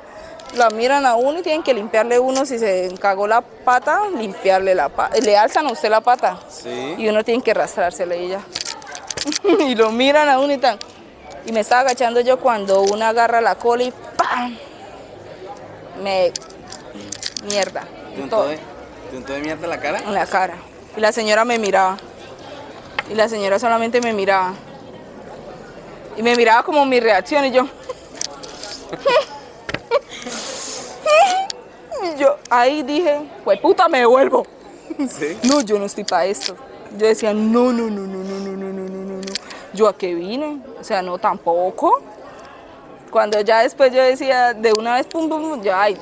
la 0.56 0.69
miran 0.69 1.06
a 1.06 1.15
uno 1.15 1.39
y 1.39 1.43
tienen 1.43 1.63
que 1.63 1.74
limpiarle 1.74 2.19
uno 2.19 2.45
si 2.45 2.60
se 2.60 2.88
encagó 2.88 3.26
la 3.26 3.39
pata, 3.39 4.02
limpiarle 4.17 4.76
la 4.76 4.89
pata. 4.89 5.15
Le 5.21 5.38
alzan 5.38 5.67
a 5.67 5.71
usted 5.71 5.89
la 5.89 6.02
pata 6.02 6.39
Sí. 6.50 6.95
y 6.97 7.08
uno 7.08 7.24
tiene 7.24 7.41
que 7.41 7.52
arrastrársela 7.52 8.17
y 8.17 8.28
ya. 8.28 8.41
y 9.60 9.74
lo 9.76 9.91
miran 9.91 10.28
a 10.28 10.38
uno 10.39 10.52
y 10.52 10.58
tan. 10.58 10.78
Y 11.45 11.54
me 11.54 11.62
estaba 11.62 11.82
agachando 11.82 12.19
yo 12.19 12.38
cuando 12.38 12.82
una 12.82 13.10
agarra 13.10 13.39
la 13.39 13.56
cola 13.56 13.84
y 13.84 13.93
¡pam! 14.17 14.58
Me. 16.04 16.34
Mierda. 17.43 17.84
¿Te 18.15 18.21
untó 18.21 18.38
todo 18.38 18.47
de, 18.47 18.60
te 19.10 19.17
untó 19.17 19.34
de 19.34 19.41
mierda 19.41 19.67
la 19.67 19.80
cara? 19.80 19.99
en 19.99 20.13
la 20.13 20.25
cara. 20.25 20.56
Y 20.95 20.99
la 20.99 21.12
señora 21.12 21.45
me 21.45 21.58
miraba. 21.58 21.97
Y 23.10 23.15
la 23.15 23.27
señora 23.27 23.58
solamente 23.60 24.01
me 24.01 24.13
miraba. 24.13 24.54
Y 26.17 26.23
me 26.23 26.36
miraba 26.36 26.63
como 26.63 26.86
mi 26.86 26.99
reacción 26.99 27.45
y 27.45 27.51
yo. 27.51 27.63
y 32.04 32.19
yo 32.19 32.38
ahí 32.49 32.84
dije, 32.84 33.21
pues 33.43 33.60
puta 33.60 33.88
me 33.88 33.99
devuelvo. 33.99 34.45
Sí. 35.10 35.38
No, 35.43 35.62
yo 35.62 35.80
no 35.80 35.86
estoy 35.86 36.04
para 36.04 36.25
esto. 36.25 36.56
Yo 36.97 37.08
decía, 37.08 37.34
no, 37.34 37.71
no, 37.71 37.89
no, 37.89 38.06
no, 38.06 38.23
no, 38.23 38.39
no, 38.39 38.39
no, 38.39 38.56
no, 38.56 38.73
no, 38.73 38.89
no, 38.89 39.17
no. 39.17 39.21
Yo 39.73 39.88
a 39.88 39.97
qué 39.97 40.13
vine, 40.13 40.62
o 40.80 40.84
sea, 40.84 41.01
no 41.01 41.17
tampoco. 41.17 42.01
Cuando 43.10 43.39
ya 43.41 43.63
después 43.63 43.93
yo 43.93 44.04
decía, 44.04 44.54
de 44.54 44.73
una 44.73 44.95
vez, 44.95 45.08
pum, 45.08 45.30
pum, 45.30 45.41
pum, 45.41 45.62
ya, 45.62 45.82
ay, 45.82 45.97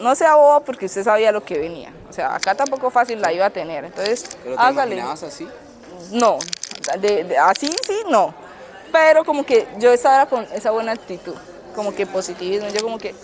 no 0.00 0.14
sea 0.14 0.34
boba 0.36 0.60
porque 0.60 0.86
usted 0.86 1.04
sabía 1.04 1.32
lo 1.32 1.42
que 1.44 1.58
venía. 1.58 1.92
O 2.08 2.12
sea, 2.12 2.34
acá 2.34 2.54
tampoco 2.54 2.90
fácil 2.90 3.20
la 3.20 3.32
iba 3.32 3.46
a 3.46 3.50
tener. 3.50 3.84
Entonces, 3.84 4.24
¿Pero 4.42 4.56
te 4.56 4.60
hágale. 4.62 4.94
imaginabas 4.96 5.22
así? 5.24 5.48
No, 6.10 6.38
de- 7.00 7.24
de- 7.24 7.38
así 7.38 7.66
sí, 7.86 8.02
no. 8.08 8.34
Pero 8.92 9.24
como 9.24 9.44
que 9.44 9.66
yo 9.78 9.92
estaba 9.92 10.26
con 10.26 10.46
esa 10.54 10.70
buena 10.70 10.92
actitud, 10.92 11.34
como 11.74 11.94
que 11.94 12.06
positivismo, 12.06 12.68
yo 12.70 12.82
como 12.82 12.98
que 12.98 13.14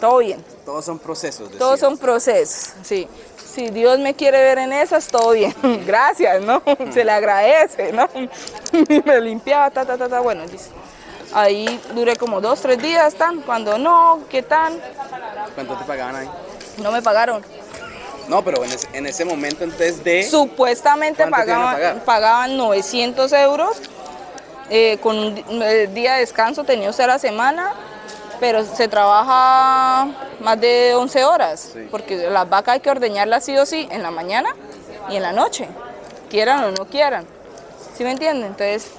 todo 0.00 0.18
bien. 0.18 0.44
Todos 0.64 0.84
son 0.84 0.98
procesos. 0.98 1.48
Todos 1.52 1.72
decías. 1.72 1.80
son 1.80 1.98
procesos, 1.98 2.72
sí. 2.82 3.08
Si 3.54 3.70
Dios 3.70 3.98
me 3.98 4.14
quiere 4.14 4.38
ver 4.42 4.58
en 4.58 4.72
esas, 4.72 5.06
todo 5.08 5.30
bien. 5.32 5.54
Gracias, 5.86 6.42
¿no? 6.42 6.62
Se 6.92 7.02
le 7.04 7.10
agradece, 7.12 7.92
¿no? 7.92 8.06
Me 9.06 9.20
limpiaba, 9.22 9.70
ta, 9.70 9.84
ta, 9.86 9.96
ta, 9.96 10.08
ta. 10.08 10.20
Bueno, 10.20 10.44
listo. 10.44 10.74
Ahí 11.34 11.80
duré 11.94 12.16
como 12.16 12.40
dos, 12.40 12.60
tres 12.60 12.78
días, 12.80 13.14
tan. 13.14 13.40
Cuando 13.42 13.78
no, 13.78 14.20
¿qué 14.30 14.42
tan? 14.42 14.74
¿Cuánto 15.54 15.74
te 15.76 15.84
pagaban 15.84 16.16
ahí? 16.16 16.28
No 16.82 16.90
me 16.92 17.02
pagaron. 17.02 17.42
No, 18.28 18.42
pero 18.44 18.62
en 18.64 18.70
ese, 18.72 18.86
en 18.92 19.06
ese 19.06 19.24
momento 19.24 19.64
entonces 19.64 20.02
de... 20.04 20.22
Supuestamente 20.22 21.22
¿Cuánto 21.22 21.38
te 21.46 21.50
iban 21.50 21.62
a 21.62 21.72
pagaban, 21.72 22.00
pagaban 22.04 22.56
900 22.58 23.32
euros. 23.32 23.76
eh, 24.70 24.98
con 25.02 25.16
un 25.16 25.62
eh, 25.62 25.86
día 25.86 26.14
de 26.14 26.20
descanso 26.20 26.62
tenía 26.64 26.90
usted 26.90 27.04
a 27.04 27.06
la 27.06 27.18
semana, 27.18 27.72
pero 28.38 28.62
se 28.66 28.86
trabaja 28.86 30.08
más 30.40 30.60
de 30.60 30.94
11 30.94 31.24
horas, 31.24 31.70
Sí. 31.72 31.88
porque 31.90 32.28
las 32.28 32.46
vacas 32.50 32.74
hay 32.74 32.80
que 32.80 32.90
ordeñarlas 32.90 33.44
sí 33.46 33.56
o 33.56 33.64
sí 33.64 33.88
en 33.90 34.02
la 34.02 34.10
mañana 34.10 34.50
y 35.08 35.16
en 35.16 35.22
la 35.22 35.32
noche, 35.32 35.66
quieran 36.28 36.64
o 36.64 36.70
no 36.70 36.84
quieran. 36.84 37.24
¿Sí 37.96 38.04
me 38.04 38.10
entienden? 38.10 38.48
Entonces, 38.48 38.90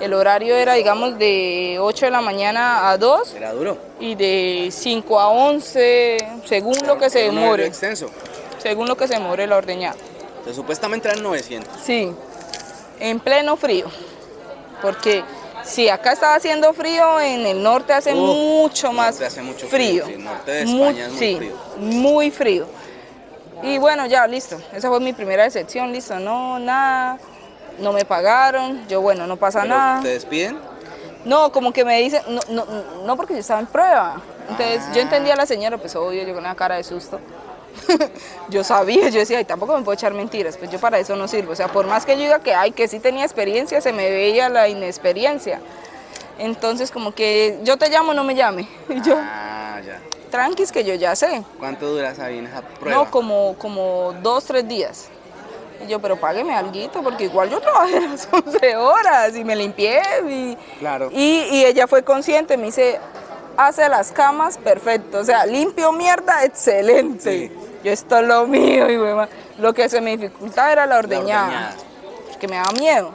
el 0.00 0.12
horario 0.14 0.54
era, 0.56 0.74
digamos, 0.74 1.18
de 1.18 1.78
8 1.80 2.06
de 2.06 2.10
la 2.10 2.20
mañana 2.20 2.90
a 2.90 2.98
2 2.98 3.34
Era 3.34 3.52
duro. 3.52 3.78
y 4.00 4.14
de 4.14 4.68
5 4.72 5.20
a 5.20 5.28
11, 5.28 6.16
según 6.44 6.76
lo 6.86 6.98
que 6.98 7.10
se 7.10 7.20
demore, 7.20 7.66
extenso. 7.66 8.10
según 8.58 8.88
lo 8.88 8.96
que 8.96 9.06
se 9.08 9.14
demore 9.14 9.46
la 9.46 9.56
ordeñada. 9.56 9.96
Entonces, 10.30 10.56
supuestamente 10.56 11.08
eran 11.08 11.22
900. 11.22 11.80
Sí, 11.82 12.12
en 13.00 13.20
pleno 13.20 13.56
frío. 13.56 13.86
Porque 14.80 15.22
si 15.62 15.88
acá 15.88 16.12
estaba 16.12 16.34
haciendo 16.34 16.72
frío, 16.72 17.20
en 17.20 17.46
el 17.46 17.62
norte 17.62 17.92
hace 17.92 18.12
Uf, 18.12 18.18
mucho 18.18 18.92
más 18.92 19.12
norte 19.14 19.26
hace 19.26 19.42
mucho 19.42 19.68
frío, 19.68 20.04
sí, 20.06 20.14
el 20.14 20.24
norte 20.24 20.50
de 20.50 20.62
España 20.62 21.06
es 21.06 21.10
muy 21.12 21.18
sí, 21.18 21.36
frío. 21.36 21.56
muy 21.78 22.30
frío. 22.32 22.66
Y 23.62 23.78
bueno, 23.78 24.06
ya, 24.06 24.26
listo. 24.26 24.60
Esa 24.72 24.88
fue 24.88 24.98
mi 24.98 25.12
primera 25.12 25.44
decepción, 25.44 25.92
listo. 25.92 26.18
No, 26.18 26.58
nada. 26.58 27.16
No 27.78 27.92
me 27.92 28.04
pagaron. 28.04 28.86
Yo, 28.88 29.00
bueno, 29.00 29.26
no 29.26 29.36
pasa 29.36 29.62
Pero, 29.62 29.74
nada. 29.74 30.00
¿Te 30.02 30.08
despiden? 30.08 30.58
No, 31.24 31.52
como 31.52 31.72
que 31.72 31.84
me 31.84 31.98
dicen, 32.00 32.22
no, 32.28 32.40
no, 32.48 32.64
no 33.04 33.16
porque 33.16 33.34
yo 33.34 33.40
estaba 33.40 33.60
en 33.60 33.66
prueba. 33.66 34.20
Entonces 34.48 34.82
yo 34.92 34.98
Ah. 35.00 35.02
entendía 35.02 35.34
a 35.34 35.36
la 35.36 35.46
señora, 35.46 35.78
pues 35.78 35.94
obvio, 35.96 36.22
yo 36.24 36.34
con 36.34 36.38
una 36.44 36.54
cara 36.56 36.76
de 36.76 36.84
susto. 36.84 37.20
yo 38.48 38.64
sabía, 38.64 39.08
yo 39.08 39.20
decía, 39.20 39.38
ay, 39.38 39.44
tampoco 39.44 39.76
me 39.76 39.82
puedo 39.84 39.94
echar 39.94 40.12
mentiras, 40.12 40.56
pues 40.56 40.70
yo 40.70 40.78
para 40.78 40.98
eso 40.98 41.16
no 41.16 41.26
sirvo. 41.28 41.52
O 41.52 41.56
sea, 41.56 41.68
por 41.68 41.86
más 41.86 42.04
que 42.04 42.12
yo 42.16 42.22
diga 42.22 42.40
que, 42.40 42.54
ay, 42.54 42.72
que 42.72 42.86
sí 42.88 42.98
tenía 43.00 43.24
experiencia, 43.24 43.80
se 43.80 43.92
me 43.92 44.10
veía 44.10 44.48
la 44.48 44.68
inexperiencia. 44.68 45.60
Entonces 46.38 46.90
como 46.90 47.12
que 47.14 47.58
yo 47.62 47.76
te 47.78 47.88
llamo, 47.88 48.14
no 48.14 48.24
me 48.24 48.34
llame. 48.34 48.68
Y 48.88 49.00
yo, 49.02 49.14
Ah, 49.18 49.80
ya. 49.84 50.00
tranquis 50.30 50.72
que 50.72 50.84
yo 50.84 50.94
ya 50.94 51.14
sé. 51.16 51.42
¿Cuánto 51.58 51.86
duras 51.92 52.18
ahí 52.18 52.38
en 52.38 52.46
esa 52.46 52.62
prueba? 52.62 52.98
No, 53.04 53.10
como, 53.10 53.54
como 53.58 54.12
dos, 54.22 54.44
tres 54.44 54.66
días. 54.66 55.08
Y 55.84 55.88
yo, 55.88 56.00
pero 56.00 56.16
págueme 56.16 56.54
algo, 56.54 56.72
porque 57.02 57.24
igual 57.24 57.50
yo 57.50 57.60
trabajé 57.60 58.00
las 58.08 58.28
11 58.30 58.76
horas 58.76 59.36
y 59.36 59.44
me 59.44 59.56
limpié. 59.56 60.00
Y, 60.28 60.56
Claro. 60.78 61.10
y, 61.12 61.44
y 61.50 61.64
ella 61.64 61.86
fue 61.86 62.02
consciente, 62.02 62.56
me 62.56 62.66
dice, 62.66 63.00
hace 63.56 63.88
las 63.88 64.12
camas, 64.12 64.58
perfecto. 64.58 65.18
O 65.18 65.24
sea, 65.24 65.46
limpio 65.46 65.92
mierda, 65.92 66.44
excelente. 66.44 67.48
Sí. 67.48 67.52
Yo, 67.84 67.90
esto 67.92 68.18
es 68.18 68.26
lo 68.26 68.46
mío. 68.46 68.88
Y 68.90 69.60
lo 69.60 69.72
que 69.74 69.88
se 69.88 70.00
me 70.00 70.16
dificultaba 70.16 70.72
era 70.72 70.86
la 70.86 70.98
ordeñada, 70.98 71.46
ordeñada. 71.46 71.74
que 72.38 72.48
me 72.48 72.56
daba 72.56 72.72
miedo. 72.72 73.10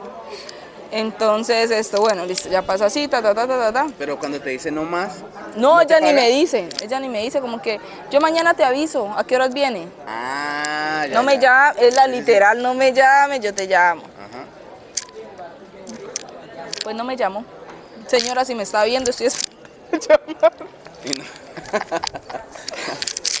Entonces, 0.90 1.70
esto, 1.70 2.00
bueno, 2.00 2.24
listo, 2.24 2.48
ya 2.48 2.62
pasa 2.62 2.86
así, 2.86 3.08
ta, 3.08 3.20
ta, 3.20 3.34
ta, 3.34 3.46
ta, 3.46 3.58
ta, 3.58 3.72
ta. 3.72 3.86
Pero 3.98 4.18
cuando 4.18 4.40
te 4.40 4.50
dicen 4.50 4.74
no 4.74 4.84
más. 4.84 5.18
No, 5.56 5.80
ella 5.80 6.00
ni 6.00 6.14
me 6.14 6.30
dice, 6.30 6.68
ella 6.82 6.98
ni 6.98 7.08
me 7.08 7.22
dice, 7.22 7.40
como 7.40 7.60
que 7.60 7.78
yo 8.10 8.20
mañana 8.20 8.54
te 8.54 8.64
aviso, 8.64 9.12
¿a 9.16 9.24
qué 9.24 9.36
horas 9.36 9.52
viene? 9.52 9.88
Ah, 10.06 11.04
ya. 11.06 11.14
No 11.14 11.22
me 11.22 11.38
llame, 11.38 11.80
es 11.80 11.94
la 11.94 12.06
literal, 12.06 12.62
no 12.62 12.74
me 12.74 12.92
llame, 12.92 13.38
yo 13.38 13.54
te 13.54 13.66
llamo. 13.66 14.02
Ajá. 14.02 14.44
Pues 16.82 16.96
no 16.96 17.04
me 17.04 17.16
llamo. 17.16 17.44
Señora, 18.06 18.46
si 18.46 18.54
me 18.54 18.62
está 18.62 18.84
viendo, 18.84 19.10
estoy 19.10 19.28
no, 19.92 20.50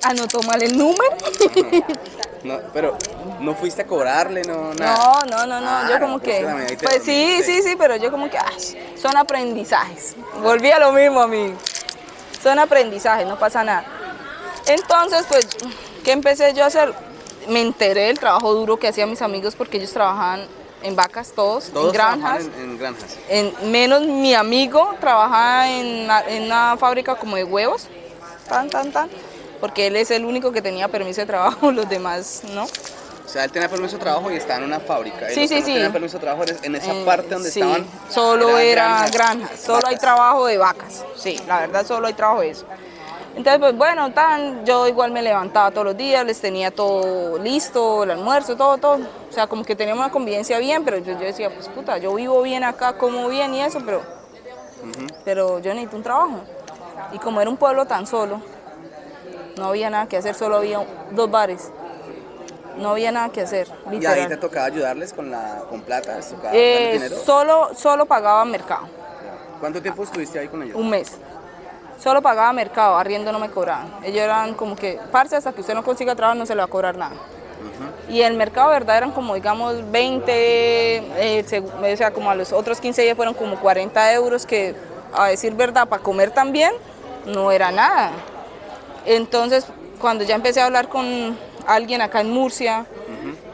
anotó 0.02 0.42
mal 0.42 0.62
el 0.62 0.76
número. 0.76 1.16
no, 2.44 2.58
pero 2.72 2.96
no 3.40 3.54
fuiste 3.54 3.82
a 3.82 3.86
cobrarle, 3.86 4.42
no, 4.42 4.74
nada. 4.74 4.96
No, 4.96 5.24
no, 5.24 5.46
no, 5.46 5.60
no, 5.60 5.68
Ah, 5.68 5.88
yo 5.90 6.00
como 6.00 6.20
que, 6.20 6.76
pues 6.82 7.02
sí, 7.02 7.40
sí, 7.44 7.62
sí, 7.62 7.74
pero 7.78 7.96
yo 7.96 8.10
como 8.10 8.30
que, 8.30 8.38
ay, 8.38 8.96
son 9.00 9.16
aprendizajes. 9.16 10.16
Volví 10.42 10.70
a 10.70 10.78
lo 10.78 10.92
mismo 10.92 11.20
a 11.20 11.28
mí. 11.28 11.54
Son 12.42 12.58
aprendizajes, 12.58 13.26
no 13.26 13.38
pasa 13.38 13.64
nada. 13.64 13.84
Entonces, 14.66 15.24
pues, 15.28 15.48
¿qué 16.04 16.12
empecé 16.12 16.52
yo 16.54 16.64
a 16.64 16.66
hacer? 16.66 16.92
Me 17.48 17.60
enteré 17.60 18.02
del 18.02 18.18
trabajo 18.18 18.52
duro 18.52 18.76
que 18.78 18.88
hacían 18.88 19.10
mis 19.10 19.22
amigos 19.22 19.56
porque 19.56 19.78
ellos 19.78 19.92
trabajaban 19.92 20.46
en 20.82 20.94
vacas 20.94 21.32
todos, 21.32 21.70
Todos 21.70 21.86
en 21.86 21.92
granjas. 21.92 22.44
En, 22.44 22.52
en 22.70 22.78
granjas. 22.78 23.16
En, 23.28 23.70
menos 23.70 24.02
mi 24.02 24.34
amigo 24.34 24.94
trabajaba 25.00 25.68
en, 25.68 26.08
en 26.28 26.44
una 26.44 26.76
fábrica 26.76 27.14
como 27.16 27.36
de 27.36 27.44
huevos, 27.44 27.88
tan, 28.48 28.68
tan, 28.70 28.92
tan, 28.92 29.10
porque 29.60 29.86
él 29.88 29.96
es 29.96 30.10
el 30.10 30.24
único 30.24 30.52
que 30.52 30.62
tenía 30.62 30.88
permiso 30.88 31.20
de 31.20 31.26
trabajo, 31.26 31.70
los 31.72 31.88
demás 31.88 32.42
no. 32.52 32.64
O 32.64 33.30
sea, 33.30 33.44
él 33.44 33.52
tenía 33.52 33.68
permiso 33.68 33.96
de 33.98 34.02
trabajo 34.02 34.30
y 34.30 34.36
estaba 34.36 34.58
en 34.60 34.64
una 34.64 34.80
fábrica. 34.80 35.28
Sí, 35.28 35.46
sí, 35.46 35.56
sí. 35.60 35.72
tenían 35.74 35.92
permiso 35.92 36.16
de 36.16 36.22
trabajo 36.22 36.44
en 36.62 36.74
esa 36.74 36.92
Eh, 36.92 37.04
parte 37.04 37.28
donde 37.28 37.50
sí, 37.50 37.60
estaban. 37.60 37.86
Solo 38.08 38.56
era 38.56 39.00
eran 39.00 39.10
granjas, 39.10 39.60
solo 39.60 39.86
hay 39.86 39.96
trabajo 39.96 40.46
de 40.46 40.56
vacas, 40.56 41.04
sí, 41.16 41.38
la 41.46 41.60
verdad 41.60 41.86
solo 41.86 42.06
hay 42.06 42.14
trabajo 42.14 42.40
de 42.40 42.50
eso. 42.50 42.64
Entonces, 43.36 43.60
pues 43.60 43.76
bueno, 43.76 44.10
tan, 44.12 44.64
yo 44.64 44.88
igual 44.88 45.12
me 45.12 45.22
levantaba 45.22 45.70
todos 45.70 45.84
los 45.84 45.96
días, 45.96 46.24
les 46.24 46.40
tenía 46.40 46.72
todo 46.72 47.38
listo, 47.38 48.02
el 48.02 48.10
almuerzo, 48.10 48.56
todo, 48.56 48.78
todo. 48.78 48.94
O 48.94 49.32
sea, 49.32 49.46
como 49.46 49.62
que 49.62 49.76
teníamos 49.76 50.02
una 50.02 50.10
convivencia 50.10 50.58
bien, 50.58 50.82
pero 50.84 50.98
yo, 50.98 51.12
yo 51.12 51.20
decía, 51.20 51.48
pues 51.50 51.68
puta, 51.68 51.98
yo 51.98 52.12
vivo 52.14 52.42
bien 52.42 52.64
acá, 52.64 52.94
como 52.94 53.28
bien 53.28 53.54
y 53.54 53.60
eso, 53.62 53.80
pero, 53.86 54.02
pero 55.24 55.58
yo 55.60 55.72
necesito 55.72 55.96
un 55.96 56.02
trabajo. 56.02 56.40
Y 57.12 57.18
como 57.18 57.40
era 57.40 57.48
un 57.48 57.56
pueblo 57.56 57.86
tan 57.86 58.06
solo, 58.08 58.40
no 59.58 59.66
había 59.66 59.90
nada 59.90 60.06
que 60.06 60.16
hacer, 60.16 60.34
solo 60.34 60.56
había 60.56 60.80
dos 61.10 61.30
bares. 61.30 61.70
No 62.78 62.90
había 62.90 63.10
nada 63.10 63.28
que 63.30 63.40
hacer, 63.40 63.66
Y 63.86 63.88
ahí 63.88 63.94
literal. 63.96 64.28
te 64.28 64.36
tocaba 64.36 64.66
ayudarles 64.66 65.12
con 65.12 65.30
la 65.32 65.62
con 65.68 65.80
plata, 65.82 66.20
tocaba 66.20 66.50
Eh, 66.54 66.92
dinero. 66.94 67.16
solo, 67.24 67.70
solo 67.74 68.06
pagaba 68.06 68.44
mercado, 68.44 68.86
¿Cuánto 69.58 69.82
tiempo 69.82 70.04
estuviste 70.04 70.38
ahí 70.38 70.46
con 70.46 70.62
ellos? 70.62 70.76
un 70.76 70.88
mes. 70.88 71.16
Solo 71.98 72.22
pagaba 72.22 72.52
mercado, 72.52 72.96
arriendo 72.96 73.32
no 73.32 73.40
me 73.40 73.50
cobraban. 73.50 73.92
Ellos 74.04 74.22
eran 74.22 74.54
como 74.54 74.76
que, 74.76 75.00
parce, 75.10 75.34
hasta 75.34 75.52
que 75.52 75.62
usted 75.62 75.74
no 75.74 75.82
consiga 75.82 76.14
trabajo 76.14 76.38
no 76.38 76.46
se 76.46 76.54
le 76.54 76.60
va 76.60 76.66
a 76.66 76.68
cobrar 76.68 76.96
nada. 76.96 77.16
Y 78.08 78.22
el 78.22 78.34
mercado, 78.34 78.70
¿verdad? 78.70 78.96
Eran 78.98 79.10
como, 79.10 79.34
digamos, 79.34 79.90
20, 79.90 80.30
eh, 80.32 81.62
o 81.92 81.96
sea, 81.96 82.12
como 82.12 82.30
a 82.30 82.36
los 82.36 82.52
otros 82.52 82.80
15 82.80 83.02
días 83.02 83.16
fueron 83.16 83.34
como 83.34 83.58
40 83.58 84.12
euros, 84.12 84.46
que 84.46 84.76
a 85.12 85.26
decir 85.26 85.54
verdad, 85.54 85.88
para 85.88 86.00
comer 86.00 86.30
también, 86.30 86.70
no 87.26 87.50
era 87.50 87.72
nada. 87.72 88.12
Entonces, 89.08 89.64
cuando 89.98 90.22
ya 90.22 90.34
empecé 90.34 90.60
a 90.60 90.66
hablar 90.66 90.90
con 90.90 91.34
alguien 91.66 92.02
acá 92.02 92.20
en 92.20 92.30
Murcia, 92.30 92.84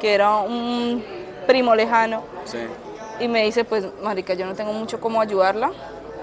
que 0.01 0.13
era 0.13 0.39
un 0.39 1.05
primo 1.47 1.77
lejano. 1.77 2.23
Sí. 2.45 2.59
Y 3.21 3.29
me 3.29 3.45
dice, 3.45 3.65
pues, 3.65 3.87
marica, 4.03 4.35
yo 4.35 4.47
no 4.47 4.55
tengo 4.55 4.73
mucho 4.73 5.01
cómo 5.01 5.21
ayudarla, 5.21 5.71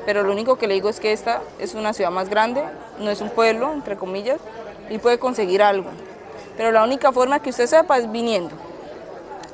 pero 0.05 0.23
lo 0.23 0.33
único 0.33 0.57
que 0.57 0.67
le 0.67 0.73
digo 0.73 0.89
es 0.89 0.99
que 0.99 1.13
esta 1.13 1.41
es 1.59 1.75
una 1.75 1.93
ciudad 1.93 2.11
más 2.11 2.27
grande, 2.27 2.61
no 2.99 3.09
es 3.09 3.21
un 3.21 3.29
pueblo, 3.29 3.71
entre 3.71 3.95
comillas, 3.95 4.41
y 4.89 4.97
puede 4.97 5.17
conseguir 5.17 5.63
algo. 5.63 5.89
Pero 6.57 6.73
la 6.73 6.83
única 6.83 7.13
forma 7.13 7.41
que 7.41 7.51
usted 7.51 7.67
sepa 7.67 7.97
es 7.97 8.11
viniendo. 8.11 8.53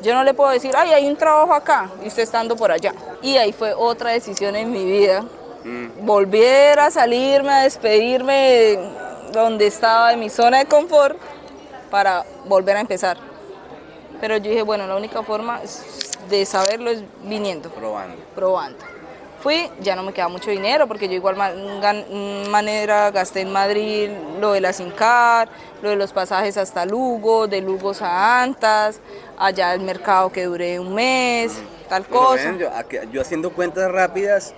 Yo 0.01 0.15
no 0.15 0.23
le 0.23 0.33
puedo 0.33 0.49
decir, 0.49 0.71
ay, 0.75 0.91
hay 0.91 1.07
un 1.07 1.17
trabajo 1.17 1.53
acá, 1.53 1.91
y 2.03 2.07
usted 2.07 2.23
estando 2.23 2.55
por 2.55 2.71
allá. 2.71 2.95
Y 3.21 3.37
ahí 3.37 3.53
fue 3.53 3.75
otra 3.75 4.09
decisión 4.09 4.55
en 4.55 4.71
mi 4.71 4.83
vida. 4.85 5.23
Volver 6.01 6.79
a 6.79 6.89
salirme, 6.89 7.51
a 7.51 7.61
despedirme 7.63 8.79
donde 9.31 9.67
estaba, 9.67 10.13
en 10.13 10.19
mi 10.19 10.29
zona 10.29 10.59
de 10.59 10.65
confort, 10.65 11.17
para 11.89 12.25
volver 12.45 12.77
a 12.77 12.81
empezar. 12.81 13.17
Pero 14.19 14.37
yo 14.37 14.49
dije, 14.49 14.63
bueno, 14.63 14.87
la 14.87 14.95
única 14.95 15.23
forma 15.23 15.61
de 16.29 16.45
saberlo 16.45 16.89
es 16.89 17.03
viniendo. 17.23 17.69
Probando. 17.69 18.17
Probando. 18.35 18.77
Fui, 19.41 19.69
ya 19.81 19.95
no 19.95 20.01
me 20.01 20.13
queda 20.13 20.27
mucho 20.29 20.49
dinero 20.49 20.87
porque 20.87 21.07
yo 21.07 21.13
igual 21.13 21.35
manera 22.49 23.11
gasté 23.11 23.41
en 23.41 23.51
Madrid 23.51 24.09
lo 24.39 24.53
de 24.53 24.61
la 24.61 24.73
Sincar, 24.73 25.47
lo 25.83 25.89
de 25.89 25.95
los 25.95 26.11
pasajes 26.11 26.57
hasta 26.57 26.85
Lugo, 26.85 27.47
de 27.47 27.61
Lugos 27.61 28.01
a 28.01 28.41
Antas, 28.41 28.99
allá 29.37 29.75
el 29.75 29.81
mercado 29.81 30.31
que 30.31 30.45
duré 30.45 30.79
un 30.79 30.95
mes, 30.95 31.55
tal 31.87 32.07
cosa. 32.07 32.51
yo, 33.11 33.21
haciendo 33.21 33.51
cuentas 33.51 33.91
rápidas, 33.91 34.55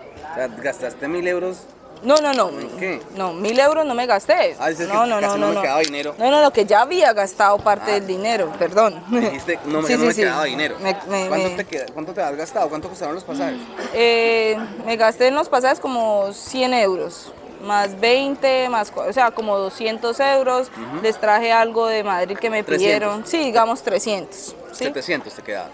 gastaste 0.64 1.10
mil 1.10 1.28
euros 1.28 1.68
no, 2.04 2.16
no, 2.18 2.34
no. 2.34 2.52
qué? 2.80 3.02
No, 3.16 3.34
mil 3.34 3.60
euros 3.60 3.86
no 3.86 3.94
me 3.94 4.06
gasté. 4.06 4.56
Ah, 4.60 4.70
dices 4.70 4.88
no, 4.88 5.04
que 5.04 5.10
no, 5.10 5.20
casi 5.20 5.28
no, 5.28 5.38
no, 5.38 5.48
no, 5.48 5.54
me 5.56 5.62
quedaba 5.62 5.80
dinero. 5.82 6.16
No, 6.18 6.32
no, 6.32 6.42
lo 6.42 6.52
que 6.52 6.66
ya 6.66 6.82
había 6.82 7.12
gastado 7.14 7.58
parte 7.60 7.92
Ah. 7.92 7.94
del 7.96 8.08
dinero, 8.08 8.52
perdón. 8.58 9.04
Dijiste, 9.10 9.60
no, 9.66 9.82
Sí, 9.84 9.94
no 9.94 10.00
sí, 10.00 10.06
me 10.06 10.14
sí. 10.14 10.22
quedaba 10.22 10.44
dinero. 10.46 10.78
Me- 10.80 10.94
me- 11.08 11.28
¿Cuánto, 11.28 11.50
me- 11.50 11.56
Te 11.56 11.66
queda- 11.66 11.86
¿Cuánto 11.94 12.14
te 12.14 12.22
has 12.22 12.36
gastado? 12.36 12.70
¿Cuánto 12.70 12.90
costaron 12.90 13.16
los 13.16 13.24
pasajes? 13.24 13.60
Eh, 13.94 14.58
me 14.86 14.96
gasté 14.98 15.28
en 15.28 15.36
los 15.36 15.50
pasajes 15.50 15.80
como 15.80 16.32
100 16.32 16.74
euros, 16.74 17.34
más 17.64 18.00
20, 18.00 18.70
más, 18.70 18.92
o 18.96 19.12
sea, 19.12 19.32
como 19.32 19.58
200 19.58 20.20
euros. 20.22 20.72
Les 21.04 21.18
traje 21.20 21.52
algo 21.52 21.88
de 21.88 22.04
Madrid 22.04 22.38
que 22.38 22.50
me 22.50 22.64
300. 22.64 22.78
pidieron. 22.78 23.26
Sí, 23.28 23.38
digamos 23.40 23.82
300. 23.82 24.56
¿sí? 24.72 24.86
700 24.86 25.34
te 25.34 25.42
quedaba. 25.42 25.70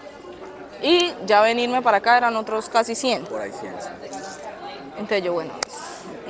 Y 0.82 1.12
ya 1.24 1.40
venirme 1.40 1.80
para 1.82 1.98
acá 1.98 2.16
eran 2.18 2.34
otros 2.36 2.68
casi 2.68 2.94
100. 2.94 3.24
Por 3.26 3.40
ahí 3.40 3.52
100. 3.60 3.72
sí. 3.80 3.88
Entonces 4.98 5.22
yo, 5.22 5.32
bueno, 5.34 5.52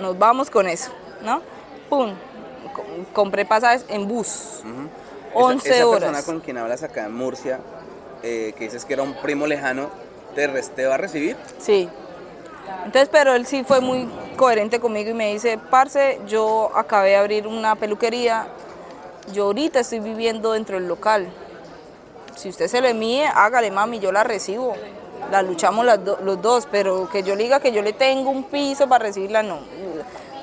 nos 0.01 0.19
vamos 0.19 0.51
con 0.51 0.67
eso, 0.69 0.91
¿no? 1.23 1.41
Pum, 1.89 2.13
co- 2.75 2.85
compré 3.13 3.45
pasajes 3.45 3.85
en 3.89 4.07
bus. 4.09 4.61
Ujú. 4.61 4.89
11 5.39 5.69
esa, 5.69 5.77
esa 5.77 5.87
horas. 5.87 6.01
persona 6.01 6.23
con 6.23 6.41
quien 6.41 6.59
hablas 6.59 6.83
acá 6.83 7.05
en 7.07 7.15
Murcia, 7.15 7.59
eh, 8.23 8.55
que 8.57 8.65
dices 8.65 8.85
que 8.85 8.95
era 8.95 9.03
un 9.03 9.15
primo 9.15 9.47
lejano, 9.47 9.89
¿te, 10.35 10.47
va 10.87 10.95
a 10.95 10.99
recibir? 10.99 11.37
Sí. 11.59 11.89
Entonces, 12.85 13.09
pero 13.11 13.35
él 13.35 13.47
sí 13.47 13.65
fue 13.65 13.81
muy 13.81 14.09
coherente 14.37 14.81
conmigo 14.81 15.11
y 15.11 15.15
me 15.15 15.33
dice, 15.33 15.59
parce, 15.71 16.21
yo 16.27 16.71
acabé 16.75 17.11
de 17.11 17.17
abrir 17.17 17.47
una 17.47 17.75
peluquería, 17.77 18.47
yo 19.33 19.45
ahorita 19.45 19.81
estoy 19.81 20.01
viviendo 20.01 20.53
dentro 20.53 20.77
del 20.79 20.89
local. 20.89 21.29
Si 22.35 22.49
usted 22.49 22.69
se 22.69 22.81
le 22.81 22.95
mide, 22.95 23.27
hágale 23.27 23.71
mami, 23.71 23.99
yo 23.99 24.13
la 24.13 24.25
recibo. 24.25 24.75
La 25.31 25.43
luchamos 25.43 25.85
las 25.85 26.05
do- 26.05 26.19
los 26.23 26.41
dos, 26.41 26.69
pero 26.71 27.09
que 27.11 27.23
yo 27.23 27.35
le 27.35 27.45
diga 27.45 27.59
que 27.61 27.73
yo 27.73 27.83
le 27.83 27.93
tengo 27.93 28.31
un 28.31 28.45
piso 28.45 28.89
para 28.89 29.05
recibirla, 29.07 29.43
no. 29.43 29.59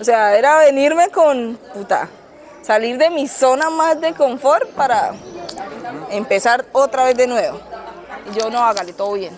O 0.04 0.06
sea, 0.06 0.38
era 0.38 0.58
venirme 0.58 1.08
con, 1.08 1.58
puta, 1.74 2.10
salir 2.62 2.98
de 2.98 3.10
mi 3.10 3.26
zona 3.26 3.70
más 3.70 4.02
de 4.02 4.14
confort 4.14 4.68
para 4.72 5.14
empezar 6.10 6.66
otra 6.74 7.06
vez 7.06 7.16
de 7.16 7.26
nuevo. 7.26 7.58
Y 8.30 8.38
yo 8.38 8.50
no, 8.50 8.62
hágale, 8.62 8.92
todo 8.92 9.14
bien. 9.14 9.34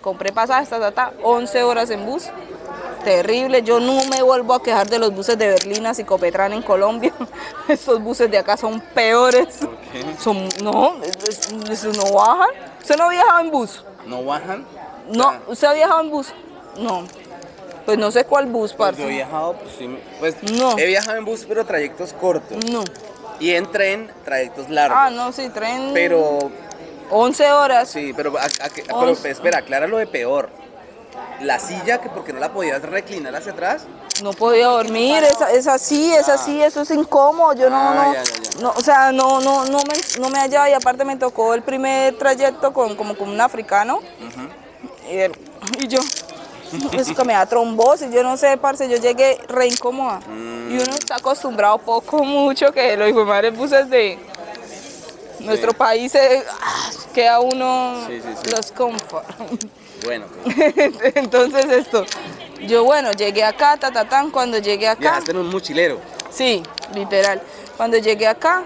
Compré 0.00 0.32
pasajes, 0.32 0.70
ta, 0.70 0.80
ta, 0.80 0.90
ta, 0.90 1.12
11 1.22 1.62
horas 1.64 1.90
en 1.90 2.06
bus. 2.06 2.30
Terrible, 3.04 3.60
yo 3.62 3.78
no 3.78 4.02
me 4.06 4.22
vuelvo 4.22 4.54
a 4.54 4.62
quejar 4.62 4.88
de 4.88 4.98
los 4.98 5.14
buses 5.14 5.36
de 5.36 5.48
Berlín 5.48 5.84
a 5.84 5.92
Psicopetrán 5.92 6.54
en 6.54 6.62
Colombia. 6.62 7.12
Estos 7.68 8.02
buses 8.02 8.30
de 8.30 8.38
acá 8.38 8.56
son 8.56 8.80
peores. 8.80 9.58
qué? 9.92 10.02
Son, 10.18 10.48
no, 10.62 10.94
es- 11.02 11.28
es- 11.28 11.84
es- 11.84 11.94
no 11.98 12.10
bajan. 12.14 12.48
¿Usted 12.80 12.96
no 12.96 13.10
viajaba 13.10 13.42
en 13.42 13.50
bus? 13.50 13.84
¿No 14.06 14.24
bajan? 14.24 14.64
No, 15.10 15.34
¿usted 15.46 15.68
ha 15.68 15.72
viajado 15.74 16.00
en 16.00 16.10
bus? 16.10 16.32
No. 16.78 17.04
Pues 17.90 17.98
no 17.98 18.10
sé 18.12 18.24
cuál 18.24 18.46
bus, 18.46 18.72
pues 18.72 18.90
parce. 18.90 19.02
yo 19.02 19.08
he 19.08 19.12
viajado, 19.14 19.54
pues, 19.54 19.74
sí, 19.76 19.98
pues, 20.20 20.36
No. 20.52 20.78
he 20.78 20.86
viajado 20.86 21.18
en 21.18 21.24
bus, 21.24 21.44
pero 21.48 21.64
trayectos 21.66 22.12
cortos. 22.12 22.64
No. 22.66 22.84
Y 23.40 23.50
en 23.50 23.68
tren, 23.72 24.12
trayectos 24.24 24.68
largos. 24.70 24.96
Ah, 25.00 25.10
no, 25.10 25.32
sí, 25.32 25.48
tren. 25.48 25.90
Pero, 25.92 26.38
11 27.10 27.50
horas. 27.50 27.88
sí, 27.90 28.12
pero, 28.16 28.38
a- 28.38 28.44
a- 28.44 28.68
que- 28.68 28.84
pero 28.84 29.10
espera, 29.10 29.58
aclara 29.58 29.88
lo 29.88 29.98
de 29.98 30.06
peor. 30.06 30.50
La 31.40 31.58
silla, 31.58 32.00
que 32.00 32.08
porque 32.10 32.32
no 32.32 32.38
la 32.38 32.52
podías 32.52 32.80
reclinar 32.82 33.34
hacia 33.34 33.50
atrás. 33.52 33.82
No 34.22 34.32
podía 34.34 34.66
dormir, 34.66 35.24
es, 35.24 35.40
es 35.52 35.66
así, 35.66 36.12
es 36.14 36.28
así, 36.28 36.62
eso 36.62 36.82
es 36.82 36.90
incómodo, 36.92 37.54
yo 37.54 37.70
no, 37.70 37.76
Ah, 37.76 37.94
no, 38.06 38.12
ya, 38.14 38.22
ya, 38.22 38.32
ya. 38.52 38.60
no, 38.60 38.70
o 38.76 38.80
sea, 38.82 39.10
no, 39.10 39.40
no, 39.40 39.64
no 39.64 39.78
me, 39.78 40.20
no 40.20 40.28
me 40.28 40.38
hallaba 40.38 40.70
y 40.70 40.74
aparte 40.74 41.04
me 41.04 41.16
tocó 41.16 41.54
el 41.54 41.62
primer 41.62 42.16
trayecto 42.18 42.72
con, 42.72 42.94
como 42.94 43.16
con 43.16 43.30
un 43.30 43.40
africano 43.40 43.98
y, 45.10 45.16
él- 45.16 45.32
y 45.78 45.88
yo, 45.88 45.98
eso 46.92 47.14
que 47.14 47.24
me 47.24 47.32
da 47.32 47.46
trombosis, 47.46 48.10
yo 48.12 48.22
no 48.22 48.36
sé, 48.36 48.56
parce, 48.56 48.88
yo 48.88 48.96
llegué 48.98 49.38
re 49.48 49.66
incómoda 49.68 50.20
y 50.28 50.74
uno 50.74 50.92
está 50.92 51.16
acostumbrado 51.16 51.78
poco, 51.78 52.22
mucho, 52.24 52.72
que 52.72 52.96
lo 52.96 53.06
dijo 53.06 53.24
madre 53.24 53.50
buses 53.50 53.88
de 53.90 54.18
nuestro 55.40 55.72
país, 55.72 56.14
eh, 56.14 56.44
ah, 56.62 56.90
queda 57.14 57.40
uno 57.40 58.04
Sí, 58.06 58.20
sí, 58.20 58.28
sí. 58.44 58.50
los 58.50 58.72
confort. 58.72 59.26
Bueno, 60.02 60.24
pues, 60.44 60.72
Entonces 61.14 61.66
esto, 61.66 62.06
yo 62.66 62.84
bueno, 62.84 63.12
llegué 63.12 63.44
acá, 63.44 63.76
ta, 63.76 63.90
ta, 63.92 64.06
tan, 64.08 64.30
cuando 64.30 64.56
llegué 64.56 64.88
acá, 64.88 64.98
viajaste 64.98 65.32
en 65.32 65.36
un 65.36 65.50
mochilero. 65.50 65.98
sí, 66.30 66.62
literal, 66.94 67.42
cuando 67.76 67.98
llegué 67.98 68.26
acá, 68.26 68.64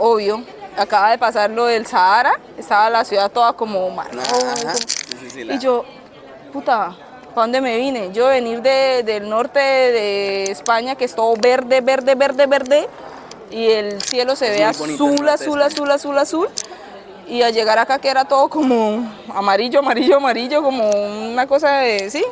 obvio, 0.00 0.42
acaba 0.76 1.12
de 1.12 1.18
pasar 1.18 1.48
lo 1.50 1.66
del 1.66 1.86
Sahara, 1.86 2.40
estaba 2.58 2.90
la 2.90 3.04
ciudad 3.04 3.30
toda 3.30 3.52
como 3.52 3.88
marrón. 3.90 4.18
Sí, 4.74 4.86
sí, 5.20 5.30
sí, 5.30 5.44
la- 5.44 5.54
y 5.54 5.58
yo, 5.60 5.84
puta, 6.52 6.94
¿para 7.34 7.42
dónde 7.42 7.60
me 7.60 7.76
vine? 7.78 8.10
Yo 8.12 8.28
venir 8.28 8.60
de, 8.60 9.02
del 9.04 9.28
norte 9.28 9.58
de 9.58 10.44
España, 10.44 10.94
que 10.94 11.06
es 11.06 11.14
todo 11.14 11.34
verde, 11.36 11.80
verde, 11.80 12.14
verde, 12.14 12.46
verde, 12.46 12.88
y 13.50 13.66
el 13.70 14.00
cielo 14.02 14.36
se 14.36 14.52
Es 14.52 14.58
ve 14.58 14.64
azul, 14.64 15.28
azul, 15.28 15.62
azul, 15.62 15.90
azul, 15.90 16.18
azul. 16.18 16.48
Y 17.26 17.42
al 17.42 17.54
llegar 17.54 17.78
acá 17.78 17.98
que 17.98 18.08
era 18.08 18.24
todo 18.24 18.48
como 18.48 19.10
amarillo, 19.34 19.78
amarillo, 19.78 20.16
amarillo, 20.16 20.62
como 20.62 20.90
una 20.90 21.46
cosa 21.46 21.78
de, 21.78 22.10
sí. 22.10 22.24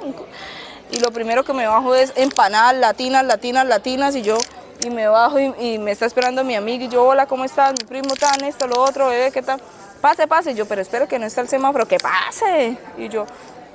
Y 0.91 0.99
lo 0.99 1.11
primero 1.11 1.45
que 1.45 1.53
me 1.53 1.67
bajo 1.67 1.95
es 1.95 2.13
empanadas 2.17 2.77
latinas, 2.77 3.25
latinas, 3.25 3.67
latinas, 3.67 4.17
y 4.17 4.23
yo, 4.23 4.37
y 4.85 4.91
me 4.91 5.07
bajo 5.07 5.39
y, 5.39 5.55
y 5.59 5.79
me 5.79 5.93
está 5.93 6.05
esperando 6.07 6.45
mi 6.45 6.57
amiga, 6.57 6.85
y 6.85 6.89
yo, 6.89 7.05
hola, 7.05 7.27
¿cómo 7.27 7.45
estás? 7.45 7.73
Mi 7.81 7.87
primo 7.87 8.15
tan, 8.17 8.45
esto, 8.45 8.67
lo 8.67 8.83
otro, 8.83 9.09
bebé, 9.09 9.31
¿qué 9.31 9.41
tal? 9.41 9.61
Pase, 10.01 10.27
pase, 10.27 10.51
y 10.51 10.55
yo, 10.55 10.67
pero 10.67 10.83
espero 10.83 11.07
que 11.07 11.19
no 11.19 11.27
está 11.27 11.43
el 11.43 11.49
semáforo, 11.49 11.87
que 11.87 11.99
pase. 11.99 12.77
Y 12.99 13.09
yo, 13.09 13.27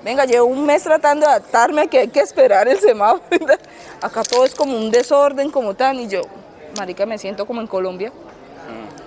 venga, 0.05 0.23
llevo 0.25 0.45
un 0.45 0.67
mes 0.67 0.83
tratando 0.83 1.25
de 1.25 1.31
adaptarme 1.31 1.87
que 1.87 1.97
hay 1.97 2.07
que 2.09 2.19
esperar 2.19 2.67
el 2.67 2.79
semáforo. 2.79 3.47
Acá 4.01 4.21
todo 4.21 4.45
es 4.45 4.53
como 4.53 4.77
un 4.77 4.91
desorden, 4.91 5.49
como 5.49 5.73
tan, 5.73 5.99
y 5.99 6.07
yo, 6.07 6.21
marica, 6.77 7.07
me 7.07 7.17
siento 7.17 7.47
como 7.47 7.59
en 7.59 7.67
Colombia. 7.67 8.13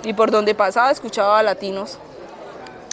Y 0.02 0.12
por 0.12 0.32
donde 0.32 0.56
pasaba 0.56 0.90
escuchaba 0.90 1.38
a 1.38 1.42
latinos, 1.44 1.98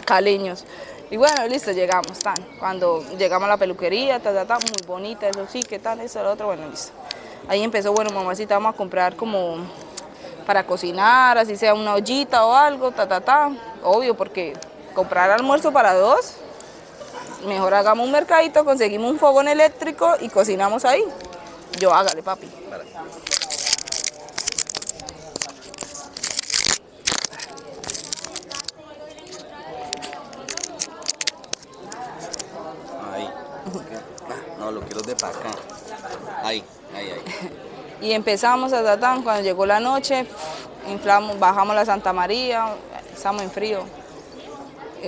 caleños. 0.04 0.64
Y 1.10 1.16
bueno, 1.16 1.46
listo, 1.48 1.72
llegamos, 1.72 2.20
tan. 2.20 2.36
Cuando 2.60 3.04
llegamos 3.18 3.46
a 3.46 3.50
la 3.50 3.56
peluquería, 3.56 4.20
ta, 4.20 4.32
ta, 4.32 4.44
ta, 4.44 4.54
muy 4.54 4.86
bonita, 4.86 5.28
eso 5.28 5.44
sí, 5.50 5.64
qué 5.64 5.80
tal, 5.80 6.00
eso, 6.00 6.22
lo 6.22 6.30
otro, 6.30 6.46
bueno, 6.46 6.68
listo. 6.68 6.92
Ahí 7.48 7.62
empezó, 7.64 7.92
bueno, 7.92 8.10
mamacita, 8.10 8.54
vamos 8.54 8.74
a 8.74 8.76
comprar 8.76 9.16
como 9.16 9.56
para 10.46 10.64
cocinar, 10.64 11.38
así 11.38 11.56
sea 11.56 11.74
una 11.74 11.94
ollita 11.94 12.46
o 12.46 12.54
algo, 12.54 12.92
ta, 12.92 13.08
ta, 13.08 13.20
ta. 13.20 13.50
Obvio, 13.82 14.16
porque 14.16 14.52
comprar 14.94 15.30
almuerzo 15.30 15.72
para 15.72 15.94
dos, 15.94 16.36
mejor 17.44 17.74
hagamos 17.74 18.06
un 18.06 18.12
mercadito, 18.12 18.64
conseguimos 18.64 19.10
un 19.10 19.18
fogón 19.18 19.48
eléctrico 19.48 20.14
y 20.20 20.28
cocinamos 20.28 20.84
ahí. 20.84 21.04
Yo, 21.78 21.92
hágale, 21.92 22.22
papi. 22.22 22.48
Ahí. 33.12 33.28
Ah, 33.28 34.34
No, 34.58 34.70
lo 34.70 34.80
quiero 34.82 35.02
de 35.02 35.14
para 35.16 35.38
acá. 35.38 35.50
Ahí, 36.42 36.64
ahí, 36.94 37.10
ahí. 37.10 37.52
Y 37.98 38.12
empezamos 38.12 38.74
a 38.74 38.82
tratar, 38.82 39.22
cuando 39.22 39.42
llegó 39.42 39.64
la 39.64 39.80
noche, 39.80 40.26
inflamos, 40.86 41.38
bajamos 41.38 41.74
la 41.74 41.86
Santa 41.86 42.12
María, 42.12 42.74
estamos 43.14 43.40
en 43.40 43.50
frío. 43.50 43.84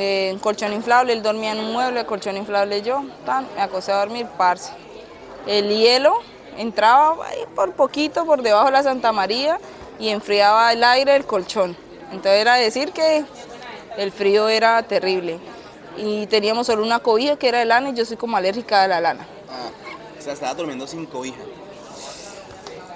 Eh, 0.00 0.38
colchón 0.40 0.72
inflable, 0.72 1.12
él 1.12 1.24
dormía 1.24 1.50
en 1.50 1.58
un 1.58 1.72
mueble, 1.72 2.06
colchón 2.06 2.36
inflable 2.36 2.82
yo, 2.82 3.02
tan, 3.26 3.48
me 3.56 3.62
acosté 3.62 3.90
a 3.90 3.96
dormir, 3.96 4.28
parce. 4.36 4.72
El 5.44 5.76
hielo 5.76 6.20
entraba 6.56 7.26
ahí 7.26 7.40
por 7.56 7.72
poquito 7.72 8.24
por 8.24 8.40
debajo 8.40 8.66
de 8.66 8.70
la 8.70 8.84
Santa 8.84 9.10
María 9.10 9.58
y 9.98 10.10
enfriaba 10.10 10.72
el 10.72 10.84
aire 10.84 11.14
del 11.14 11.26
colchón. 11.26 11.76
Entonces 12.12 12.40
era 12.40 12.54
decir 12.54 12.92
que 12.92 13.24
el 13.96 14.12
frío 14.12 14.48
era 14.48 14.80
terrible. 14.84 15.40
y 15.96 16.28
teníamos 16.28 16.68
solo 16.68 16.84
una 16.84 17.00
cobija 17.00 17.34
que 17.34 17.48
era 17.48 17.58
de 17.58 17.64
lana 17.64 17.90
y 17.90 17.94
yo 17.94 18.04
soy 18.04 18.16
como 18.16 18.36
alérgica 18.36 18.84
a 18.84 18.86
la 18.86 19.00
lana. 19.00 19.26
Ah, 19.50 19.70
o 20.16 20.22
sea, 20.22 20.32
estaba 20.32 20.54
durmiendo 20.54 20.86
sin 20.86 21.06
cobija. 21.06 21.42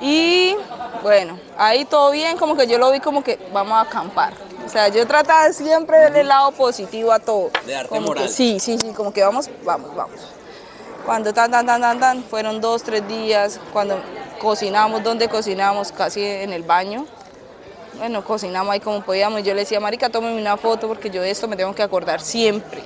Y 0.01 0.55
bueno, 1.03 1.37
ahí 1.59 1.85
todo 1.85 2.13
bien, 2.13 2.39
como 2.39 2.57
que 2.57 2.69
yo 2.69 2.79
lo 2.79 2.93
vi 2.93 3.01
como 3.01 3.25
que 3.25 3.41
vamos 3.53 3.73
a 3.73 3.81
acampar. 3.81 4.35
O 4.65 4.69
sea, 4.69 4.89
yo 4.89 5.07
trataba 5.07 5.53
siempre 5.53 5.99
de 5.99 6.05
verle 6.05 6.21
el 6.21 6.29
lado 6.29 6.53
positivo 6.53 7.13
a 7.13 7.19
todo. 7.19 7.51
De 7.67 7.75
arte 7.75 7.89
Como 7.89 8.03
que 8.03 8.07
moral. 8.09 8.29
sí, 8.29 8.59
sí, 8.61 8.79
sí, 8.79 8.93
como 8.93 9.13
que 9.13 9.23
vamos, 9.23 9.51
vamos, 9.65 9.95
vamos. 9.95 10.21
Cuando 11.05 11.33
tan, 11.33 11.51
tan, 11.51 11.67
tan, 11.67 11.81
tan, 11.81 11.99
tan, 11.99 12.23
fueron 12.23 12.61
dos, 12.61 12.83
tres 12.83 13.07
días, 13.09 13.59
cuando 13.73 14.01
cocinamos, 14.41 15.03
donde 15.03 15.29
cocinamos, 15.29 15.91
casi 15.93 16.25
en 16.25 16.53
el 16.53 16.63
baño. 16.63 17.07
Bueno, 17.99 18.25
cocinamos 18.25 18.73
ahí 18.73 18.81
como 18.81 19.03
podíamos. 19.03 19.41
Y 19.41 19.43
yo 19.43 19.55
le 19.55 19.61
decía, 19.61 19.81
Marica, 19.81 20.09
tómeme 20.11 20.41
una 20.41 20.57
foto 20.57 20.89
porque 20.89 21.11
yo 21.11 21.21
de 21.23 21.31
esto 21.31 21.49
me 21.49 21.57
tengo 21.57 21.75
que 21.75 21.83
acordar 21.83 22.21
siempre. 22.21 22.83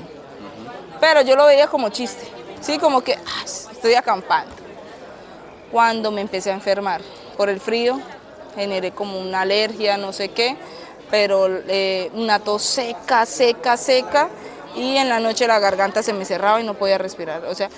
Pero 1.01 1.21
yo 1.23 1.37
lo 1.37 1.45
veía 1.45 1.67
como 1.67 1.91
chiste, 1.91 2.27
sí, 2.61 2.79
como 2.79 3.03
que 3.03 3.15
ah, 3.15 3.45
estoy 3.45 3.95
acampando. 3.95 4.55
Cuando 5.71 6.11
me 6.11 6.23
empecé 6.23 6.51
a 6.51 6.55
enfermar 6.55 7.03
por 7.37 7.51
el 7.51 7.61
frío, 7.61 8.01
generé 8.55 8.93
como 8.93 9.21
una 9.21 9.43
alergia, 9.43 9.99
no 9.99 10.13
sé 10.15 10.31
qué, 10.31 10.57
pero 11.11 11.49
eh, 11.69 12.11
una 12.15 12.39
tos 12.39 12.63
seca, 12.63 13.27
seca, 13.27 13.77
seca, 13.77 14.29
y 14.75 14.97
en 14.97 15.09
la 15.09 15.21
noche 15.21 15.47
la 15.47 15.59
garganta 15.59 16.03
se 16.03 16.13
me 16.13 16.25
cerraba 16.25 16.61
y 16.61 16.65
no 16.65 16.75
podía 16.75 16.99
respirar. 16.99 17.45
O 17.47 17.55
sea, 17.55 17.71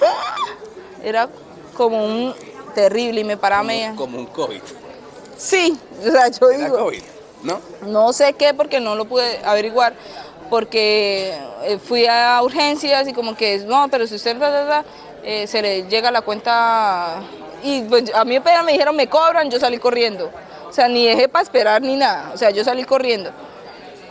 era 1.02 1.28
como 1.76 2.04
un 2.04 2.34
terrible 2.74 3.20
y 3.20 3.24
me 3.24 3.36
paraba 3.36 3.62
media. 3.62 3.94
Como 3.96 4.18
un 4.18 4.26
COVID. 4.26 4.60
Sí, 5.36 5.78
o 6.00 6.10
sea, 6.10 6.28
yo 6.28 6.50
Era 6.50 6.64
digo, 6.64 6.78
COVID, 6.78 7.02
¿no? 7.44 7.60
no 7.82 8.12
sé 8.12 8.32
qué 8.32 8.52
porque 8.54 8.80
no 8.80 8.96
lo 8.96 9.04
pude 9.04 9.40
averiguar, 9.44 9.94
porque 10.50 11.38
eh, 11.62 11.78
fui 11.78 12.06
a 12.06 12.40
urgencias 12.42 13.06
y 13.06 13.12
como 13.12 13.36
que, 13.36 13.58
no, 13.58 13.88
pero 13.88 14.06
si 14.06 14.16
usted 14.16 14.36
eh, 15.22 15.46
se 15.46 15.62
le 15.62 15.84
llega 15.88 16.10
la 16.10 16.22
cuenta 16.22 17.22
y 17.62 17.82
pues 17.82 18.12
a 18.14 18.24
mí 18.24 18.38
me 18.40 18.72
dijeron 18.72 18.96
me 18.96 19.08
cobran, 19.08 19.50
yo 19.50 19.60
salí 19.60 19.78
corriendo. 19.78 20.30
O 20.78 20.80
sea, 20.80 20.86
ni 20.86 21.08
dejé 21.08 21.28
para 21.28 21.42
esperar 21.42 21.82
ni 21.82 21.96
nada, 21.96 22.30
o 22.32 22.36
sea, 22.36 22.50
yo 22.50 22.62
salí 22.62 22.84
corriendo. 22.84 23.32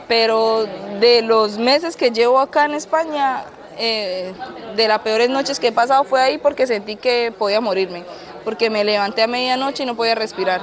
Pero 0.06 0.66
de 1.00 1.22
los 1.22 1.58
meses 1.58 1.96
que 1.96 2.12
llevo 2.12 2.40
acá 2.40 2.66
en 2.66 2.74
España, 2.74 3.46
eh, 3.78 4.34
de 4.76 4.88
las 4.90 5.00
peores 5.00 5.30
noches 5.30 5.62
que 5.62 5.68
he 5.68 5.72
pasado 5.72 6.04
fue 6.04 6.20
ahí 6.20 6.38
porque 6.38 6.68
sentí 6.68 6.98
que 6.98 7.32
podía 7.32 7.62
morirme, 7.62 8.04
porque 8.44 8.70
me 8.70 8.84
levanté 8.84 9.24
a 9.24 9.28
medianoche 9.28 9.84
y 9.84 9.86
no 9.86 9.96
podía 9.96 10.14
respirar. 10.14 10.60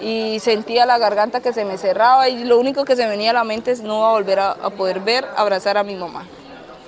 Y 0.00 0.38
sentía 0.38 0.86
la 0.86 0.98
garganta 0.98 1.40
que 1.40 1.52
se 1.52 1.64
me 1.64 1.78
cerraba 1.78 2.28
y 2.28 2.44
lo 2.44 2.56
único 2.60 2.84
que 2.84 2.94
se 2.94 3.04
venía 3.04 3.30
a 3.30 3.34
la 3.34 3.42
mente 3.42 3.72
es 3.72 3.82
no 3.82 4.08
volver 4.12 4.38
a, 4.38 4.54
poder 4.70 5.00
ver, 5.00 5.26
abrazar 5.34 5.76
a 5.78 5.82
mi 5.82 5.96
mamá. 5.96 6.28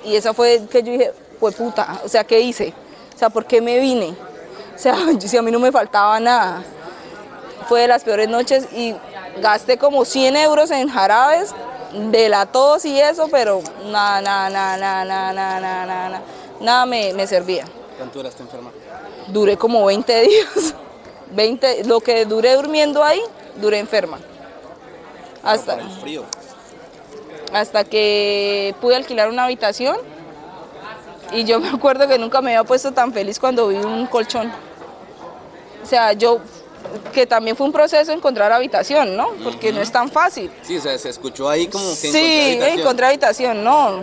Y 0.05 0.15
eso 0.15 0.35
fue 0.35 0.63
que 0.71 0.85
yo 0.85 0.93
dije, 0.93 1.13
pues 1.41 1.57
puta, 1.57 2.01
o 2.05 2.09
sea, 2.09 2.23
¿qué 2.23 2.39
hice? 2.39 2.73
O 3.13 3.19
sea, 3.19 3.29
¿por 3.29 3.45
qué 3.45 3.61
me 3.61 3.81
vine? 3.81 4.15
O 4.73 4.79
sea, 4.79 4.95
si 5.19 5.37
a 5.37 5.43
mí 5.43 5.51
no 5.51 5.59
me 5.59 5.73
faltaba 5.73 6.21
nada 6.21 6.63
fue 7.69 7.83
de 7.83 7.89
las 7.89 8.05
peores 8.05 8.29
noches 8.29 8.69
y 8.73 8.95
gasté 9.41 9.79
como 9.79 10.05
100 10.05 10.37
euros 10.37 10.71
en 10.71 10.89
jarabes 10.89 11.55
de 11.93 12.29
la 12.29 12.47
tos 12.47 12.85
y 12.85 13.01
eso, 13.01 13.29
pero 13.31 13.61
nada, 13.91 14.21
nada, 14.21 14.49
nada, 14.51 14.77
nada, 14.77 15.05
nada, 15.05 15.33
nada, 15.33 15.61
nada, 15.61 15.87
nada 15.87 16.23
nada 16.61 16.87
me, 16.87 17.13
me 17.13 17.27
servía. 17.27 17.65
¿Cuánto 17.97 18.19
duraste 18.19 18.43
enferma? 18.43 18.71
Duré 19.29 19.57
como 19.57 19.85
20 19.85 20.23
días. 20.23 20.75
20, 21.33 21.85
lo 21.85 22.01
que 22.01 22.25
duré 22.25 22.55
durmiendo 22.55 23.03
ahí, 23.03 23.21
duré 23.57 23.79
enferma. 23.79 24.19
Hasta, 25.43 25.75
el 25.75 25.91
frío. 25.91 26.25
hasta 27.53 27.85
que 27.85 28.75
pude 28.81 28.97
alquilar 28.97 29.29
una 29.29 29.45
habitación 29.45 29.97
y 31.33 31.45
yo 31.45 31.61
me 31.61 31.69
acuerdo 31.69 32.09
que 32.09 32.19
nunca 32.19 32.41
me 32.41 32.57
había 32.57 32.67
puesto 32.67 32.93
tan 32.93 33.13
feliz 33.13 33.39
cuando 33.39 33.69
vi 33.69 33.77
un 33.77 34.07
colchón. 34.07 34.51
O 35.83 35.87
sea, 35.87 36.13
yo 36.15 36.41
que 37.13 37.27
también 37.27 37.57
fue 37.57 37.67
un 37.67 37.73
proceso 37.73 38.13
encontrar 38.13 38.53
habitación, 38.53 39.17
¿no? 39.17 39.31
Porque 39.45 39.73
no 39.73 39.81
es 39.81 39.91
tan 39.91 40.11
fácil. 40.11 40.51
Sí, 40.63 40.77
o 40.77 40.81
sea, 40.81 40.97
se 40.99 41.09
escuchó 41.09 41.49
ahí 41.49 41.67
como 41.67 41.89
que 41.91 41.95
Sí, 41.95 42.09
encontré 42.09 42.53
habitación. 42.53 42.79
encontré 42.81 43.07
habitación, 43.07 43.65
no. 43.65 44.01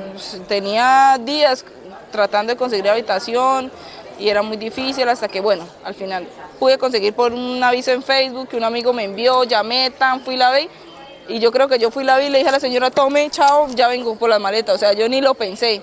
Tenía 0.48 1.18
días 1.20 1.66
tratando 2.12 2.54
de 2.54 2.58
conseguir 2.58 2.90
habitación 2.90 3.72
y 4.20 4.30
era 4.30 4.42
muy 4.42 4.58
difícil 4.58 5.08
hasta 5.10 5.28
que, 5.28 5.42
bueno, 5.42 5.66
al 5.84 5.96
final 5.96 6.28
pude 6.60 6.78
conseguir 6.78 7.14
por 7.14 7.34
un 7.34 7.62
aviso 7.64 7.92
en 7.92 8.04
Facebook 8.04 8.48
que 8.50 8.58
un 8.58 8.64
amigo 8.64 8.94
me 8.94 9.04
envió, 9.04 9.44
llamé, 9.44 9.90
tan, 9.92 10.22
fui 10.22 10.38
la 10.38 10.52
vi. 10.52 10.70
Y 11.28 11.40
yo 11.40 11.52
creo 11.52 11.68
que 11.68 11.80
yo 11.80 11.90
fui 11.90 12.04
la 12.04 12.18
vi 12.18 12.26
y 12.26 12.30
le 12.30 12.38
dije 12.40 12.50
a 12.50 12.54
la 12.54 12.60
señora, 12.60 12.92
tome, 12.92 13.30
chao, 13.30 13.68
ya 13.74 13.88
vengo 13.88 14.16
por 14.16 14.30
las 14.30 14.40
maletas. 14.40 14.76
O 14.76 14.78
sea, 14.78 14.94
yo 14.94 15.08
ni 15.10 15.22
lo 15.22 15.34
pensé, 15.34 15.82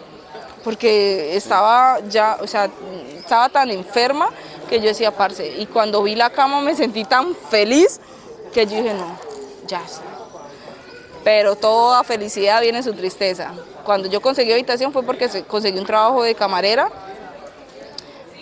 porque 0.62 1.34
estaba 1.36 1.98
ya, 2.08 2.36
o 2.40 2.46
sea, 2.46 2.68
estaba 3.18 3.48
tan 3.48 3.70
enferma 3.70 4.28
que 4.70 4.78
yo 4.80 4.86
decía, 4.86 5.10
parce. 5.10 5.46
Y 5.58 5.66
cuando 5.66 6.02
vi 6.02 6.14
la 6.14 6.30
cama 6.30 6.62
me 6.62 6.74
sentí 6.74 7.04
tan 7.04 7.34
feliz 7.34 8.00
que 8.54 8.64
yo 8.66 8.76
dije, 8.78 8.94
no, 8.94 9.18
ya 9.66 9.82
está 9.84 10.04
pero 11.22 11.54
toda 11.54 12.02
felicidad 12.02 12.62
viene 12.62 12.82
su 12.82 12.94
tristeza. 12.94 13.52
Cuando 13.84 14.08
yo 14.08 14.22
conseguí 14.22 14.52
habitación 14.52 14.90
fue 14.90 15.02
porque 15.02 15.28
se- 15.28 15.44
conseguí 15.44 15.78
un 15.78 15.84
trabajo 15.84 16.22
de 16.22 16.34
camarera, 16.34 16.90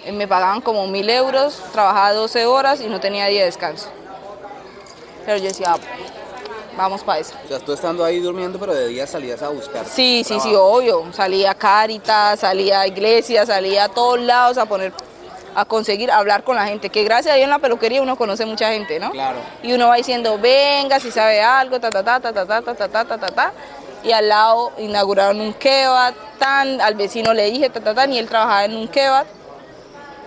Eh, 0.04 0.12
me 0.12 0.28
pagaban 0.28 0.60
como 0.60 0.86
mil 0.86 1.10
euros, 1.10 1.60
trabajaba 1.72 2.12
12 2.12 2.46
horas 2.46 2.80
y 2.80 2.86
no 2.86 3.00
tenía 3.00 3.26
día 3.26 3.40
de 3.40 3.46
descanso. 3.46 3.88
Pero 5.26 5.38
yo 5.38 5.44
decía, 5.48 5.72
"Ah, 5.74 5.78
vamos 6.76 7.02
para 7.02 7.18
eso. 7.18 7.34
O 7.44 7.48
sea, 7.48 7.58
tú 7.58 7.72
estando 7.72 8.04
ahí 8.04 8.20
durmiendo, 8.20 8.58
pero 8.60 8.72
de 8.74 8.86
día 8.86 9.06
salías 9.08 9.42
a 9.42 9.48
buscar. 9.48 9.84
Sí, 9.84 10.22
sí, 10.24 10.34
sí, 10.40 10.50
trabajo. 10.50 10.64
obvio. 10.76 11.12
Salía 11.12 11.50
a 11.50 11.54
Cáritas, 11.56 12.38
salía 12.40 12.80
a 12.82 12.86
iglesias, 12.86 13.48
salía 13.48 13.84
a 13.84 13.88
todos 13.88 14.20
lados 14.20 14.56
a 14.56 14.66
poner, 14.66 14.92
a 15.58 15.64
conseguir 15.64 16.08
hablar 16.12 16.44
con 16.44 16.54
la 16.54 16.66
gente. 16.66 16.88
Que 16.88 17.02
gracias 17.02 17.32
a 17.32 17.36
Dios 17.36 17.44
en 17.44 17.50
la 17.50 17.58
peluquería 17.58 18.00
uno 18.00 18.14
conoce 18.14 18.46
mucha 18.46 18.70
gente, 18.70 19.00
¿no? 19.00 19.10
Claro. 19.10 19.38
Y 19.60 19.72
uno 19.72 19.88
va 19.88 19.96
diciendo, 19.96 20.38
venga, 20.38 21.00
si 21.00 21.10
sabe 21.10 21.42
algo, 21.42 21.80
ta, 21.80 21.90
ta, 21.90 22.04
ta, 22.04 22.20
ta, 22.20 22.32
ta, 22.32 22.46
ta, 22.46 22.62
ta, 22.62 22.74
ta, 22.74 22.88
ta, 22.88 23.04
ta, 23.04 23.18
ta, 23.18 23.26
ta. 23.26 23.52
Y 24.04 24.12
al 24.12 24.28
lado 24.28 24.70
inauguraron 24.78 25.40
un 25.40 25.52
kebab, 25.54 26.14
tan, 26.38 26.80
al 26.80 26.94
vecino 26.94 27.34
le 27.34 27.50
dije, 27.50 27.68
ta, 27.70 27.80
ta, 27.80 27.92
ta, 27.92 28.06
y 28.06 28.18
él 28.18 28.28
trabajaba 28.28 28.66
en 28.66 28.76
un 28.76 28.86
kebab. 28.86 29.26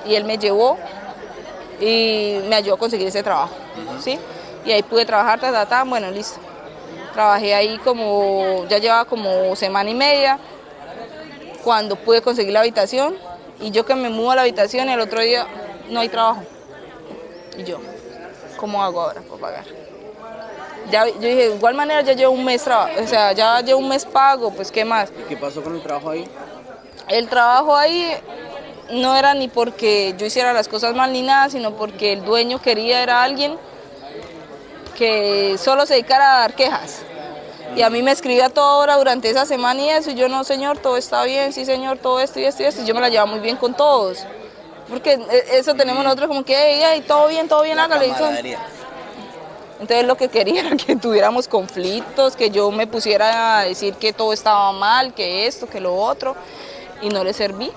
Y 0.05 0.15
él 0.15 0.25
me 0.25 0.37
llevó 0.37 0.77
y 1.79 2.41
me 2.49 2.57
ayudó 2.57 2.75
a 2.75 2.77
conseguir 2.77 3.07
ese 3.07 3.23
trabajo, 3.23 3.53
¿sí? 4.01 4.19
Y 4.65 4.71
ahí 4.73 4.83
pude 4.83 5.05
trabajar, 5.05 5.39
ta, 5.39 5.51
ta, 5.53 5.65
ta, 5.65 5.85
bueno, 5.85 6.11
listo. 6.11 6.41
Trabajé 7.13 7.55
ahí 7.55 7.77
como, 7.77 8.65
ya 8.67 8.79
llevaba 8.79 9.05
como 9.05 9.55
semana 9.55 9.89
y 9.89 9.95
media, 9.95 10.39
cuando 11.63 11.95
pude 11.95 12.21
conseguir 12.21 12.51
la 12.51 12.59
habitación, 12.59 13.15
y 13.61 13.71
yo 13.71 13.85
que 13.85 13.95
me 13.95 14.09
mudo 14.09 14.31
a 14.31 14.35
la 14.35 14.41
habitación 14.41 14.89
y 14.89 14.93
el 14.93 14.99
otro 14.99 15.21
día 15.21 15.47
no 15.89 15.99
hay 15.99 16.09
trabajo. 16.09 16.43
Y 17.57 17.63
yo, 17.63 17.79
¿cómo 18.57 18.83
hago 18.83 19.01
ahora 19.01 19.21
para 19.21 19.41
pagar? 19.41 19.65
Ya, 20.89 21.07
yo 21.07 21.19
dije, 21.19 21.49
de 21.49 21.55
igual 21.55 21.75
manera 21.75 22.01
ya 22.01 22.13
llevo 22.13 22.33
un 22.33 22.43
mes, 22.43 22.67
o 22.67 23.07
sea, 23.07 23.31
ya 23.33 23.61
llevo 23.61 23.79
un 23.79 23.89
mes 23.89 24.05
pago, 24.05 24.51
pues 24.51 24.71
¿qué 24.71 24.83
más? 24.83 25.11
¿Y 25.11 25.29
qué 25.29 25.37
pasó 25.37 25.61
con 25.61 25.75
el 25.75 25.81
trabajo 25.81 26.09
ahí? 26.09 26.27
El 27.07 27.27
trabajo 27.29 27.75
ahí 27.75 28.13
no 28.91 29.15
era 29.15 29.33
ni 29.33 29.47
porque 29.47 30.15
yo 30.17 30.25
hiciera 30.25 30.53
las 30.53 30.67
cosas 30.67 30.95
mal 30.95 31.13
ni 31.13 31.21
nada, 31.21 31.49
sino 31.49 31.75
porque 31.75 32.13
el 32.13 32.23
dueño 32.25 32.61
quería 32.61 33.03
era 33.03 33.23
alguien 33.23 33.57
que 34.97 35.55
solo 35.57 35.85
se 35.85 35.93
dedicara 35.93 36.35
a 36.35 36.39
dar 36.41 36.53
quejas. 36.53 37.03
Y 37.75 37.81
a 37.83 37.89
mí 37.89 38.01
me 38.03 38.11
escribía 38.11 38.49
toda 38.49 38.75
hora 38.75 38.97
durante 38.97 39.29
esa 39.29 39.45
semana 39.45 39.81
y 39.81 39.89
eso, 39.89 40.11
y 40.11 40.15
yo 40.15 40.27
no, 40.27 40.43
señor, 40.43 40.77
todo 40.77 40.97
está 40.97 41.23
bien, 41.23 41.53
sí, 41.53 41.65
señor, 41.65 41.97
todo 41.97 42.19
esto 42.19 42.39
y 42.39 42.45
esto 42.45 42.63
y 42.63 42.65
esto, 42.65 42.81
y 42.81 42.85
yo 42.85 42.93
me 42.93 43.01
la 43.01 43.09
llevaba 43.09 43.31
muy 43.31 43.39
bien 43.39 43.55
con 43.55 43.73
todos. 43.73 44.25
Porque 44.89 45.13
eh, 45.13 45.45
eso 45.53 45.73
tenemos 45.73 46.03
nosotros 46.03 46.27
como 46.27 46.43
que, 46.43 46.55
hey, 46.55 46.81
hey, 46.83 47.03
todo 47.07 47.27
bien, 47.27 47.47
todo 47.47 47.63
bien, 47.63 47.79
hágale. 47.79 48.07
y 48.07 48.11
entonces 49.81 50.05
lo 50.05 50.15
que 50.15 50.29
quería 50.29 50.61
era 50.61 50.75
que 50.75 50.95
tuviéramos 50.95 51.47
conflictos, 51.47 52.35
que 52.35 52.51
yo 52.51 52.69
me 52.69 52.85
pusiera 52.85 53.59
a 53.59 53.63
decir 53.63 53.95
que 53.95 54.13
todo 54.13 54.31
estaba 54.31 54.71
mal, 54.73 55.15
que 55.15 55.47
esto, 55.47 55.67
que 55.67 55.79
lo 55.79 55.95
otro, 55.95 56.35
y 57.01 57.09
no 57.09 57.23
le 57.23 57.33
serví. 57.33 57.71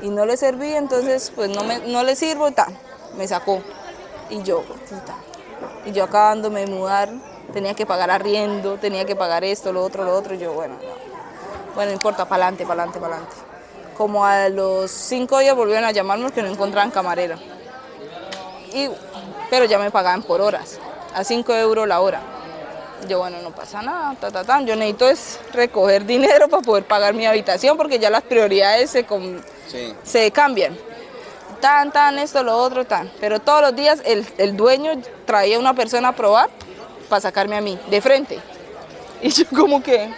Y 0.00 0.08
no 0.08 0.24
le 0.24 0.38
serví, 0.38 0.72
entonces 0.72 1.30
pues 1.34 1.50
no, 1.50 1.62
me, 1.62 1.80
no 1.80 2.02
le 2.04 2.16
sirvo, 2.16 2.48
y 2.48 2.52
tal, 2.52 2.74
me 3.16 3.28
sacó. 3.28 3.60
Y 4.30 4.42
yo, 4.44 4.62
puta. 4.62 5.16
Y 5.84 5.92
yo 5.92 6.04
acabándome 6.04 6.60
de 6.60 6.66
mudar, 6.68 7.10
tenía 7.52 7.74
que 7.74 7.86
pagar 7.86 8.10
arriendo, 8.10 8.76
tenía 8.76 9.04
que 9.04 9.16
pagar 9.16 9.44
esto, 9.44 9.72
lo 9.72 9.82
otro, 9.82 10.04
lo 10.04 10.14
otro, 10.14 10.34
y 10.34 10.38
yo, 10.38 10.52
bueno, 10.52 10.74
no. 10.74 11.06
Bueno, 11.74 11.90
no 11.90 11.94
importa, 11.94 12.24
para 12.26 12.44
adelante, 12.44 12.64
para 12.64 12.82
adelante, 12.82 13.00
para 13.00 13.14
adelante. 13.16 13.36
Como 13.96 14.24
a 14.24 14.48
los 14.48 14.90
cinco 14.90 15.38
días 15.38 15.54
volvieron 15.54 15.84
a 15.84 15.90
llamarme 15.90 16.24
porque 16.24 16.42
no 16.42 16.48
encontraban 16.48 16.90
camarera. 16.90 17.38
Y, 18.72 18.88
pero 19.50 19.64
ya 19.64 19.78
me 19.78 19.90
pagaban 19.90 20.22
por 20.22 20.40
horas, 20.40 20.78
a 21.14 21.24
5 21.24 21.54
euros 21.54 21.86
la 21.88 22.00
hora. 22.00 22.20
Yo, 23.08 23.18
bueno, 23.18 23.38
no 23.42 23.50
pasa 23.50 23.82
nada, 23.82 24.14
ta, 24.20 24.30
ta, 24.30 24.42
ta. 24.44 24.60
Yo 24.62 24.74
necesito 24.74 25.08
es 25.08 25.38
recoger 25.52 26.04
dinero 26.04 26.48
para 26.48 26.62
poder 26.62 26.84
pagar 26.84 27.14
mi 27.14 27.26
habitación 27.26 27.76
porque 27.76 27.98
ya 27.98 28.10
las 28.10 28.22
prioridades 28.22 28.90
se, 28.90 29.06
Sí. 29.68 29.94
se 30.02 30.30
cambian. 30.30 30.76
Tan, 31.60 31.90
tan, 31.90 32.18
esto, 32.18 32.42
lo 32.42 32.56
otro, 32.56 32.84
tan. 32.84 33.10
Pero 33.20 33.38
todos 33.40 33.62
los 33.62 33.76
días 33.76 34.00
el, 34.04 34.26
el 34.38 34.56
dueño 34.56 34.92
traía 35.24 35.58
una 35.58 35.74
persona 35.74 36.08
a 36.08 36.12
probar 36.12 36.50
para 37.06 37.20
sacarme 37.20 37.56
a 37.56 37.60
mí, 37.60 37.78
de 37.88 38.00
frente. 38.00 38.38
Y 39.22 39.30
yo 39.30 39.44
como 39.54 39.82
que, 39.82 40.10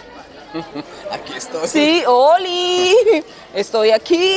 Aquí 1.11 1.35
estoy. 1.35 1.69
Sí, 1.69 2.03
Oli, 2.07 2.95
estoy 3.55 3.91
aquí. 3.91 4.37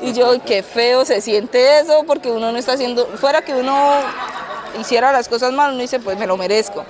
Y 0.00 0.12
yo, 0.12 0.42
qué 0.44 0.62
feo 0.62 1.04
se 1.04 1.20
siente 1.20 1.80
eso, 1.80 2.04
porque 2.06 2.30
uno 2.30 2.52
no 2.52 2.58
está 2.58 2.72
haciendo, 2.72 3.06
fuera 3.06 3.42
que 3.42 3.54
uno 3.54 3.90
hiciera 4.80 5.12
las 5.12 5.28
cosas 5.28 5.52
mal, 5.52 5.72
uno 5.72 5.80
dice, 5.80 5.98
pues 6.00 6.18
me 6.18 6.26
lo 6.26 6.36
merezco. 6.36 6.84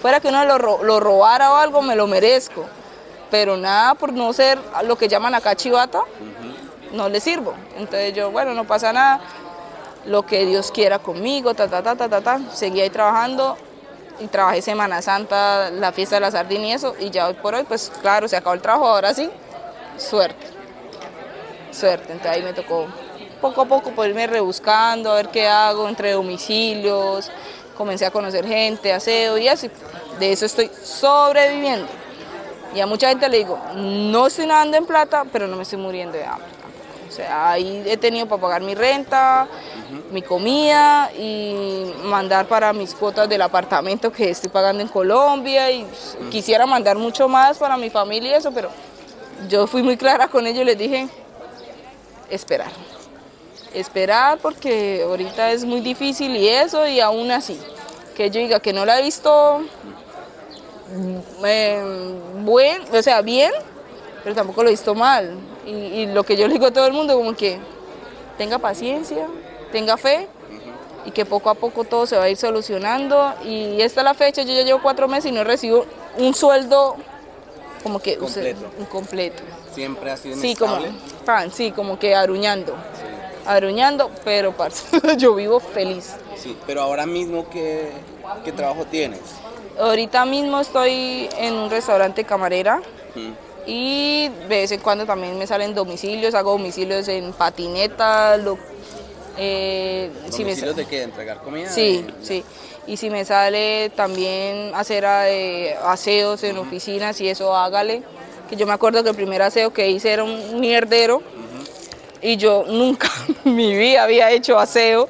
Fuera 0.00 0.20
que 0.20 0.28
uno 0.28 0.44
lo, 0.44 0.82
lo 0.82 1.00
robara 1.00 1.52
o 1.52 1.56
algo, 1.56 1.82
me 1.82 1.94
lo 1.94 2.06
merezco. 2.06 2.64
Pero 3.30 3.56
nada, 3.56 3.94
por 3.94 4.12
no 4.12 4.32
ser 4.32 4.58
lo 4.84 4.96
que 4.96 5.08
llaman 5.08 5.34
acá 5.34 5.54
chivata, 5.54 6.00
no 6.92 7.08
le 7.08 7.20
sirvo. 7.20 7.54
Entonces 7.76 8.14
yo, 8.14 8.30
bueno, 8.30 8.54
no 8.54 8.64
pasa 8.64 8.92
nada, 8.92 9.20
lo 10.06 10.24
que 10.24 10.46
Dios 10.46 10.70
quiera 10.70 10.98
conmigo, 10.98 11.54
ta, 11.54 11.68
ta, 11.68 11.82
ta, 11.82 11.96
ta, 11.96 12.08
ta, 12.08 12.20
ta. 12.20 12.40
Seguí 12.52 12.80
ahí 12.80 12.90
trabajando 12.90 13.56
y 14.20 14.26
trabajé 14.26 14.62
Semana 14.62 15.02
Santa, 15.02 15.70
la 15.70 15.92
fiesta 15.92 16.16
de 16.16 16.20
la 16.20 16.30
sardina 16.30 16.66
y 16.66 16.72
eso, 16.72 16.94
y 16.98 17.10
ya 17.10 17.26
hoy 17.26 17.34
por 17.34 17.54
hoy, 17.54 17.64
pues 17.64 17.92
claro, 18.00 18.28
se 18.28 18.36
acabó 18.36 18.54
el 18.54 18.62
trabajo, 18.62 18.86
ahora 18.86 19.14
sí, 19.14 19.30
suerte, 19.96 20.46
suerte. 21.70 22.12
Entonces 22.12 22.36
ahí 22.36 22.42
me 22.42 22.52
tocó 22.52 22.86
poco 23.40 23.62
a 23.62 23.64
poco 23.66 23.90
por 23.90 24.08
irme 24.08 24.26
rebuscando, 24.26 25.12
a 25.12 25.16
ver 25.16 25.28
qué 25.28 25.46
hago 25.46 25.88
entre 25.88 26.12
domicilios, 26.12 27.30
comencé 27.76 28.06
a 28.06 28.10
conocer 28.10 28.46
gente, 28.46 28.92
aseo 28.92 29.38
y 29.38 29.48
así. 29.48 29.70
De 30.18 30.32
eso 30.32 30.46
estoy 30.46 30.70
sobreviviendo. 30.82 31.88
Y 32.74 32.80
a 32.80 32.86
mucha 32.86 33.08
gente 33.08 33.28
le 33.28 33.38
digo, 33.38 33.58
no 33.74 34.26
estoy 34.26 34.46
nadando 34.46 34.76
en 34.76 34.86
plata, 34.86 35.24
pero 35.32 35.46
no 35.46 35.56
me 35.56 35.62
estoy 35.62 35.78
muriendo 35.78 36.16
de 36.16 36.24
hambre. 36.24 36.55
O 37.16 37.18
sea, 37.18 37.52
ahí 37.52 37.82
he 37.86 37.96
tenido 37.96 38.26
para 38.26 38.42
pagar 38.42 38.60
mi 38.60 38.74
renta, 38.74 39.48
mi 40.10 40.20
comida 40.20 41.10
y 41.14 41.94
mandar 42.04 42.46
para 42.46 42.74
mis 42.74 42.94
cuotas 42.94 43.26
del 43.26 43.40
apartamento 43.40 44.12
que 44.12 44.28
estoy 44.28 44.50
pagando 44.50 44.82
en 44.82 44.88
Colombia. 44.88 45.70
Y 45.70 45.86
quisiera 46.30 46.66
mandar 46.66 46.98
mucho 46.98 47.26
más 47.26 47.56
para 47.56 47.78
mi 47.78 47.88
familia 47.88 48.32
y 48.32 48.34
eso, 48.34 48.52
pero 48.52 48.68
yo 49.48 49.66
fui 49.66 49.82
muy 49.82 49.96
clara 49.96 50.28
con 50.28 50.46
ellos 50.46 50.60
y 50.60 50.64
les 50.66 50.76
dije, 50.76 51.08
esperar. 52.28 52.70
Esperar 53.72 54.36
porque 54.36 55.02
ahorita 55.02 55.52
es 55.52 55.64
muy 55.64 55.80
difícil 55.80 56.36
y 56.36 56.48
eso, 56.48 56.86
y 56.86 57.00
aún 57.00 57.30
así, 57.30 57.58
que 58.14 58.28
yo 58.28 58.42
diga 58.42 58.60
que 58.60 58.74
no 58.74 58.84
la 58.84 59.00
he 59.00 59.02
visto 59.02 59.62
eh, 61.46 61.82
buen, 62.40 62.94
o 62.94 63.02
sea, 63.02 63.22
bien, 63.22 63.52
pero 64.22 64.34
tampoco 64.34 64.62
lo 64.62 64.68
he 64.68 64.72
visto 64.72 64.94
mal. 64.94 65.55
Y, 65.66 65.70
y 65.70 66.06
lo 66.06 66.22
que 66.24 66.36
yo 66.36 66.46
le 66.46 66.54
digo 66.54 66.66
a 66.66 66.70
todo 66.70 66.86
el 66.86 66.92
mundo, 66.92 67.16
como 67.16 67.34
que 67.36 67.58
tenga 68.38 68.58
paciencia, 68.58 69.26
tenga 69.72 69.96
fe 69.96 70.28
y 71.04 71.10
que 71.10 71.24
poco 71.24 71.50
a 71.50 71.54
poco 71.54 71.84
todo 71.84 72.06
se 72.06 72.16
va 72.16 72.24
a 72.24 72.28
ir 72.30 72.36
solucionando. 72.36 73.32
Y 73.44 73.80
esta 73.82 74.00
es 74.00 74.04
la 74.04 74.14
fecha, 74.14 74.42
yo 74.42 74.52
ya 74.54 74.62
llevo 74.62 74.80
cuatro 74.82 75.08
meses 75.08 75.30
y 75.30 75.34
no 75.34 75.44
recibo 75.44 75.84
un 76.18 76.34
sueldo 76.34 76.96
como 77.82 77.98
que 77.98 78.18
usted- 78.18 78.54
Completo. 78.56 78.70
un 78.78 78.84
completo. 78.86 79.42
Siempre 79.72 80.10
ha 80.10 80.16
sido 80.16 80.36
Sí, 80.38 80.54
como, 80.56 80.78
pan, 81.24 81.52
sí, 81.52 81.70
como 81.70 81.98
que 81.98 82.14
aruñando, 82.14 82.74
aruñando, 83.44 84.10
pero 84.24 84.52
parce, 84.52 84.84
yo 85.18 85.34
vivo 85.34 85.60
feliz. 85.60 86.14
Sí, 86.36 86.56
pero 86.66 86.80
ahora 86.82 87.06
mismo, 87.06 87.48
¿qué, 87.50 87.90
qué 88.44 88.52
trabajo 88.52 88.84
tienes? 88.86 89.20
Ahorita 89.78 90.24
mismo 90.24 90.60
estoy 90.60 91.28
en 91.38 91.54
un 91.54 91.70
restaurante 91.70 92.24
camarera. 92.24 92.80
Y 93.66 94.28
de 94.28 94.46
vez 94.48 94.72
en 94.72 94.80
cuando 94.80 95.04
también 95.06 95.38
me 95.38 95.46
salen 95.46 95.74
domicilios, 95.74 96.34
hago 96.34 96.52
domicilios 96.52 97.08
en 97.08 97.32
patineta, 97.32 98.36
lo, 98.36 98.58
eh, 99.36 100.10
si 100.30 100.44
me 100.44 100.54
sa- 100.54 100.66
¿Domicilios 100.66 100.76
de 100.76 100.86
qué? 100.86 100.96
¿De 100.98 101.02
entregar 101.04 101.38
comida? 101.42 101.68
Sí, 101.70 102.04
sí. 102.22 102.44
Y 102.86 102.96
si 102.96 103.10
me 103.10 103.24
sale 103.24 103.90
también 103.96 104.72
hacer 104.74 105.04
eh, 105.06 105.74
aseos 105.84 106.42
en 106.44 106.56
oficinas 106.58 107.20
y 107.20 107.28
eso, 107.28 107.54
hágale. 107.56 108.02
Que 108.48 108.54
yo 108.54 108.64
me 108.66 108.72
acuerdo 108.72 109.02
que 109.02 109.10
el 109.10 109.16
primer 109.16 109.42
aseo 109.42 109.72
que 109.72 109.90
hice 109.90 110.12
era 110.12 110.22
un 110.22 110.60
mierdero 110.60 111.20
y 112.22 112.36
yo 112.36 112.64
nunca 112.68 113.10
en 113.44 113.56
mi 113.56 113.76
vida 113.76 114.04
había 114.04 114.30
hecho 114.30 114.58
aseo. 114.58 115.08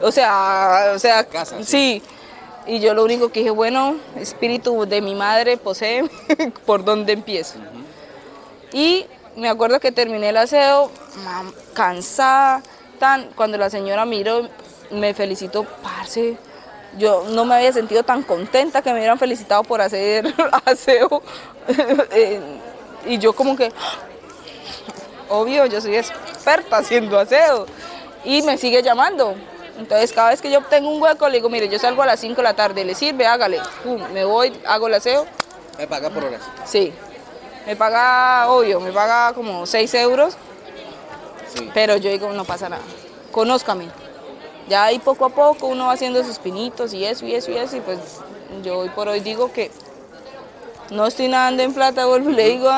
O 0.00 0.10
sea, 0.10 0.92
o 0.94 0.98
sea, 0.98 1.24
Casa, 1.24 1.56
sí. 1.62 2.00
Y 2.66 2.80
yo 2.80 2.92
lo 2.94 3.02
único 3.04 3.30
que 3.30 3.40
dije, 3.40 3.50
bueno, 3.50 3.96
espíritu 4.18 4.86
de 4.86 5.00
mi 5.00 5.14
madre 5.14 5.56
posee, 5.56 6.04
¿por 6.66 6.84
dónde 6.84 7.12
empiezo? 7.14 7.54
Y 8.72 9.06
me 9.36 9.48
acuerdo 9.48 9.80
que 9.80 9.92
terminé 9.92 10.30
el 10.30 10.36
aseo, 10.36 10.90
mam, 11.24 11.52
cansada, 11.74 12.62
tan, 12.98 13.30
cuando 13.34 13.56
la 13.56 13.70
señora 13.70 14.04
miró, 14.04 14.48
me 14.90 15.14
felicitó, 15.14 15.64
parce, 15.82 16.36
yo 16.96 17.24
no 17.28 17.44
me 17.44 17.56
había 17.56 17.72
sentido 17.72 18.02
tan 18.02 18.22
contenta 18.22 18.82
que 18.82 18.90
me 18.90 18.98
hubieran 18.98 19.18
felicitado 19.18 19.62
por 19.62 19.80
hacer 19.80 20.34
aseo. 20.64 21.22
Eh, 22.12 22.40
y 23.04 23.18
yo 23.18 23.34
como 23.34 23.54
que, 23.54 23.70
obvio, 25.28 25.66
yo 25.66 25.82
soy 25.82 25.96
experta 25.96 26.78
haciendo 26.78 27.18
aseo. 27.18 27.66
Y 28.24 28.40
me 28.42 28.56
sigue 28.56 28.82
llamando. 28.82 29.34
Entonces 29.78 30.12
cada 30.12 30.30
vez 30.30 30.40
que 30.40 30.50
yo 30.50 30.62
tengo 30.62 30.90
un 30.90 31.00
hueco, 31.00 31.28
le 31.28 31.36
digo, 31.36 31.50
mire, 31.50 31.68
yo 31.68 31.78
salgo 31.78 32.02
a 32.02 32.06
las 32.06 32.20
5 32.20 32.36
de 32.36 32.42
la 32.42 32.54
tarde, 32.54 32.84
¿le 32.84 32.94
sirve? 32.94 33.26
Hágale. 33.26 33.60
Pum, 33.84 34.02
me 34.12 34.24
voy, 34.24 34.58
hago 34.66 34.88
el 34.88 34.94
aseo. 34.94 35.26
Me 35.76 35.86
paga 35.86 36.10
por 36.10 36.24
horas. 36.24 36.40
Sí. 36.64 36.92
Me 37.68 37.76
paga, 37.76 38.48
obvio, 38.50 38.80
me 38.80 38.90
paga 38.90 39.34
como 39.34 39.66
6 39.66 39.92
euros, 39.94 40.34
Sí. 41.54 41.70
pero 41.74 41.98
yo 41.98 42.10
digo, 42.10 42.30
no 42.32 42.44
pasa 42.46 42.70
nada. 42.70 42.82
Conózcame. 43.30 43.88
Ya 44.70 44.84
ahí 44.84 44.98
poco 44.98 45.26
a 45.26 45.28
poco 45.28 45.66
uno 45.66 45.86
va 45.86 45.92
haciendo 45.92 46.24
sus 46.24 46.38
pinitos 46.38 46.94
y 46.94 47.04
eso 47.04 47.26
y 47.26 47.34
eso 47.34 47.50
y 47.50 47.58
eso, 47.58 47.76
y 47.76 47.80
pues 47.80 47.98
yo 48.62 48.78
hoy 48.78 48.88
por 48.88 49.08
hoy 49.08 49.20
digo 49.20 49.52
que 49.52 49.70
no 50.90 51.06
estoy 51.06 51.28
nadando 51.28 51.62
en 51.62 51.74
plata, 51.74 52.06
vuelvo 52.06 52.30
y 52.30 52.34
le 52.34 52.48
digo, 52.48 52.70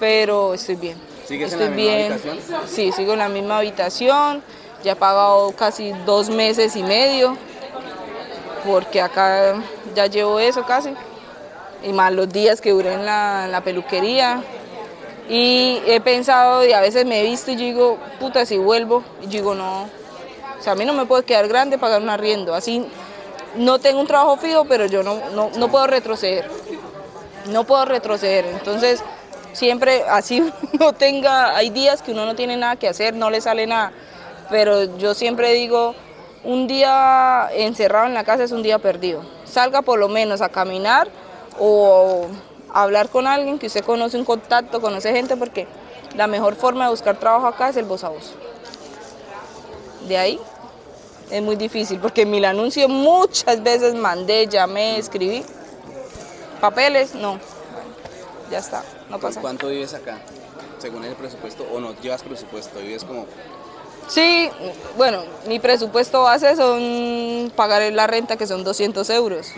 pero 0.00 0.54
estoy 0.54 0.76
bien. 0.76 0.98
¿Sigues 1.28 1.52
en 1.52 1.60
estoy 1.60 1.68
la 1.70 1.76
misma 1.76 1.92
bien. 1.92 2.12
habitación? 2.12 2.60
Sí, 2.68 2.92
sigo 2.92 3.12
en 3.12 3.18
la 3.18 3.28
misma 3.28 3.58
habitación. 3.58 4.42
Ya 4.82 4.92
he 4.92 4.96
pagado 4.96 5.52
casi 5.52 5.92
dos 6.06 6.30
meses 6.30 6.76
y 6.76 6.82
medio, 6.82 7.36
porque 8.66 9.02
acá 9.02 9.54
ya 9.94 10.06
llevo 10.06 10.38
eso 10.40 10.64
casi 10.64 10.94
y 11.84 11.92
más 11.92 12.12
los 12.12 12.28
días 12.28 12.60
que 12.60 12.70
duré 12.70 12.94
en 12.94 13.04
la, 13.04 13.60
peluquería. 13.64 14.42
Y 15.28 15.80
he 15.86 16.00
pensado 16.00 16.66
y 16.66 16.72
a 16.72 16.80
veces 16.80 17.06
me 17.06 17.20
he 17.20 17.22
visto 17.24 17.50
y 17.50 17.56
digo, 17.56 17.98
puta, 18.20 18.44
si 18.44 18.58
vuelvo, 18.58 19.02
y 19.22 19.26
digo, 19.26 19.54
no, 19.54 19.84
o 19.84 20.62
sea, 20.62 20.74
a 20.74 20.76
mí 20.76 20.84
no 20.84 20.92
me 20.92 21.06
puede 21.06 21.24
quedar 21.24 21.48
grande 21.48 21.78
pagar 21.78 22.02
un 22.02 22.10
arriendo. 22.10 22.54
Así 22.54 22.86
no 23.56 23.78
tengo 23.78 24.00
un 24.00 24.06
trabajo 24.06 24.36
fijo, 24.36 24.64
pero 24.64 24.86
yo 24.86 25.02
no, 25.02 25.18
no, 25.34 25.50
no 25.56 25.68
puedo 25.68 25.86
retroceder. 25.86 26.48
No 27.50 27.64
puedo 27.64 27.84
retroceder. 27.84 28.46
Entonces, 28.46 29.02
siempre 29.52 30.04
así 30.08 30.42
no 30.78 30.92
tenga, 30.92 31.56
hay 31.56 31.70
días 31.70 32.02
que 32.02 32.12
uno 32.12 32.26
no 32.26 32.34
tiene 32.34 32.56
nada 32.56 32.76
que 32.76 32.88
hacer, 32.88 33.14
no 33.14 33.30
le 33.30 33.40
sale 33.40 33.66
nada. 33.66 33.92
Pero 34.50 34.96
yo 34.98 35.14
siempre 35.14 35.52
digo, 35.54 35.94
un 36.44 36.66
día 36.66 37.48
encerrado 37.52 38.06
en 38.06 38.14
la 38.14 38.24
casa 38.24 38.44
es 38.44 38.52
un 38.52 38.62
día 38.62 38.78
perdido. 38.78 39.22
Salga 39.44 39.82
por 39.82 39.98
lo 39.98 40.08
menos 40.08 40.42
a 40.42 40.50
caminar 40.50 41.08
o 41.58 42.26
hablar 42.72 43.08
con 43.08 43.26
alguien 43.26 43.58
que 43.58 43.66
usted 43.66 43.84
conoce 43.84 44.16
un 44.18 44.24
contacto, 44.24 44.80
conoce 44.80 45.12
gente, 45.12 45.36
porque 45.36 45.66
la 46.16 46.26
mejor 46.26 46.54
forma 46.56 46.84
de 46.84 46.90
buscar 46.90 47.18
trabajo 47.18 47.46
acá 47.46 47.68
es 47.68 47.76
el 47.76 47.84
voz 47.84 48.04
a 48.04 48.08
voz. 48.08 48.34
De 50.08 50.18
ahí 50.18 50.40
es 51.30 51.42
muy 51.42 51.56
difícil, 51.56 51.98
porque 51.98 52.22
en 52.22 52.30
mi 52.30 52.44
anuncio 52.44 52.88
muchas 52.88 53.62
veces 53.62 53.94
mandé, 53.94 54.46
llamé, 54.46 54.98
escribí. 54.98 55.44
Papeles, 56.60 57.14
no. 57.14 57.38
Ya 58.50 58.58
está, 58.58 58.82
no 59.08 59.18
¿Con 59.18 59.20
pasa. 59.20 59.40
cuánto 59.40 59.68
vives 59.68 59.94
acá? 59.94 60.18
Según 60.78 61.04
el 61.04 61.14
presupuesto, 61.14 61.64
o 61.72 61.80
no 61.80 61.94
llevas 62.00 62.22
presupuesto, 62.22 62.78
vives 62.80 63.04
como 63.04 63.26
Sí, 64.06 64.50
bueno, 64.98 65.22
mi 65.48 65.58
presupuesto 65.58 66.22
base 66.22 66.56
son 66.56 67.50
pagar 67.56 67.90
la 67.92 68.06
renta 68.06 68.36
que 68.36 68.46
son 68.46 68.62
200 68.62 69.08
euros. 69.10 69.48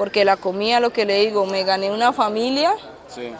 Porque 0.00 0.24
la 0.24 0.38
comida, 0.38 0.80
lo 0.80 0.94
que 0.94 1.04
le 1.04 1.20
digo, 1.26 1.44
me 1.44 1.62
gané 1.62 1.90
una 1.90 2.14
familia 2.14 2.72
Sí. 3.06 3.34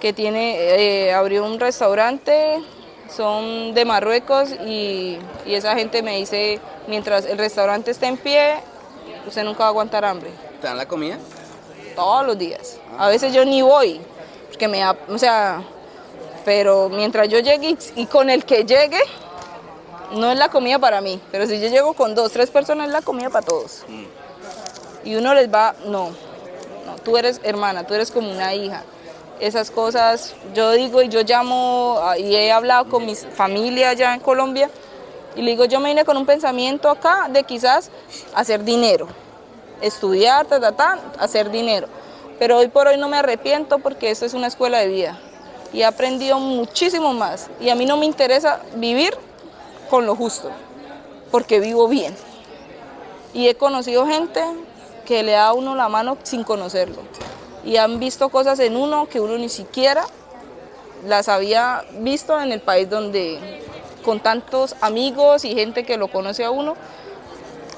que 0.00 0.12
tiene, 0.12 1.06
eh, 1.06 1.14
abrió 1.14 1.46
un 1.46 1.58
restaurante, 1.58 2.62
son 3.10 3.72
de 3.72 3.86
Marruecos 3.86 4.50
y, 4.66 5.16
y 5.46 5.54
esa 5.54 5.74
gente 5.76 6.02
me 6.02 6.18
dice, 6.18 6.60
mientras 6.88 7.24
el 7.24 7.38
restaurante 7.38 7.90
esté 7.90 8.04
en 8.06 8.18
pie, 8.18 8.56
usted 9.26 9.44
nunca 9.44 9.60
va 9.60 9.64
a 9.64 9.68
aguantar 9.68 10.04
hambre. 10.04 10.28
¿Te 10.60 10.66
dan 10.66 10.76
la 10.76 10.86
comida? 10.86 11.16
todos 11.96 12.26
los 12.26 12.36
días. 12.36 12.76
A 12.98 13.08
veces 13.08 13.32
yo 13.32 13.46
ni 13.46 13.62
voy, 13.62 13.98
porque 14.48 14.68
me 14.68 14.80
da, 14.80 14.94
o 15.08 15.16
sea, 15.16 15.62
pero 16.44 16.90
mientras 16.90 17.30
yo 17.30 17.38
llegue 17.38 17.70
y, 17.70 17.78
y 18.02 18.04
con 18.04 18.28
el 18.28 18.44
que 18.44 18.64
llegue, 18.66 19.00
no 20.12 20.30
es 20.30 20.36
la 20.38 20.50
comida 20.50 20.78
para 20.78 21.00
mí, 21.00 21.18
pero 21.32 21.46
si 21.46 21.58
yo 21.58 21.68
llego 21.68 21.94
con 21.94 22.14
dos, 22.14 22.30
tres 22.30 22.50
personas, 22.50 22.88
es 22.88 22.92
la 22.92 23.00
comida 23.00 23.30
para 23.30 23.46
todos. 23.46 23.84
Y 25.04 25.16
uno 25.16 25.34
les 25.34 25.52
va, 25.52 25.74
no, 25.86 26.10
no, 26.86 26.96
tú 27.04 27.16
eres 27.16 27.40
hermana, 27.44 27.86
tú 27.86 27.94
eres 27.94 28.10
como 28.10 28.30
una 28.30 28.54
hija. 28.54 28.82
Esas 29.40 29.70
cosas, 29.70 30.34
yo 30.54 30.72
digo 30.72 31.00
y 31.02 31.08
yo 31.08 31.22
llamo 31.22 32.00
ah, 32.02 32.18
y 32.18 32.34
he 32.34 32.50
hablado 32.50 32.88
con 32.88 33.06
mi 33.06 33.14
familia 33.14 33.90
allá 33.90 34.14
en 34.14 34.20
Colombia 34.20 34.68
y 35.36 35.42
le 35.42 35.52
digo, 35.52 35.64
yo 35.64 35.78
me 35.78 35.90
vine 35.90 36.04
con 36.04 36.16
un 36.16 36.26
pensamiento 36.26 36.90
acá 36.90 37.28
de 37.30 37.44
quizás 37.44 37.90
hacer 38.34 38.64
dinero 38.64 39.06
estudiar, 39.80 40.46
ta, 40.46 40.60
ta, 40.60 40.72
ta, 40.72 40.98
hacer 41.18 41.50
dinero. 41.50 41.88
Pero 42.38 42.58
hoy 42.58 42.68
por 42.68 42.86
hoy 42.86 42.96
no 42.96 43.08
me 43.08 43.16
arrepiento 43.16 43.78
porque 43.78 44.10
esto 44.10 44.24
es 44.24 44.34
una 44.34 44.46
escuela 44.46 44.78
de 44.78 44.88
vida 44.88 45.18
y 45.72 45.80
he 45.80 45.84
aprendido 45.84 46.38
muchísimo 46.38 47.12
más. 47.12 47.48
Y 47.60 47.70
a 47.70 47.74
mí 47.74 47.84
no 47.84 47.96
me 47.96 48.06
interesa 48.06 48.60
vivir 48.76 49.16
con 49.90 50.06
lo 50.06 50.14
justo, 50.14 50.50
porque 51.30 51.60
vivo 51.60 51.88
bien. 51.88 52.14
Y 53.34 53.48
he 53.48 53.54
conocido 53.54 54.06
gente 54.06 54.42
que 55.08 55.22
le 55.22 55.32
da 55.32 55.48
a 55.48 55.52
uno 55.54 55.74
la 55.74 55.88
mano 55.88 56.18
sin 56.22 56.44
conocerlo. 56.44 56.98
Y 57.64 57.78
han 57.78 57.98
visto 57.98 58.28
cosas 58.28 58.58
en 58.58 58.76
uno 58.76 59.08
que 59.08 59.20
uno 59.20 59.38
ni 59.38 59.48
siquiera 59.48 60.04
las 61.06 61.30
había 61.30 61.82
visto 62.00 62.38
en 62.38 62.52
el 62.52 62.60
país 62.60 62.90
donde 62.90 63.62
con 64.04 64.20
tantos 64.20 64.76
amigos 64.82 65.46
y 65.46 65.54
gente 65.54 65.84
que 65.84 65.96
lo 65.96 66.08
conoce 66.08 66.44
a 66.44 66.50
uno, 66.50 66.76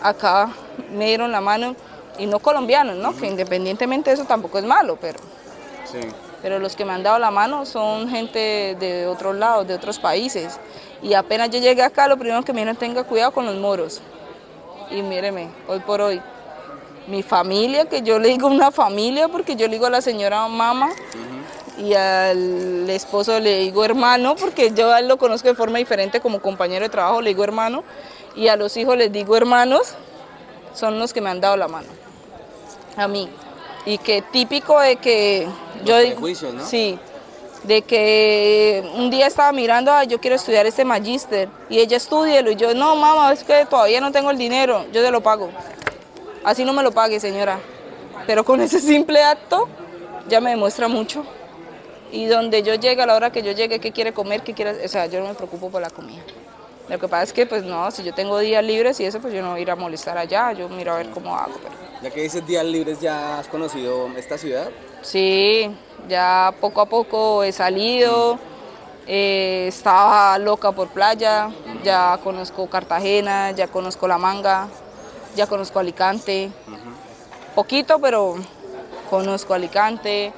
acá 0.02 0.50
me 0.92 1.06
dieron 1.06 1.30
la 1.30 1.40
mano 1.40 1.76
y 2.18 2.26
no 2.26 2.40
colombianos, 2.40 2.96
¿no? 2.96 3.16
Que 3.16 3.28
independientemente 3.28 4.10
de 4.10 4.14
eso 4.14 4.24
tampoco 4.24 4.58
es 4.58 4.64
malo, 4.64 4.98
pero, 5.00 5.20
pero 6.42 6.58
los 6.58 6.74
que 6.74 6.84
me 6.84 6.94
han 6.94 7.04
dado 7.04 7.20
la 7.20 7.30
mano 7.30 7.64
son 7.64 8.08
gente 8.08 8.76
de 8.80 9.06
otros 9.06 9.36
lados, 9.36 9.68
de 9.68 9.74
otros 9.74 10.00
países. 10.00 10.58
Y 11.00 11.14
apenas 11.14 11.50
yo 11.50 11.60
llegué 11.60 11.82
acá, 11.82 12.08
lo 12.08 12.16
primero 12.16 12.42
que 12.42 12.52
me 12.52 12.62
dijeron, 12.62 12.76
tenga 12.76 13.04
cuidado 13.04 13.30
con 13.30 13.46
los 13.46 13.54
moros. 13.54 14.02
Y 14.90 15.02
míreme, 15.02 15.48
hoy 15.68 15.78
por 15.78 16.00
hoy, 16.00 16.20
mi 17.06 17.22
familia, 17.22 17.86
que 17.86 18.02
yo 18.02 18.18
le 18.18 18.28
digo 18.28 18.48
una 18.48 18.70
familia, 18.70 19.28
porque 19.28 19.56
yo 19.56 19.66
le 19.66 19.74
digo 19.74 19.86
a 19.86 19.90
la 19.90 20.00
señora 20.00 20.46
mamá, 20.48 20.90
y 21.78 21.94
al 21.94 22.88
esposo 22.90 23.40
le 23.40 23.58
digo 23.58 23.84
hermano, 23.84 24.36
porque 24.36 24.72
yo 24.74 24.92
a 24.92 25.00
él 25.00 25.08
lo 25.08 25.16
conozco 25.16 25.48
de 25.48 25.54
forma 25.54 25.78
diferente 25.78 26.20
como 26.20 26.40
compañero 26.40 26.84
de 26.84 26.90
trabajo, 26.90 27.22
le 27.22 27.30
digo 27.30 27.42
hermano, 27.44 27.82
y 28.36 28.48
a 28.48 28.56
los 28.56 28.76
hijos 28.76 28.96
les 28.96 29.10
digo 29.10 29.36
hermanos, 29.36 29.94
son 30.74 30.98
los 30.98 31.12
que 31.12 31.20
me 31.20 31.30
han 31.30 31.40
dado 31.40 31.56
la 31.56 31.68
mano, 31.68 31.88
a 32.96 33.08
mí. 33.08 33.28
Y 33.86 33.98
que 33.98 34.22
típico 34.22 34.78
de 34.78 34.96
que 34.96 35.48
yo 35.84 35.98
digo, 35.98 36.20
¿no? 36.52 36.64
sí, 36.64 36.98
de 37.64 37.82
que 37.82 38.88
un 38.94 39.10
día 39.10 39.26
estaba 39.26 39.52
mirando, 39.52 39.92
ah, 39.92 40.04
yo 40.04 40.20
quiero 40.20 40.36
estudiar 40.36 40.66
este 40.66 40.84
magíster, 40.84 41.48
y 41.68 41.78
ella 41.78 41.96
estudielo, 41.96 42.50
y 42.50 42.56
yo, 42.56 42.74
no, 42.74 42.94
mamá, 42.96 43.32
es 43.32 43.42
que 43.42 43.66
todavía 43.66 44.00
no 44.00 44.12
tengo 44.12 44.30
el 44.30 44.38
dinero, 44.38 44.84
yo 44.92 45.02
te 45.02 45.10
lo 45.10 45.22
pago. 45.22 45.50
Así 46.44 46.64
no 46.64 46.72
me 46.72 46.82
lo 46.82 46.92
pague, 46.92 47.20
señora. 47.20 47.58
Pero 48.26 48.44
con 48.44 48.60
ese 48.60 48.80
simple 48.80 49.22
acto 49.22 49.68
ya 50.28 50.40
me 50.40 50.50
demuestra 50.50 50.88
mucho 50.88 51.24
y 52.12 52.26
donde 52.26 52.62
yo 52.62 52.74
llegue, 52.74 53.02
a 53.02 53.06
la 53.06 53.14
hora 53.14 53.30
que 53.30 53.42
yo 53.42 53.52
llegue, 53.52 53.78
qué 53.78 53.92
quiere 53.92 54.12
comer, 54.12 54.42
qué 54.42 54.54
quiere, 54.54 54.84
o 54.84 54.88
sea, 54.88 55.06
yo 55.06 55.20
no 55.20 55.28
me 55.28 55.34
preocupo 55.34 55.70
por 55.70 55.80
la 55.80 55.90
comida. 55.90 56.22
Lo 56.88 56.98
que 56.98 57.06
pasa 57.06 57.22
es 57.22 57.32
que, 57.32 57.46
pues 57.46 57.62
no, 57.62 57.88
si 57.92 58.02
yo 58.02 58.12
tengo 58.12 58.38
días 58.40 58.64
libres 58.64 58.98
y 58.98 59.04
eso, 59.04 59.20
pues 59.20 59.32
yo 59.32 59.42
no 59.42 59.50
voy 59.50 59.60
a 59.60 59.62
ir 59.62 59.70
a 59.70 59.76
molestar 59.76 60.18
allá, 60.18 60.52
yo 60.52 60.68
miro 60.68 60.92
a 60.92 60.96
ver 60.96 61.10
cómo 61.10 61.36
hago. 61.36 61.54
Ya 62.02 62.10
que 62.10 62.22
dices 62.22 62.44
días 62.46 62.64
libres, 62.64 63.00
¿ya 63.00 63.38
has 63.38 63.46
conocido 63.46 64.08
esta 64.16 64.36
ciudad? 64.38 64.68
Sí, 65.02 65.70
ya 66.08 66.52
poco 66.60 66.80
a 66.80 66.86
poco 66.86 67.44
he 67.44 67.52
salido, 67.52 68.38
eh, 69.06 69.66
estaba 69.68 70.36
loca 70.38 70.72
por 70.72 70.88
playa, 70.88 71.50
ya 71.84 72.18
conozco 72.24 72.68
Cartagena, 72.68 73.52
ya 73.52 73.68
conozco 73.68 74.08
La 74.08 74.18
Manga, 74.18 74.68
ya 75.40 75.46
conozco 75.46 75.78
Alicante, 75.78 76.50
poquito, 77.54 77.98
pero 77.98 78.36
conozco 79.08 79.54
Alicante, 79.54 80.34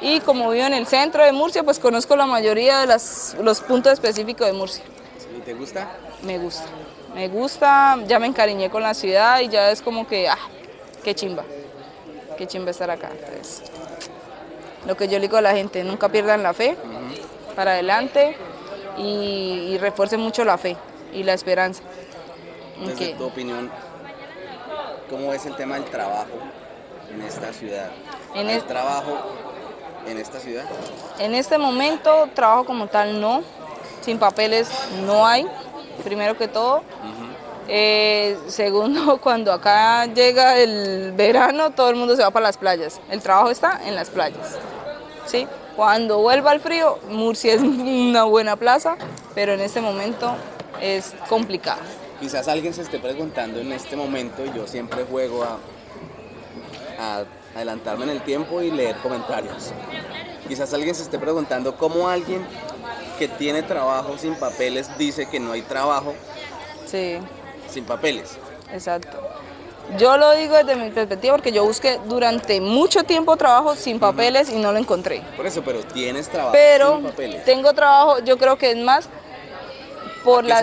y 0.00 0.20
como 0.20 0.50
vivo 0.50 0.64
en 0.64 0.74
el 0.74 0.86
centro 0.86 1.24
de 1.24 1.32
Murcia, 1.32 1.64
pues 1.64 1.80
conozco 1.80 2.14
la 2.14 2.24
mayoría 2.24 2.86
de 2.86 2.96
los 3.42 3.60
puntos 3.62 3.94
específicos 3.94 4.46
de 4.46 4.52
Murcia. 4.52 4.84
¿Y 5.36 5.40
te 5.40 5.54
gusta? 5.54 5.90
Me 6.22 6.38
gusta, 6.38 6.66
me 7.16 7.26
gusta, 7.26 7.98
ya 8.06 8.20
me 8.20 8.28
encariñé 8.28 8.70
con 8.70 8.84
la 8.84 8.94
ciudad 8.94 9.40
y 9.40 9.48
ya 9.48 9.72
es 9.72 9.82
como 9.82 10.06
que, 10.06 10.28
ah, 10.28 10.38
qué 11.02 11.16
chimba, 11.16 11.42
qué 12.38 12.46
chimba 12.46 12.70
estar 12.70 12.92
acá. 12.92 13.10
Entonces, 13.10 13.60
lo 14.86 14.96
que 14.96 15.08
yo 15.08 15.18
le 15.18 15.22
digo 15.22 15.36
a 15.36 15.42
la 15.42 15.54
gente, 15.54 15.82
nunca 15.82 16.08
pierdan 16.10 16.44
la 16.44 16.54
fe, 16.54 16.76
para 17.56 17.72
adelante 17.72 18.36
y, 18.98 19.70
y, 19.72 19.78
refuercen 19.78 20.20
mucho 20.20 20.44
la 20.44 20.58
fe 20.58 20.76
y 21.12 21.24
la 21.24 21.32
esperanza. 21.32 21.82
Desde 22.86 23.14
tu 23.14 23.24
opinión, 23.24 23.68
¿cómo 25.08 25.32
es 25.32 25.46
el 25.46 25.56
tema 25.56 25.74
del 25.74 25.84
trabajo 25.84 26.38
en 27.12 27.22
esta 27.22 27.52
ciudad? 27.52 27.90
En 28.34 28.50
el, 28.50 28.62
trabajo 28.64 29.18
en 30.06 30.18
esta 30.18 30.40
ciudad? 30.40 30.64
En 31.18 31.34
este 31.34 31.58
momento 31.58 32.28
trabajo 32.34 32.64
como 32.64 32.86
tal 32.86 33.20
no, 33.20 33.42
sin 34.00 34.18
papeles 34.18 34.68
no 35.06 35.26
hay, 35.26 35.46
primero 36.02 36.36
que 36.36 36.48
todo. 36.48 36.82
Eh, 37.66 38.36
segundo, 38.46 39.18
cuando 39.22 39.52
acá 39.52 40.06
llega 40.06 40.58
el 40.58 41.12
verano, 41.12 41.70
todo 41.70 41.88
el 41.88 41.96
mundo 41.96 42.16
se 42.16 42.22
va 42.22 42.30
para 42.30 42.44
las 42.44 42.58
playas. 42.58 43.00
El 43.10 43.22
trabajo 43.22 43.50
está 43.50 43.80
en 43.86 43.94
las 43.94 44.10
playas. 44.10 44.58
¿sí? 45.26 45.46
Cuando 45.76 46.18
vuelva 46.18 46.52
el 46.52 46.60
frío, 46.60 46.98
Murcia 47.08 47.54
es 47.54 47.62
una 47.62 48.24
buena 48.24 48.56
plaza, 48.56 48.96
pero 49.34 49.54
en 49.54 49.60
este 49.60 49.80
momento 49.80 50.34
es 50.80 51.14
complicado. 51.28 51.80
Quizás 52.20 52.48
alguien 52.48 52.72
se 52.72 52.82
esté 52.82 52.98
preguntando 52.98 53.60
en 53.60 53.72
este 53.72 53.96
momento, 53.96 54.44
yo 54.54 54.66
siempre 54.66 55.04
juego 55.04 55.44
a, 55.44 55.58
a 56.98 57.24
adelantarme 57.54 58.04
en 58.04 58.10
el 58.10 58.22
tiempo 58.22 58.62
y 58.62 58.70
leer 58.70 58.96
comentarios. 58.96 59.72
Quizás 60.48 60.72
alguien 60.74 60.94
se 60.94 61.02
esté 61.02 61.18
preguntando 61.18 61.76
cómo 61.76 62.08
alguien 62.08 62.46
que 63.18 63.28
tiene 63.28 63.62
trabajo 63.62 64.18
sin 64.18 64.34
papeles 64.34 64.96
dice 64.98 65.26
que 65.26 65.40
no 65.40 65.52
hay 65.52 65.62
trabajo 65.62 66.14
sí. 66.86 67.18
sin 67.70 67.84
papeles. 67.84 68.36
Exacto. 68.72 69.18
Yo 69.98 70.16
lo 70.16 70.32
digo 70.32 70.56
desde 70.56 70.76
mi 70.76 70.90
perspectiva 70.90 71.34
porque 71.34 71.52
yo 71.52 71.64
busqué 71.64 72.00
durante 72.06 72.60
mucho 72.60 73.04
tiempo 73.04 73.36
trabajo 73.36 73.76
sin 73.76 74.00
papeles 74.00 74.50
y 74.50 74.56
no 74.56 74.72
lo 74.72 74.78
encontré. 74.78 75.22
Por 75.36 75.46
eso, 75.46 75.62
pero 75.62 75.82
tienes 75.82 76.28
trabajo 76.28 76.52
pero 76.52 76.96
sin 76.96 77.04
papeles. 77.04 77.44
tengo 77.44 77.72
trabajo, 77.74 78.18
yo 78.20 78.38
creo 78.38 78.56
que 78.56 78.70
es 78.70 78.78
más 78.78 79.08
por 80.24 80.44
la 80.44 80.62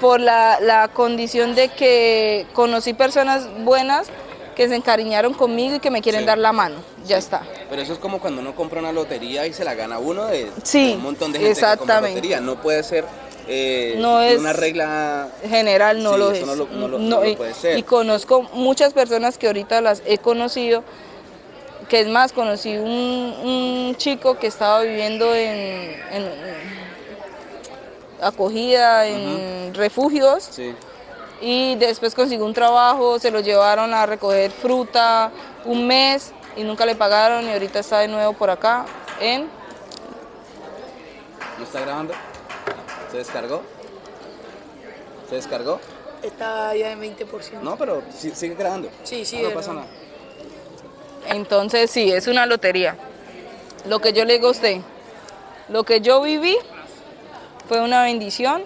por 0.00 0.20
la, 0.20 0.58
la 0.60 0.88
condición 0.88 1.54
de 1.54 1.68
que 1.68 2.46
conocí 2.52 2.94
personas 2.94 3.48
buenas 3.64 4.08
que 4.54 4.68
se 4.68 4.74
encariñaron 4.74 5.34
conmigo 5.34 5.76
y 5.76 5.80
que 5.80 5.90
me 5.90 6.02
quieren 6.02 6.26
dar 6.26 6.38
la 6.38 6.52
mano. 6.52 6.76
Ya 7.06 7.16
está. 7.16 7.42
Pero 7.70 7.80
eso 7.80 7.92
es 7.92 7.98
como 7.98 8.18
cuando 8.18 8.40
uno 8.40 8.54
compra 8.56 8.80
una 8.80 8.92
lotería 8.92 9.46
y 9.46 9.52
se 9.52 9.64
la 9.64 9.74
gana 9.74 9.98
uno 9.98 10.26
de, 10.26 10.50
sí, 10.64 10.94
un 10.96 11.02
montón 11.02 11.32
de 11.32 11.38
gente 11.38 11.52
exactamente. 11.52 11.86
que 11.86 11.96
compra 11.96 12.08
lotería. 12.08 12.40
No 12.40 12.60
puede 12.60 12.82
ser 12.82 13.04
eh, 13.50 13.94
no 13.98 14.20
es 14.20 14.38
una 14.38 14.52
regla 14.52 15.28
general, 15.48 16.02
no 16.02 16.18
lo 16.18 16.32
es. 16.32 16.44
No, 16.44 16.54
lo, 16.54 16.66
no, 16.66 16.88
lo, 16.88 16.98
No, 16.98 17.08
no 17.08 17.20
lo 17.22 17.28
y, 17.30 17.36
puede 17.36 17.54
ser. 17.54 17.78
y 17.78 17.82
conozco 17.82 18.42
muchas 18.52 18.92
personas 18.92 19.38
que 19.38 19.46
ahorita 19.46 19.80
las 19.80 20.02
he 20.04 20.18
conocido, 20.18 20.84
que 21.88 22.00
es 22.00 22.08
más, 22.08 22.32
conocí 22.32 22.76
un, 22.76 22.86
un 22.90 23.96
chico 23.96 24.38
que 24.38 24.48
estaba 24.48 24.82
viviendo 24.82 25.34
en, 25.34 25.94
en 26.12 26.24
acogida, 28.20 29.06
en 29.06 29.74
refugios. 29.74 30.48
Sí. 30.50 30.74
y 31.40 31.76
después 31.76 32.14
consiguió 32.14 32.44
un 32.44 32.54
trabajo, 32.54 33.18
se 33.18 33.30
lo 33.30 33.40
llevaron 33.40 33.94
a 33.94 34.06
recoger 34.06 34.50
fruta 34.50 35.30
un 35.64 35.86
mes 35.86 36.32
y 36.56 36.64
nunca 36.64 36.84
le 36.84 36.96
pagaron 36.96 37.46
y 37.46 37.52
ahorita 37.52 37.78
está 37.78 38.00
de 38.00 38.08
nuevo 38.08 38.32
por 38.32 38.50
acá 38.50 38.84
en... 39.20 39.48
¿No 41.58 41.64
está 41.64 41.80
grabando? 41.80 42.14
¿Se 43.10 43.18
descargó? 43.18 43.62
¿Se 45.28 45.36
descargó? 45.36 45.80
Está 46.22 46.74
ya 46.74 46.90
en 46.90 47.00
20%. 47.00 47.60
No, 47.62 47.76
pero 47.76 48.02
sigue 48.12 48.54
grabando. 48.54 48.88
Sí, 49.04 49.24
sí, 49.24 49.40
No, 49.40 49.50
pasa 49.50 49.72
nada. 49.72 49.86
Entonces 51.28 51.90
sí, 51.90 52.10
es 52.10 52.26
una 52.26 52.46
lotería. 52.46 52.96
Lo 53.86 54.00
que 54.00 54.12
yo 54.12 54.24
le 54.24 54.34
digo 54.34 54.48
a 54.48 54.50
usted, 54.50 54.80
lo 55.68 55.84
que 55.84 56.00
yo 56.00 56.20
viví 56.20 56.56
fue 57.68 57.80
una 57.80 58.02
bendición 58.02 58.62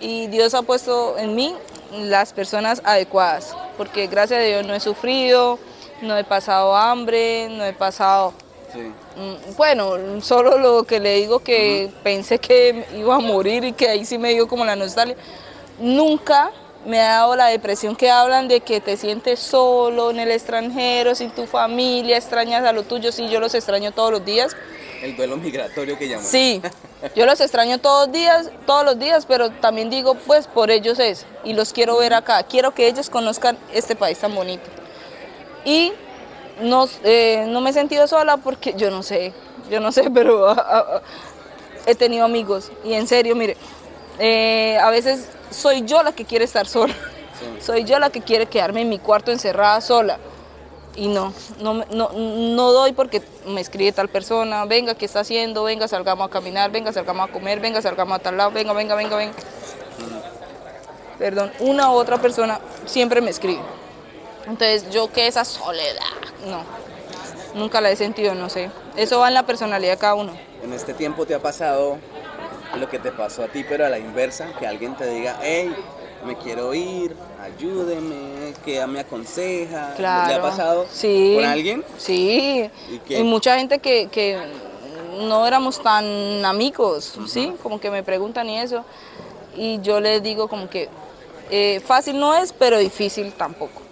y 0.00 0.28
Dios 0.28 0.54
ha 0.54 0.62
puesto 0.62 1.18
en 1.18 1.34
mí 1.34 1.54
las 1.92 2.32
personas 2.32 2.80
adecuadas, 2.84 3.56
porque 3.76 4.06
gracias 4.06 4.40
a 4.40 4.44
Dios 4.44 4.66
no 4.66 4.74
he 4.74 4.80
sufrido, 4.80 5.58
no 6.00 6.16
he 6.16 6.24
pasado 6.24 6.74
hambre, 6.76 7.48
no 7.50 7.64
he 7.64 7.72
pasado 7.72 8.32
Sí. 8.72 8.78
Mm, 9.16 9.56
Bueno, 9.56 10.20
solo 10.22 10.58
lo 10.58 10.84
que 10.84 11.00
le 11.00 11.16
digo 11.16 11.40
que 11.40 11.90
pensé 12.02 12.38
que 12.38 12.86
iba 12.96 13.16
a 13.16 13.18
morir 13.18 13.64
y 13.64 13.72
que 13.72 13.88
ahí 13.88 14.04
sí 14.04 14.18
me 14.18 14.30
dio 14.30 14.46
como 14.46 14.64
la 14.64 14.76
nostalgia. 14.76 15.16
Nunca 15.78 16.52
me 16.86 17.00
ha 17.00 17.14
dado 17.14 17.36
la 17.36 17.46
depresión 17.46 17.96
que 17.96 18.10
hablan 18.10 18.48
de 18.48 18.60
que 18.60 18.80
te 18.80 18.96
sientes 18.96 19.40
solo 19.40 20.10
en 20.10 20.20
el 20.20 20.30
extranjero, 20.30 21.14
sin 21.14 21.30
tu 21.30 21.46
familia, 21.46 22.16
extrañas 22.16 22.64
a 22.64 22.72
lo 22.72 22.84
tuyo. 22.84 23.12
Sí, 23.12 23.28
yo 23.28 23.40
los 23.40 23.54
extraño 23.54 23.92
todos 23.92 24.12
los 24.12 24.24
días. 24.24 24.56
El 25.02 25.16
duelo 25.16 25.36
migratorio 25.36 25.98
que 25.98 26.08
llaman. 26.08 26.24
Sí, 26.24 26.62
yo 27.14 27.24
los 27.26 27.40
extraño 27.40 27.78
todos 27.78 28.06
los 28.06 28.14
días, 28.14 28.50
todos 28.66 28.84
los 28.84 28.98
días, 28.98 29.24
pero 29.26 29.50
también 29.50 29.88
digo, 29.88 30.14
pues 30.14 30.46
por 30.46 30.70
ellos 30.70 30.98
es 30.98 31.26
y 31.44 31.54
los 31.54 31.72
quiero 31.72 31.96
ver 31.96 32.14
acá. 32.14 32.42
Quiero 32.42 32.72
que 32.72 32.86
ellos 32.86 33.08
conozcan 33.08 33.56
este 33.72 33.96
país 33.96 34.18
tan 34.18 34.34
bonito. 34.34 34.68
Y 35.64 35.92
no, 36.62 36.88
eh, 37.04 37.46
no 37.48 37.60
me 37.60 37.70
he 37.70 37.72
sentido 37.72 38.06
sola 38.06 38.36
porque 38.36 38.74
yo 38.74 38.90
no 38.90 39.02
sé, 39.02 39.32
yo 39.70 39.80
no 39.80 39.92
sé, 39.92 40.10
pero 40.14 40.48
ah, 40.48 40.56
ah, 40.58 40.84
ah, 40.96 41.02
he 41.86 41.94
tenido 41.94 42.24
amigos 42.24 42.70
y 42.84 42.92
en 42.92 43.06
serio, 43.06 43.34
mire, 43.34 43.56
eh, 44.18 44.78
a 44.78 44.90
veces 44.90 45.26
soy 45.50 45.82
yo 45.82 46.02
la 46.02 46.12
que 46.12 46.24
quiere 46.24 46.44
estar 46.44 46.66
sola, 46.66 46.94
soy 47.60 47.84
yo 47.84 47.98
la 47.98 48.10
que 48.10 48.20
quiere 48.20 48.46
quedarme 48.46 48.82
en 48.82 48.88
mi 48.88 48.98
cuarto 48.98 49.32
encerrada 49.32 49.80
sola. 49.80 50.18
Y 50.96 51.08
no, 51.08 51.32
no, 51.60 51.84
no, 51.90 52.10
no 52.12 52.72
doy 52.72 52.92
porque 52.92 53.22
me 53.46 53.60
escribe 53.60 53.92
tal 53.92 54.08
persona, 54.08 54.64
venga, 54.64 54.94
¿qué 54.94 55.04
está 55.04 55.20
haciendo? 55.20 55.62
Venga, 55.62 55.86
salgamos 55.86 56.26
a 56.26 56.30
caminar, 56.30 56.70
venga, 56.70 56.92
salgamos 56.92 57.28
a 57.28 57.32
comer, 57.32 57.60
venga, 57.60 57.80
salgamos 57.80 58.18
a 58.18 58.18
tal 58.18 58.36
lado, 58.36 58.50
venga, 58.50 58.72
venga, 58.72 58.94
venga, 58.96 59.16
venga. 59.16 59.34
Perdón, 61.18 61.52
una 61.60 61.90
u 61.90 61.94
otra 61.94 62.18
persona 62.18 62.60
siempre 62.86 63.20
me 63.20 63.30
escribe. 63.30 63.60
Entonces, 64.46 64.90
yo 64.90 65.12
que 65.12 65.26
esa 65.26 65.44
soledad, 65.44 66.02
no, 66.46 66.64
nunca 67.54 67.80
la 67.80 67.90
he 67.90 67.96
sentido, 67.96 68.34
no 68.34 68.48
sé. 68.48 68.70
Eso 68.96 69.20
va 69.20 69.28
en 69.28 69.34
la 69.34 69.44
personalidad 69.44 69.92
de 69.92 69.98
cada 69.98 70.14
uno. 70.14 70.32
En 70.62 70.72
este 70.72 70.92
tiempo 70.92 71.24
te 71.24 71.34
ha 71.34 71.38
pasado 71.40 71.98
lo 72.78 72.88
que 72.88 72.98
te 72.98 73.12
pasó 73.12 73.44
a 73.44 73.48
ti, 73.48 73.64
pero 73.68 73.86
a 73.86 73.88
la 73.88 73.98
inversa, 73.98 74.52
que 74.58 74.66
alguien 74.66 74.96
te 74.96 75.06
diga, 75.06 75.38
hey, 75.42 75.74
me 76.24 76.36
quiero 76.36 76.74
ir, 76.74 77.16
ayúdeme, 77.40 78.54
¿qué 78.64 78.86
me 78.86 79.00
aconseja? 79.00 79.94
Claro. 79.96 80.28
¿Le 80.28 80.34
ha 80.34 80.42
pasado 80.42 80.86
sí, 80.92 81.34
con 81.36 81.44
alguien? 81.44 81.84
Sí. 81.98 82.70
Y 83.08 83.22
mucha 83.22 83.56
gente 83.58 83.78
que, 83.78 84.08
que 84.08 84.38
no 85.20 85.46
éramos 85.46 85.82
tan 85.82 86.44
amigos, 86.44 87.18
¿sí? 87.26 87.52
Como 87.62 87.80
que 87.80 87.90
me 87.90 88.02
preguntan 88.02 88.48
y 88.48 88.58
eso. 88.58 88.84
Y 89.56 89.80
yo 89.80 90.00
les 90.00 90.22
digo 90.22 90.48
como 90.48 90.68
que 90.68 90.88
eh, 91.50 91.80
fácil 91.80 92.18
no 92.18 92.34
es, 92.34 92.52
pero 92.52 92.78
difícil 92.78 93.32
tampoco. 93.32 93.82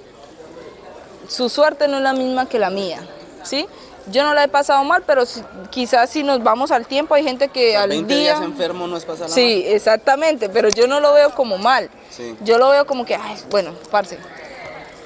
Su 1.29 1.49
suerte 1.49 1.89
no 1.89 1.97
es 1.97 2.03
la 2.03 2.12
misma 2.12 2.47
que 2.47 2.59
la 2.59 2.70
mía, 2.70 3.01
¿sí? 3.43 3.66
Yo 4.11 4.23
no 4.25 4.35
la 4.35 4.45
he 4.45 4.49
pasado 4.49 4.83
mal, 4.85 5.03
pero 5.07 5.27
si- 5.27 5.43
quizás 5.71 6.11
si 6.11 6.23
nos 6.23 6.43
vamos 6.43 6.71
al 6.71 6.87
tiempo 6.87 7.15
hay 7.15 7.25
gente 7.25 7.49
que 7.49 7.69
O 7.69 7.73
sea, 7.73 7.83
al 7.83 7.89
20 7.91 8.15
día... 8.15 8.23
días 8.35 8.43
enfermo 8.43 8.87
no 8.87 8.97
es 8.97 9.05
pasar 9.05 9.29
Sí, 9.29 9.65
exactamente, 9.67 10.49
pero 10.49 10.69
yo 10.69 10.87
no 10.87 11.01
lo 11.01 11.13
veo 11.13 11.31
como 11.35 11.59
mal. 11.59 11.91
Sí. 12.11 12.35
Yo 12.43 12.59
lo 12.59 12.71
veo 12.71 12.87
como 12.87 13.05
que, 13.05 13.15
ay, 13.17 13.37
bueno, 13.51 13.73
parce. 13.91 14.19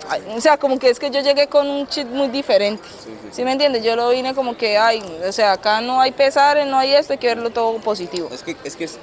Ay, 0.08 0.22
o 0.36 0.40
sea, 0.40 0.56
como 0.58 0.78
que 0.78 0.90
es 0.90 0.98
que 0.98 1.10
yo 1.10 1.20
llegué 1.20 1.46
con 1.46 1.68
un 1.68 1.86
chip 1.86 2.06
muy 2.08 2.28
diferente. 2.28 2.82
Sí, 3.02 3.10
sí, 3.22 3.28
Sí, 3.32 3.44
me 3.44 3.52
entiendes? 3.52 3.82
Yo 3.84 3.96
lo 3.96 4.10
vine 4.10 4.34
como 4.34 4.56
que, 4.56 4.76
ay, 4.76 5.02
o 5.26 5.32
sea, 5.32 5.52
acá 5.52 5.80
no 5.80 6.00
hay 6.00 6.12
pesares, 6.12 6.66
no 6.66 6.78
hay 6.78 6.92
esto, 6.94 7.12
hay 7.14 7.18
que 7.18 7.28
verlo 7.28 7.50
todo 7.50 7.74
positivo. 7.78 8.28
Es 8.32 8.42
que, 8.42 8.56
es 8.64 8.76
que 8.76 8.84
es- 8.84 8.98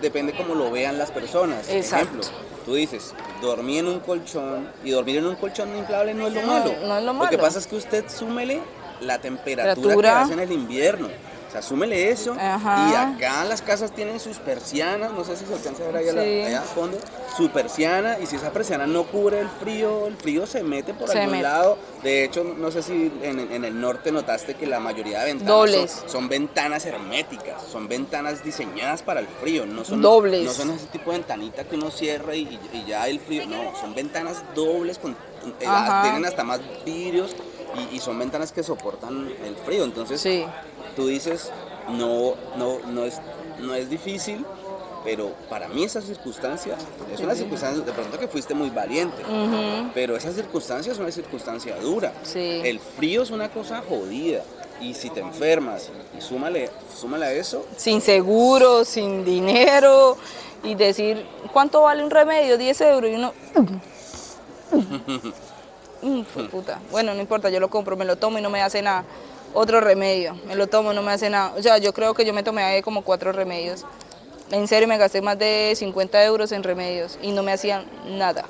depende 0.00 0.32
cómo 0.34 0.54
lo 0.54 0.70
vean 0.70 0.98
las 0.98 1.10
personas. 1.10 1.68
Exacto. 1.68 2.06
Ejemplo, 2.20 2.28
tú 2.64 2.74
dices, 2.74 3.12
dormí 3.42 3.78
en 3.78 3.88
un 3.88 4.00
colchón 4.00 4.70
y 4.84 4.90
dormir 4.92 5.18
en 5.18 5.26
un 5.26 5.34
colchón 5.36 5.76
inflable 5.76 6.14
no 6.14 6.26
es 6.28 6.32
lo 6.34 6.42
No, 6.42 6.46
malo. 6.48 6.72
no 6.86 6.98
es 6.98 7.04
lo 7.04 7.12
que 7.12 7.18
malo. 7.18 7.38
pasa 7.38 7.58
es 7.58 7.66
que 7.66 7.76
usted 7.76 8.04
súmele 8.08 8.60
la 9.00 9.18
temperatura 9.20 10.00
que 10.02 10.08
hace 10.18 10.32
en 10.34 10.40
el 10.40 10.52
invierno. 10.52 11.08
O 11.48 11.52
sea, 11.52 11.62
súmele 11.62 12.10
eso. 12.10 12.36
Ajá. 12.38 12.88
Y 12.92 12.94
acá 12.94 13.44
las 13.44 13.60
casas 13.60 13.90
tienen 13.90 14.20
sus 14.20 14.36
persianas, 14.36 15.10
no 15.12 15.24
sé 15.24 15.34
si 15.36 15.44
se 15.46 15.52
alcanza 15.54 15.82
a 15.82 15.86
ver 15.86 15.96
allá, 15.96 16.12
la- 16.12 16.22
Sí. 16.22 16.42
allá 16.42 16.60
al 16.62 16.68
fondo, 16.68 16.96
su 17.36 17.50
persiana. 17.50 18.18
Y 18.20 18.26
si 18.26 18.36
esa 18.36 18.52
persiana 18.52 18.86
no 18.86 19.02
cubre 19.02 19.40
el 19.40 19.48
frío, 19.48 20.06
el 20.06 20.16
frío 20.16 20.46
se 20.46 20.62
mete 20.62 20.94
por 20.94 21.08
Se 21.08 21.18
algún 21.18 21.32
mete. 21.32 21.42
lado. 21.42 21.76
De 22.04 22.22
hecho, 22.22 22.44
no 22.44 22.70
sé 22.70 22.84
si 22.84 23.10
en, 23.24 23.40
en 23.52 23.64
el 23.64 23.80
norte 23.80 24.12
notaste 24.12 24.54
que 24.54 24.64
la 24.68 24.78
mayoría 24.78 25.18
de 25.20 25.24
ventanas 25.24 25.52
Dobles. 25.56 25.90
son, 25.90 26.08
son 26.10 26.28
ventanas 26.28 26.86
herméticas, 26.86 27.60
son 27.68 27.88
ventanas 27.88 28.44
diseñadas 28.44 29.02
para 29.02 29.18
el 29.18 29.26
frío, 29.26 29.66
no 29.66 29.84
son, 29.84 30.02
Dobles. 30.02 30.44
no 30.44 30.52
son 30.52 30.70
ese 30.70 30.86
tipo 30.86 31.10
de 31.10 31.18
ventanita 31.18 31.64
que 31.64 31.74
uno 31.74 31.90
cierra 31.90 32.36
y, 32.36 32.42
y 32.72 32.84
ya 32.86 33.08
el 33.08 33.18
frío, 33.18 33.44
no, 33.48 33.74
son 33.80 33.92
ventanas 33.96 34.44
dobles, 34.54 34.98
con, 35.00 35.12
eh, 35.12 35.66
tienen 36.02 36.24
hasta 36.26 36.44
más 36.44 36.60
vidrios 36.84 37.34
y, 37.74 37.96
y 37.96 38.00
son 38.00 38.18
ventanas 38.18 38.52
que 38.52 38.62
soportan 38.62 39.28
el 39.44 39.56
frío, 39.56 39.84
entonces 39.84 40.20
Sí, 40.20 40.44
tú 40.96 41.06
dices, 41.06 41.50
no, 41.88 42.34
no, 42.56 42.78
no, 42.86 43.04
es, 43.04 43.20
no 43.58 43.74
es 43.74 43.88
difícil, 43.90 44.44
pero 45.04 45.32
para 45.48 45.66
mí 45.68 45.84
esa 45.84 46.02
circunstancia 46.02 46.76
es 47.12 47.20
una 47.20 47.34
circunstancia, 47.34 47.82
de 47.84 47.92
pronto 47.92 48.18
que 48.18 48.28
fuiste 48.28 48.54
muy 48.54 48.70
valiente, 48.70 49.22
pero 49.94 50.16
esa 50.16 50.32
circunstancia 50.32 50.92
es 50.92 50.98
una 50.98 51.10
circunstancia 51.10 51.76
dura. 51.76 52.12
sí. 52.22 52.60
El 52.64 52.80
frío 52.80 53.22
es 53.22 53.30
una 53.30 53.48
cosa 53.48 53.82
jodida. 53.88 54.42
Y 54.82 54.94
si 54.94 55.10
te 55.10 55.20
enfermas 55.20 55.90
y 56.16 56.22
súmale, 56.22 56.70
súmale 56.98 57.26
a 57.26 57.32
eso, 57.34 57.66
Sin 57.76 58.00
seguro, 58.00 58.86
sin 58.86 59.26
dinero 59.26 60.16
y 60.64 60.74
decir, 60.74 61.26
¿cuánto 61.52 61.82
vale 61.82 62.02
un 62.02 62.08
remedio? 62.10 62.56
10 62.56 62.80
euros 62.80 63.10
y 63.10 63.14
uno... 63.14 63.34
Mm, 66.02 66.22
fue 66.22 66.48
puta. 66.48 66.80
Bueno, 66.90 67.14
no 67.14 67.20
importa, 67.20 67.50
yo 67.50 67.60
lo 67.60 67.68
compro, 67.68 67.96
me 67.96 68.04
lo 68.04 68.16
tomo 68.16 68.38
y 68.38 68.42
no 68.42 68.50
me 68.50 68.62
hace 68.62 68.82
nada. 68.82 69.04
Otro 69.52 69.80
remedio, 69.80 70.36
me 70.46 70.54
lo 70.54 70.68
tomo, 70.68 70.92
no 70.92 71.02
me 71.02 71.12
hace 71.12 71.28
nada. 71.28 71.52
O 71.56 71.62
sea, 71.62 71.78
yo 71.78 71.92
creo 71.92 72.14
que 72.14 72.24
yo 72.24 72.32
me 72.32 72.42
tomé 72.42 72.62
ahí 72.62 72.82
como 72.82 73.02
cuatro 73.02 73.32
remedios. 73.32 73.84
En 74.50 74.66
serio, 74.66 74.88
me 74.88 74.98
gasté 74.98 75.22
más 75.22 75.38
de 75.38 75.72
50 75.76 76.24
euros 76.24 76.52
en 76.52 76.62
remedios 76.62 77.18
y 77.22 77.32
no 77.32 77.42
me 77.42 77.52
hacían 77.52 77.84
nada. 78.06 78.44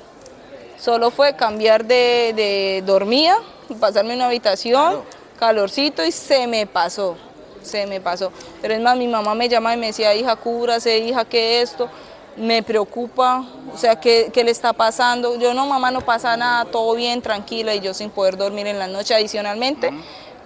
Solo 0.79 1.11
fue 1.11 1.35
cambiar 1.35 1.85
de, 1.85 2.33
de 2.35 2.83
dormía, 2.85 3.35
pasarme 3.79 4.15
una 4.15 4.27
habitación, 4.27 5.01
calorcito 5.39 6.03
y 6.05 6.11
se 6.11 6.47
me 6.47 6.65
pasó. 6.65 7.17
Se 7.61 7.85
me 7.85 8.01
pasó. 8.01 8.31
Pero 8.61 8.73
es 8.73 8.79
más, 8.81 8.97
mi 8.97 9.07
mamá 9.07 9.35
me 9.35 9.47
llamaba 9.47 9.75
y 9.75 9.79
me 9.79 9.87
decía, 9.87 10.15
hija, 10.15 10.35
cúbrase, 10.35 10.97
hija, 10.99 11.25
¿qué 11.25 11.61
esto? 11.61 11.89
Me 12.37 12.63
preocupa, 12.63 13.45
o 13.73 13.77
sea, 13.77 13.99
¿qué, 13.99 14.29
qué 14.33 14.43
le 14.43 14.51
está 14.51 14.71
pasando? 14.71 15.37
Yo, 15.37 15.53
no, 15.53 15.65
mamá, 15.65 15.91
no 15.91 16.01
pasa 16.01 16.37
nada, 16.37 16.65
todo 16.65 16.95
bien, 16.95 17.21
tranquila, 17.21 17.75
y 17.75 17.81
yo 17.81 17.93
sin 17.93 18.09
poder 18.09 18.37
dormir 18.37 18.67
en 18.67 18.79
la 18.79 18.87
noche. 18.87 19.13
Adicionalmente, 19.13 19.91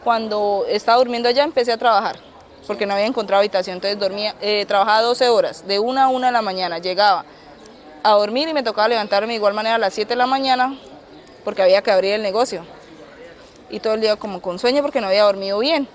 cuando 0.03 0.65
estaba 0.67 0.97
durmiendo 0.97 1.29
allá, 1.29 1.43
empecé 1.43 1.71
a 1.71 1.77
trabajar, 1.77 2.17
porque 2.65 2.85
no 2.85 2.93
había 2.93 3.05
encontrado 3.05 3.39
habitación, 3.39 3.75
entonces 3.75 3.99
dormía, 3.99 4.35
eh, 4.41 4.65
trabajaba 4.65 5.01
12 5.01 5.29
horas, 5.29 5.67
de 5.67 5.79
una 5.79 6.05
a 6.05 6.07
una 6.07 6.27
de 6.27 6.33
la 6.33 6.41
mañana, 6.41 6.79
llegaba 6.79 7.25
a 8.03 8.11
dormir 8.11 8.47
y 8.49 8.53
me 8.53 8.63
tocaba 8.63 8.87
levantarme 8.87 9.29
de 9.29 9.35
igual 9.35 9.53
manera 9.53 9.75
a 9.75 9.79
las 9.79 9.93
7 9.93 10.09
de 10.09 10.15
la 10.15 10.27
mañana, 10.27 10.77
porque 11.43 11.61
había 11.61 11.81
que 11.81 11.91
abrir 11.91 12.13
el 12.13 12.21
negocio. 12.21 12.65
Y 13.69 13.79
todo 13.79 13.93
el 13.93 14.01
día 14.01 14.15
como 14.15 14.41
con 14.41 14.59
sueño 14.59 14.81
porque 14.81 15.01
no 15.01 15.07
había 15.07 15.23
dormido 15.23 15.59
bien. 15.59 15.87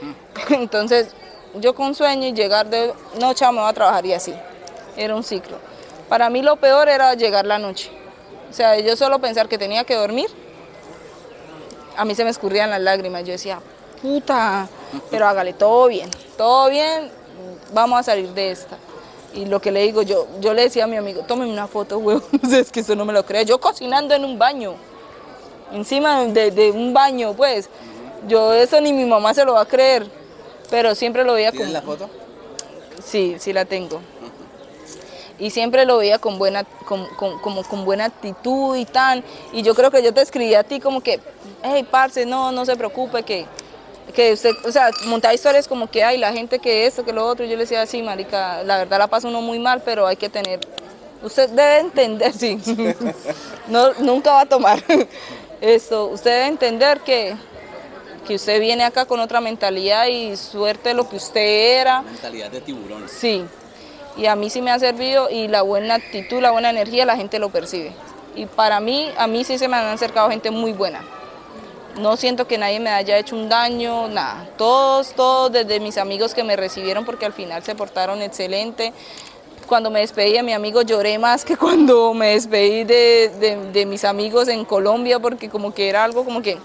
Entonces, 0.50 1.08
yo 1.54 1.74
con 1.74 1.94
sueño 1.94 2.28
y 2.28 2.32
llegar 2.32 2.68
de, 2.68 2.92
no, 3.20 3.34
chao, 3.34 3.52
me 3.52 3.60
voy 3.60 3.70
a 3.70 3.72
trabajar 3.72 4.06
y 4.06 4.12
así. 4.12 4.34
Era 4.96 5.14
un 5.14 5.22
ciclo. 5.22 5.58
Para 6.08 6.30
mí 6.30 6.42
lo 6.42 6.56
peor 6.56 6.88
era 6.88 7.14
llegar 7.14 7.46
la 7.46 7.58
noche. 7.58 7.90
O 8.50 8.52
sea, 8.52 8.78
yo 8.78 8.96
solo 8.96 9.18
pensar 9.18 9.48
que 9.48 9.58
tenía 9.58 9.84
que 9.84 9.94
dormir, 9.94 10.28
a 11.96 12.04
mí 12.04 12.14
se 12.14 12.24
me 12.24 12.30
escurrían 12.30 12.70
las 12.70 12.80
lágrimas. 12.80 13.24
Yo 13.24 13.32
decía, 13.32 13.60
puta, 14.00 14.68
pero 15.10 15.26
hágale 15.26 15.52
todo 15.52 15.88
bien, 15.88 16.08
todo 16.36 16.70
bien, 16.70 17.10
vamos 17.72 18.00
a 18.00 18.02
salir 18.02 18.28
de 18.30 18.50
esta. 18.50 18.78
Y 19.34 19.44
lo 19.46 19.60
que 19.60 19.70
le 19.70 19.82
digo, 19.82 20.02
yo, 20.02 20.26
yo 20.40 20.54
le 20.54 20.62
decía 20.62 20.84
a 20.84 20.86
mi 20.86 20.96
amigo, 20.96 21.22
tómeme 21.22 21.52
una 21.52 21.66
foto, 21.66 21.98
huevón, 21.98 22.40
es 22.50 22.70
que 22.70 22.80
eso 22.80 22.94
no 22.94 23.04
me 23.04 23.12
lo 23.12 23.24
cree. 23.26 23.44
Yo 23.44 23.60
cocinando 23.60 24.14
en 24.14 24.24
un 24.24 24.38
baño, 24.38 24.74
encima 25.72 26.24
de, 26.24 26.50
de 26.50 26.70
un 26.70 26.94
baño, 26.94 27.34
pues. 27.34 27.68
Yo 28.28 28.52
eso 28.54 28.80
ni 28.80 28.92
mi 28.92 29.04
mamá 29.04 29.34
se 29.34 29.44
lo 29.44 29.52
va 29.52 29.60
a 29.60 29.66
creer, 29.66 30.06
pero 30.68 30.94
siempre 30.94 31.22
lo 31.22 31.34
veía 31.34 31.52
¿tienes 31.52 31.68
con... 31.68 31.74
la 31.74 31.82
foto? 31.82 32.10
Sí, 33.04 33.36
sí 33.38 33.52
la 33.52 33.64
tengo. 33.64 34.00
Y 35.38 35.50
siempre 35.50 35.84
lo 35.84 35.98
veía 35.98 36.18
con 36.18 36.38
buena, 36.38 36.64
con, 36.64 37.06
con- 37.16 37.38
como 37.40 37.62
con 37.64 37.84
buena 37.84 38.06
actitud 38.06 38.74
y 38.76 38.86
tan. 38.86 39.22
Y 39.52 39.62
yo 39.62 39.74
creo 39.74 39.90
que 39.90 40.02
yo 40.02 40.14
te 40.14 40.22
escribí 40.22 40.54
a 40.54 40.62
ti 40.64 40.80
como 40.80 41.00
que, 41.02 41.20
hey, 41.62 41.86
parce, 41.90 42.24
no, 42.24 42.52
no 42.52 42.64
se 42.64 42.74
preocupe, 42.76 43.22
que, 43.22 43.44
que 44.14 44.32
usted, 44.32 44.52
o 44.64 44.72
sea, 44.72 44.90
montaba 45.04 45.34
historias 45.34 45.68
como 45.68 45.90
que 45.90 46.02
hay 46.02 46.16
la 46.16 46.32
gente 46.32 46.58
que 46.58 46.86
esto, 46.86 47.04
que 47.04 47.12
lo 47.12 47.26
otro. 47.26 47.44
Y 47.44 47.48
yo 47.50 47.56
le 47.56 47.64
decía, 47.64 47.84
sí, 47.86 48.02
marica, 48.02 48.62
la 48.62 48.78
verdad 48.78 48.98
la 48.98 49.08
pasa 49.08 49.28
uno 49.28 49.42
muy 49.42 49.58
mal, 49.58 49.82
pero 49.84 50.06
hay 50.06 50.16
que 50.16 50.30
tener, 50.30 50.60
usted 51.22 51.50
debe 51.50 51.80
entender, 51.80 52.32
sí, 52.38 52.58
no, 53.68 53.92
nunca 53.98 54.32
va 54.32 54.40
a 54.42 54.46
tomar 54.46 54.82
esto. 55.60 56.06
Usted 56.06 56.30
debe 56.30 56.46
entender 56.46 57.00
que, 57.00 57.34
que 58.26 58.36
usted 58.36 58.58
viene 58.58 58.84
acá 58.84 59.04
con 59.04 59.20
otra 59.20 59.42
mentalidad 59.42 60.06
y 60.06 60.34
suerte 60.36 60.88
de 60.90 60.94
lo 60.94 61.06
que 61.08 61.16
usted 61.16 61.80
era. 61.80 62.00
Mentalidad 62.00 62.50
de 62.50 62.60
tiburón. 62.62 63.06
Sí, 63.06 63.44
y 64.16 64.26
a 64.26 64.36
mí 64.36 64.50
sí 64.50 64.62
me 64.62 64.70
ha 64.70 64.78
servido 64.78 65.28
y 65.30 65.48
la 65.48 65.62
buena 65.62 65.94
actitud, 65.96 66.40
la 66.40 66.50
buena 66.50 66.70
energía, 66.70 67.04
la 67.04 67.16
gente 67.16 67.38
lo 67.38 67.50
percibe. 67.50 67.92
Y 68.34 68.46
para 68.46 68.80
mí, 68.80 69.10
a 69.16 69.26
mí 69.26 69.44
sí 69.44 69.58
se 69.58 69.68
me 69.68 69.76
han 69.76 69.86
acercado 69.86 70.30
gente 70.30 70.50
muy 70.50 70.72
buena. 70.72 71.02
No 71.98 72.16
siento 72.18 72.46
que 72.46 72.58
nadie 72.58 72.78
me 72.78 72.90
haya 72.90 73.16
hecho 73.18 73.34
un 73.34 73.48
daño, 73.48 74.08
nada. 74.08 74.46
Todos, 74.58 75.12
todos, 75.14 75.50
desde 75.52 75.80
mis 75.80 75.96
amigos 75.96 76.34
que 76.34 76.44
me 76.44 76.54
recibieron, 76.54 77.06
porque 77.06 77.24
al 77.24 77.32
final 77.32 77.62
se 77.62 77.74
portaron 77.74 78.20
excelente. 78.20 78.92
Cuando 79.66 79.90
me 79.90 80.00
despedí 80.00 80.34
de 80.34 80.42
mi 80.42 80.52
amigo 80.52 80.82
lloré 80.82 81.18
más 81.18 81.44
que 81.44 81.56
cuando 81.56 82.12
me 82.14 82.28
despedí 82.34 82.84
de, 82.84 83.30
de- 83.40 83.70
de 83.72 83.86
mis 83.86 84.04
amigos 84.04 84.48
en 84.48 84.64
Colombia, 84.66 85.18
porque 85.18 85.48
como 85.48 85.72
que 85.72 85.88
era 85.88 86.04
algo 86.04 86.24
como 86.24 86.42
que 86.42 86.58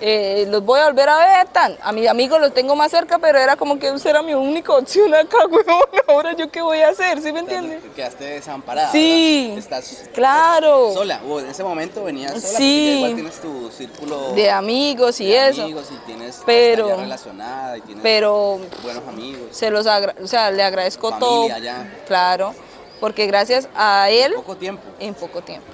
eh, 0.00 0.46
los 0.48 0.64
voy 0.64 0.80
a 0.80 0.86
volver 0.86 1.08
a 1.08 1.18
ver, 1.18 1.48
tan. 1.48 1.76
A 1.82 1.92
mis 1.92 2.08
amigos 2.08 2.40
los 2.40 2.52
tengo 2.54 2.74
más 2.76 2.90
cerca, 2.90 3.18
pero 3.18 3.38
era 3.38 3.56
como 3.56 3.78
que 3.78 3.90
usted 3.90 4.10
era 4.10 4.22
mi 4.22 4.34
única 4.34 4.72
opción 4.72 5.14
acá, 5.14 5.38
weón. 5.50 5.64
Ahora 6.08 6.32
yo 6.34 6.50
qué 6.50 6.62
voy 6.62 6.78
a 6.80 6.88
hacer, 6.88 7.20
¿sí 7.20 7.32
me 7.32 7.40
entiende? 7.40 7.80
Quedaste 7.94 8.24
desamparada. 8.24 8.90
Sí. 8.92 9.52
¿verdad? 9.54 9.58
Estás 9.80 10.08
Claro. 10.14 10.92
sola. 10.94 11.20
O 11.28 11.40
en 11.40 11.46
ese 11.46 11.62
momento 11.62 12.04
venías 12.04 12.32
sola. 12.32 12.58
Sí. 12.58 12.94
igual 12.98 13.14
tienes 13.14 13.40
tu 13.40 13.70
círculo 13.70 14.32
De 14.32 14.50
amigos 14.50 15.20
y 15.20 15.26
de 15.26 15.48
eso. 15.48 15.62
amigos 15.62 15.88
y 15.92 15.96
tienes 16.06 16.40
Pero- 16.46 16.96
relacionada 16.96 17.78
y 17.78 17.80
tienes 17.82 18.02
Pero 18.02 18.58
buenos 18.82 19.06
amigos. 19.08 19.42
se 19.50 19.70
los 19.70 19.86
agra- 19.86 20.14
o 20.22 20.26
sea, 20.26 20.50
le 20.50 20.62
agradezco 20.62 21.12
todo. 21.18 21.48
ya. 21.48 22.02
Claro, 22.06 22.54
porque 23.00 23.26
gracias 23.26 23.68
a 23.74 24.10
él 24.10 24.32
Poco 24.34 24.56
tiempo. 24.56 24.82
en 24.98 25.14
poco 25.14 25.40
tiempo. 25.42 25.66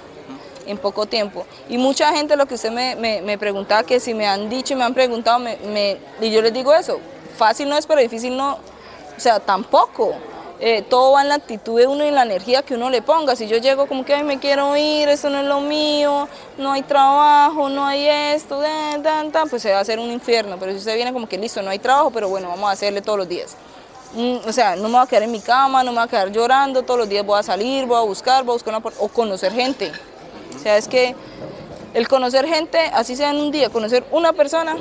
En 0.67 0.77
poco 0.77 1.05
tiempo. 1.05 1.45
Y 1.69 1.77
mucha 1.77 2.11
gente 2.13 2.35
lo 2.35 2.45
que 2.45 2.55
usted 2.55 2.71
me, 2.71 2.95
me, 2.95 3.21
me 3.21 3.37
preguntaba, 3.37 3.83
que 3.83 3.99
si 3.99 4.13
me 4.13 4.27
han 4.27 4.49
dicho 4.49 4.73
y 4.73 4.77
me 4.77 4.83
han 4.83 4.93
preguntado, 4.93 5.39
me, 5.39 5.57
me- 5.57 5.97
y 6.21 6.31
yo 6.31 6.41
les 6.41 6.53
digo 6.53 6.73
eso, 6.73 6.99
fácil 7.37 7.69
no 7.69 7.77
es, 7.77 7.85
pero 7.87 8.01
difícil 8.01 8.35
no, 8.35 8.53
o 8.53 9.19
sea, 9.19 9.39
tampoco. 9.39 10.13
Eh, 10.59 10.81
todo 10.89 11.11
va 11.11 11.21
en 11.21 11.29
la 11.29 11.35
actitud 11.35 11.77
de 11.77 11.85
uno 11.85 12.03
y 12.03 12.07
en 12.07 12.15
la 12.15 12.23
energía 12.23 12.63
que 12.63 12.73
uno 12.73 12.89
le 12.89 13.03
ponga. 13.03 13.35
Si 13.35 13.47
yo 13.47 13.57
llego 13.57 13.85
como 13.85 14.03
que 14.03 14.15
Ay, 14.15 14.23
me 14.23 14.39
quiero 14.39 14.75
ir, 14.75 15.07
esto 15.07 15.29
no 15.29 15.39
es 15.41 15.45
lo 15.45 15.59
mío, 15.59 16.27
no 16.57 16.71
hay 16.71 16.81
trabajo, 16.81 17.69
no 17.69 17.85
hay 17.85 18.07
esto, 18.07 18.59
tan, 19.03 19.31
tan, 19.31 19.49
pues 19.49 19.61
se 19.61 19.71
va 19.71 19.77
a 19.77 19.81
hacer 19.81 19.99
un 19.99 20.09
infierno. 20.09 20.57
Pero 20.59 20.71
si 20.71 20.79
usted 20.79 20.95
viene 20.95 21.13
como 21.13 21.29
que 21.29 21.37
listo, 21.37 21.61
no 21.61 21.69
hay 21.69 21.77
trabajo, 21.77 22.09
pero 22.09 22.27
bueno, 22.27 22.49
vamos 22.49 22.67
a 22.69 22.73
hacerle 22.73 23.03
todos 23.03 23.19
los 23.19 23.29
días. 23.29 23.55
Mm, 24.15 24.37
o 24.47 24.51
sea, 24.51 24.75
no 24.75 24.83
me 24.89 24.95
voy 24.95 25.03
a 25.03 25.05
quedar 25.05 25.23
en 25.23 25.31
mi 25.31 25.41
cama, 25.41 25.83
no 25.83 25.91
me 25.91 25.97
voy 25.99 26.05
a 26.05 26.09
quedar 26.09 26.31
llorando, 26.31 26.81
todos 26.81 27.01
los 27.01 27.09
días 27.09 27.23
voy 27.23 27.37
a 27.39 27.43
salir, 27.43 27.85
voy 27.85 27.97
a 27.97 28.01
buscar, 28.01 28.43
voy 28.43 28.53
a 28.53 28.55
buscar 28.55 28.75
una, 28.75 28.91
o 28.99 29.07
conocer 29.09 29.51
gente. 29.53 29.91
O 30.57 30.59
sea, 30.59 30.75
es 30.75 30.87
que 30.87 31.15
el 31.93 32.07
conocer 32.07 32.45
gente, 32.47 32.79
así 32.93 33.15
sea 33.15 33.29
en 33.29 33.37
un 33.37 33.51
día, 33.51 33.69
conocer 33.69 34.03
una 34.11 34.33
persona 34.33 34.75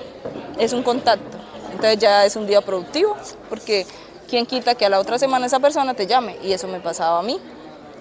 es 0.59 0.73
un 0.73 0.83
contacto. 0.83 1.37
Entonces 1.71 1.99
ya 1.99 2.25
es 2.25 2.35
un 2.37 2.47
día 2.47 2.63
productivo, 2.63 3.15
porque 3.51 3.87
quién 4.29 4.47
quita 4.47 4.75
que 4.75 4.87
a 4.87 4.89
la 4.89 4.99
otra 4.99 5.19
semana 5.19 5.47
esa 5.47 5.61
persona 5.61 5.95
te 5.95 6.07
llame. 6.07 6.39
Y 6.43 6.53
eso 6.53 6.67
me 6.67 6.81
pasaba 6.81 7.19
a 7.19 7.23
mí. 7.23 7.39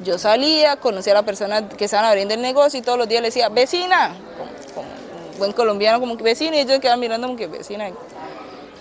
Yo 0.04 0.18
salía, 0.18 0.78
conocía 0.78 1.14
a 1.14 1.16
la 1.16 1.24
persona 1.24 1.68
que 1.68 1.86
estaban 1.86 2.06
abriendo 2.06 2.34
el 2.34 2.42
negocio 2.42 2.80
y 2.80 2.82
todos 2.82 2.98
los 2.98 3.08
días 3.08 3.22
le 3.22 3.28
decía, 3.28 3.50
vecina, 3.50 4.16
como, 4.74 4.88
un 4.88 5.38
buen 5.38 5.52
colombiano, 5.52 6.00
como 6.00 6.18
que 6.18 6.24
vecina, 6.24 6.56
y 6.56 6.60
ellos 6.60 6.80
quedaban 6.80 7.00
mirando 7.00 7.28
como 7.28 7.38
que 7.38 7.48
vecina, 7.48 7.90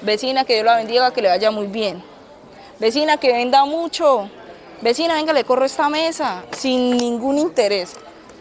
vecina, 0.02 0.44
que 0.44 0.54
Dios 0.54 0.64
la 0.64 0.76
bendiga, 0.76 1.12
que 1.12 1.22
le 1.22 1.28
vaya 1.28 1.50
muy 1.50 1.66
bien. 1.66 2.02
Vecina, 2.78 3.16
que 3.16 3.32
venda 3.32 3.64
mucho. 3.64 4.28
Vecina, 4.80 5.14
venga, 5.14 5.32
le 5.32 5.44
corro 5.44 5.64
esta 5.64 5.88
mesa, 5.88 6.42
sin 6.50 6.96
ningún 6.96 7.38
interés. 7.38 7.94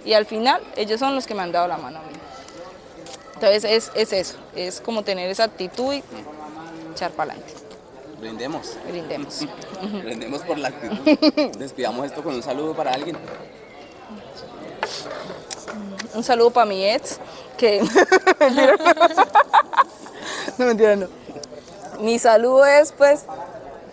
Y 0.05 0.13
al 0.13 0.25
final, 0.25 0.61
ellos 0.75 0.99
son 0.99 1.15
los 1.15 1.25
que 1.25 1.33
me 1.33 1.43
han 1.43 1.51
dado 1.51 1.67
la 1.67 1.77
mano 1.77 1.99
a 1.99 2.01
mí. 2.01 2.13
Entonces, 3.35 3.63
es, 3.63 3.91
es 3.95 4.13
eso, 4.13 4.37
es 4.55 4.79
como 4.81 5.03
tener 5.03 5.29
esa 5.29 5.45
actitud 5.45 5.93
y 5.93 6.03
echar 6.91 7.11
para 7.11 7.33
adelante. 7.33 7.53
Brindemos. 8.19 8.77
Brindemos. 8.87 9.45
Brindemos 10.03 10.41
por 10.43 10.57
la 10.57 10.69
actitud. 10.69 11.51
Despidamos 11.57 12.05
esto 12.05 12.23
con 12.23 12.35
un 12.35 12.43
saludo 12.43 12.73
para 12.73 12.91
alguien. 12.93 13.17
Un 16.13 16.23
saludo 16.23 16.51
para 16.51 16.65
mi 16.65 16.85
ex, 16.85 17.19
que... 17.57 17.81
No, 20.57 20.67
mentira, 20.67 20.95
no. 20.95 21.07
Mi 21.99 22.19
saludo 22.19 22.65
es, 22.65 22.91
pues, 22.91 23.25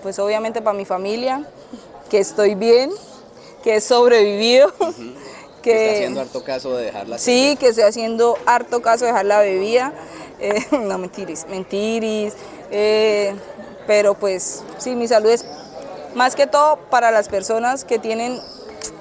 pues 0.02 0.18
obviamente 0.18 0.60
para 0.60 0.76
mi 0.76 0.84
familia, 0.84 1.42
que 2.10 2.18
estoy 2.18 2.54
bien, 2.54 2.90
que 3.62 3.76
he 3.76 3.80
sobrevivido, 3.80 4.72
Que 5.62 5.72
está 5.72 5.84
que... 5.84 5.94
haciendo 5.96 6.20
harto 6.20 6.44
caso 6.44 6.76
de 6.76 6.84
dejarla. 6.86 7.18
Sí, 7.18 7.56
que 7.58 7.68
estoy 7.68 7.84
haciendo 7.84 8.38
harto 8.46 8.82
caso 8.82 9.04
de 9.04 9.12
dejar 9.12 9.26
la 9.26 9.40
bebida. 9.40 9.92
Eh, 10.40 10.64
no, 10.72 10.98
mentiris, 10.98 11.46
mentiris. 11.48 12.34
eh, 12.70 13.34
pero 13.86 14.14
pues 14.14 14.62
sí, 14.78 14.94
mi 14.94 15.08
salud 15.08 15.30
es 15.30 15.44
más 16.14 16.36
que 16.36 16.46
todo 16.46 16.76
para 16.90 17.10
las 17.10 17.28
personas 17.28 17.84
que 17.84 17.98
tienen 17.98 18.40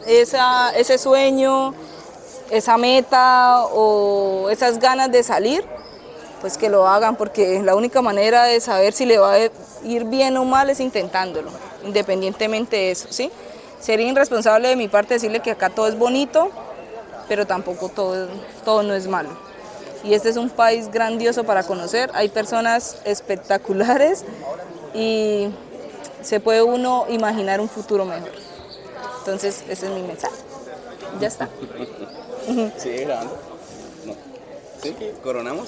esa, 0.08 0.72
ese 0.76 0.98
sueño, 0.98 1.74
esa 2.50 2.78
meta 2.78 3.66
o 3.66 4.50
esas 4.50 4.80
ganas 4.80 5.12
de 5.12 5.24
salir, 5.24 5.64
pues 6.42 6.58
que 6.58 6.70
lo 6.70 6.88
hagan, 6.88 7.16
porque 7.16 7.62
la 7.62 7.76
única 7.76 8.02
manera 8.02 8.46
de 8.46 8.60
saber 8.62 8.94
si 8.94 9.06
le 9.06 9.18
va 9.18 9.34
a 9.34 9.40
ir 9.84 10.06
bien 10.06 10.38
o 10.38 10.46
mal 10.46 10.70
es 10.70 10.80
intentándolo, 10.80 11.52
independientemente 11.86 12.76
de 12.76 12.92
eso, 12.92 13.08
¿sí? 13.12 13.32
Sería 13.80 14.08
irresponsable 14.08 14.68
de 14.68 14.76
mi 14.76 14.88
parte 14.88 15.16
decirle 15.16 15.40
que 15.40 15.52
acá 15.52 15.70
todo 15.70 15.88
es 15.88 15.98
bonito, 15.98 16.52
pero 17.28 17.46
tampoco 17.48 17.90
todo, 17.90 18.28
todo 18.66 18.84
no 18.84 18.94
es 18.94 19.08
malo. 19.08 19.30
Y 20.04 20.14
este 20.14 20.30
es 20.30 20.38
un 20.38 20.50
país 20.50 20.90
grandioso 20.92 21.44
para 21.44 21.64
conocer, 21.64 22.10
hay 22.14 22.30
personas 22.30 22.98
espectaculares 23.04 24.24
y 24.94 25.50
se 26.22 26.40
puede 26.40 26.64
uno 26.64 27.06
imaginar 27.10 27.60
un 27.60 27.70
futuro 27.70 28.06
mejor. 28.06 28.32
Entonces, 29.20 29.64
ese 29.70 29.88
es 29.88 29.92
mi 29.92 30.02
mensaje. 30.02 30.36
Ya 31.20 31.28
está. 31.28 31.50
Sigue 32.78 33.06
grabando. 33.06 33.38
No. 34.06 34.16
¿Sí? 34.82 34.96
¿Coronamos? 35.24 35.68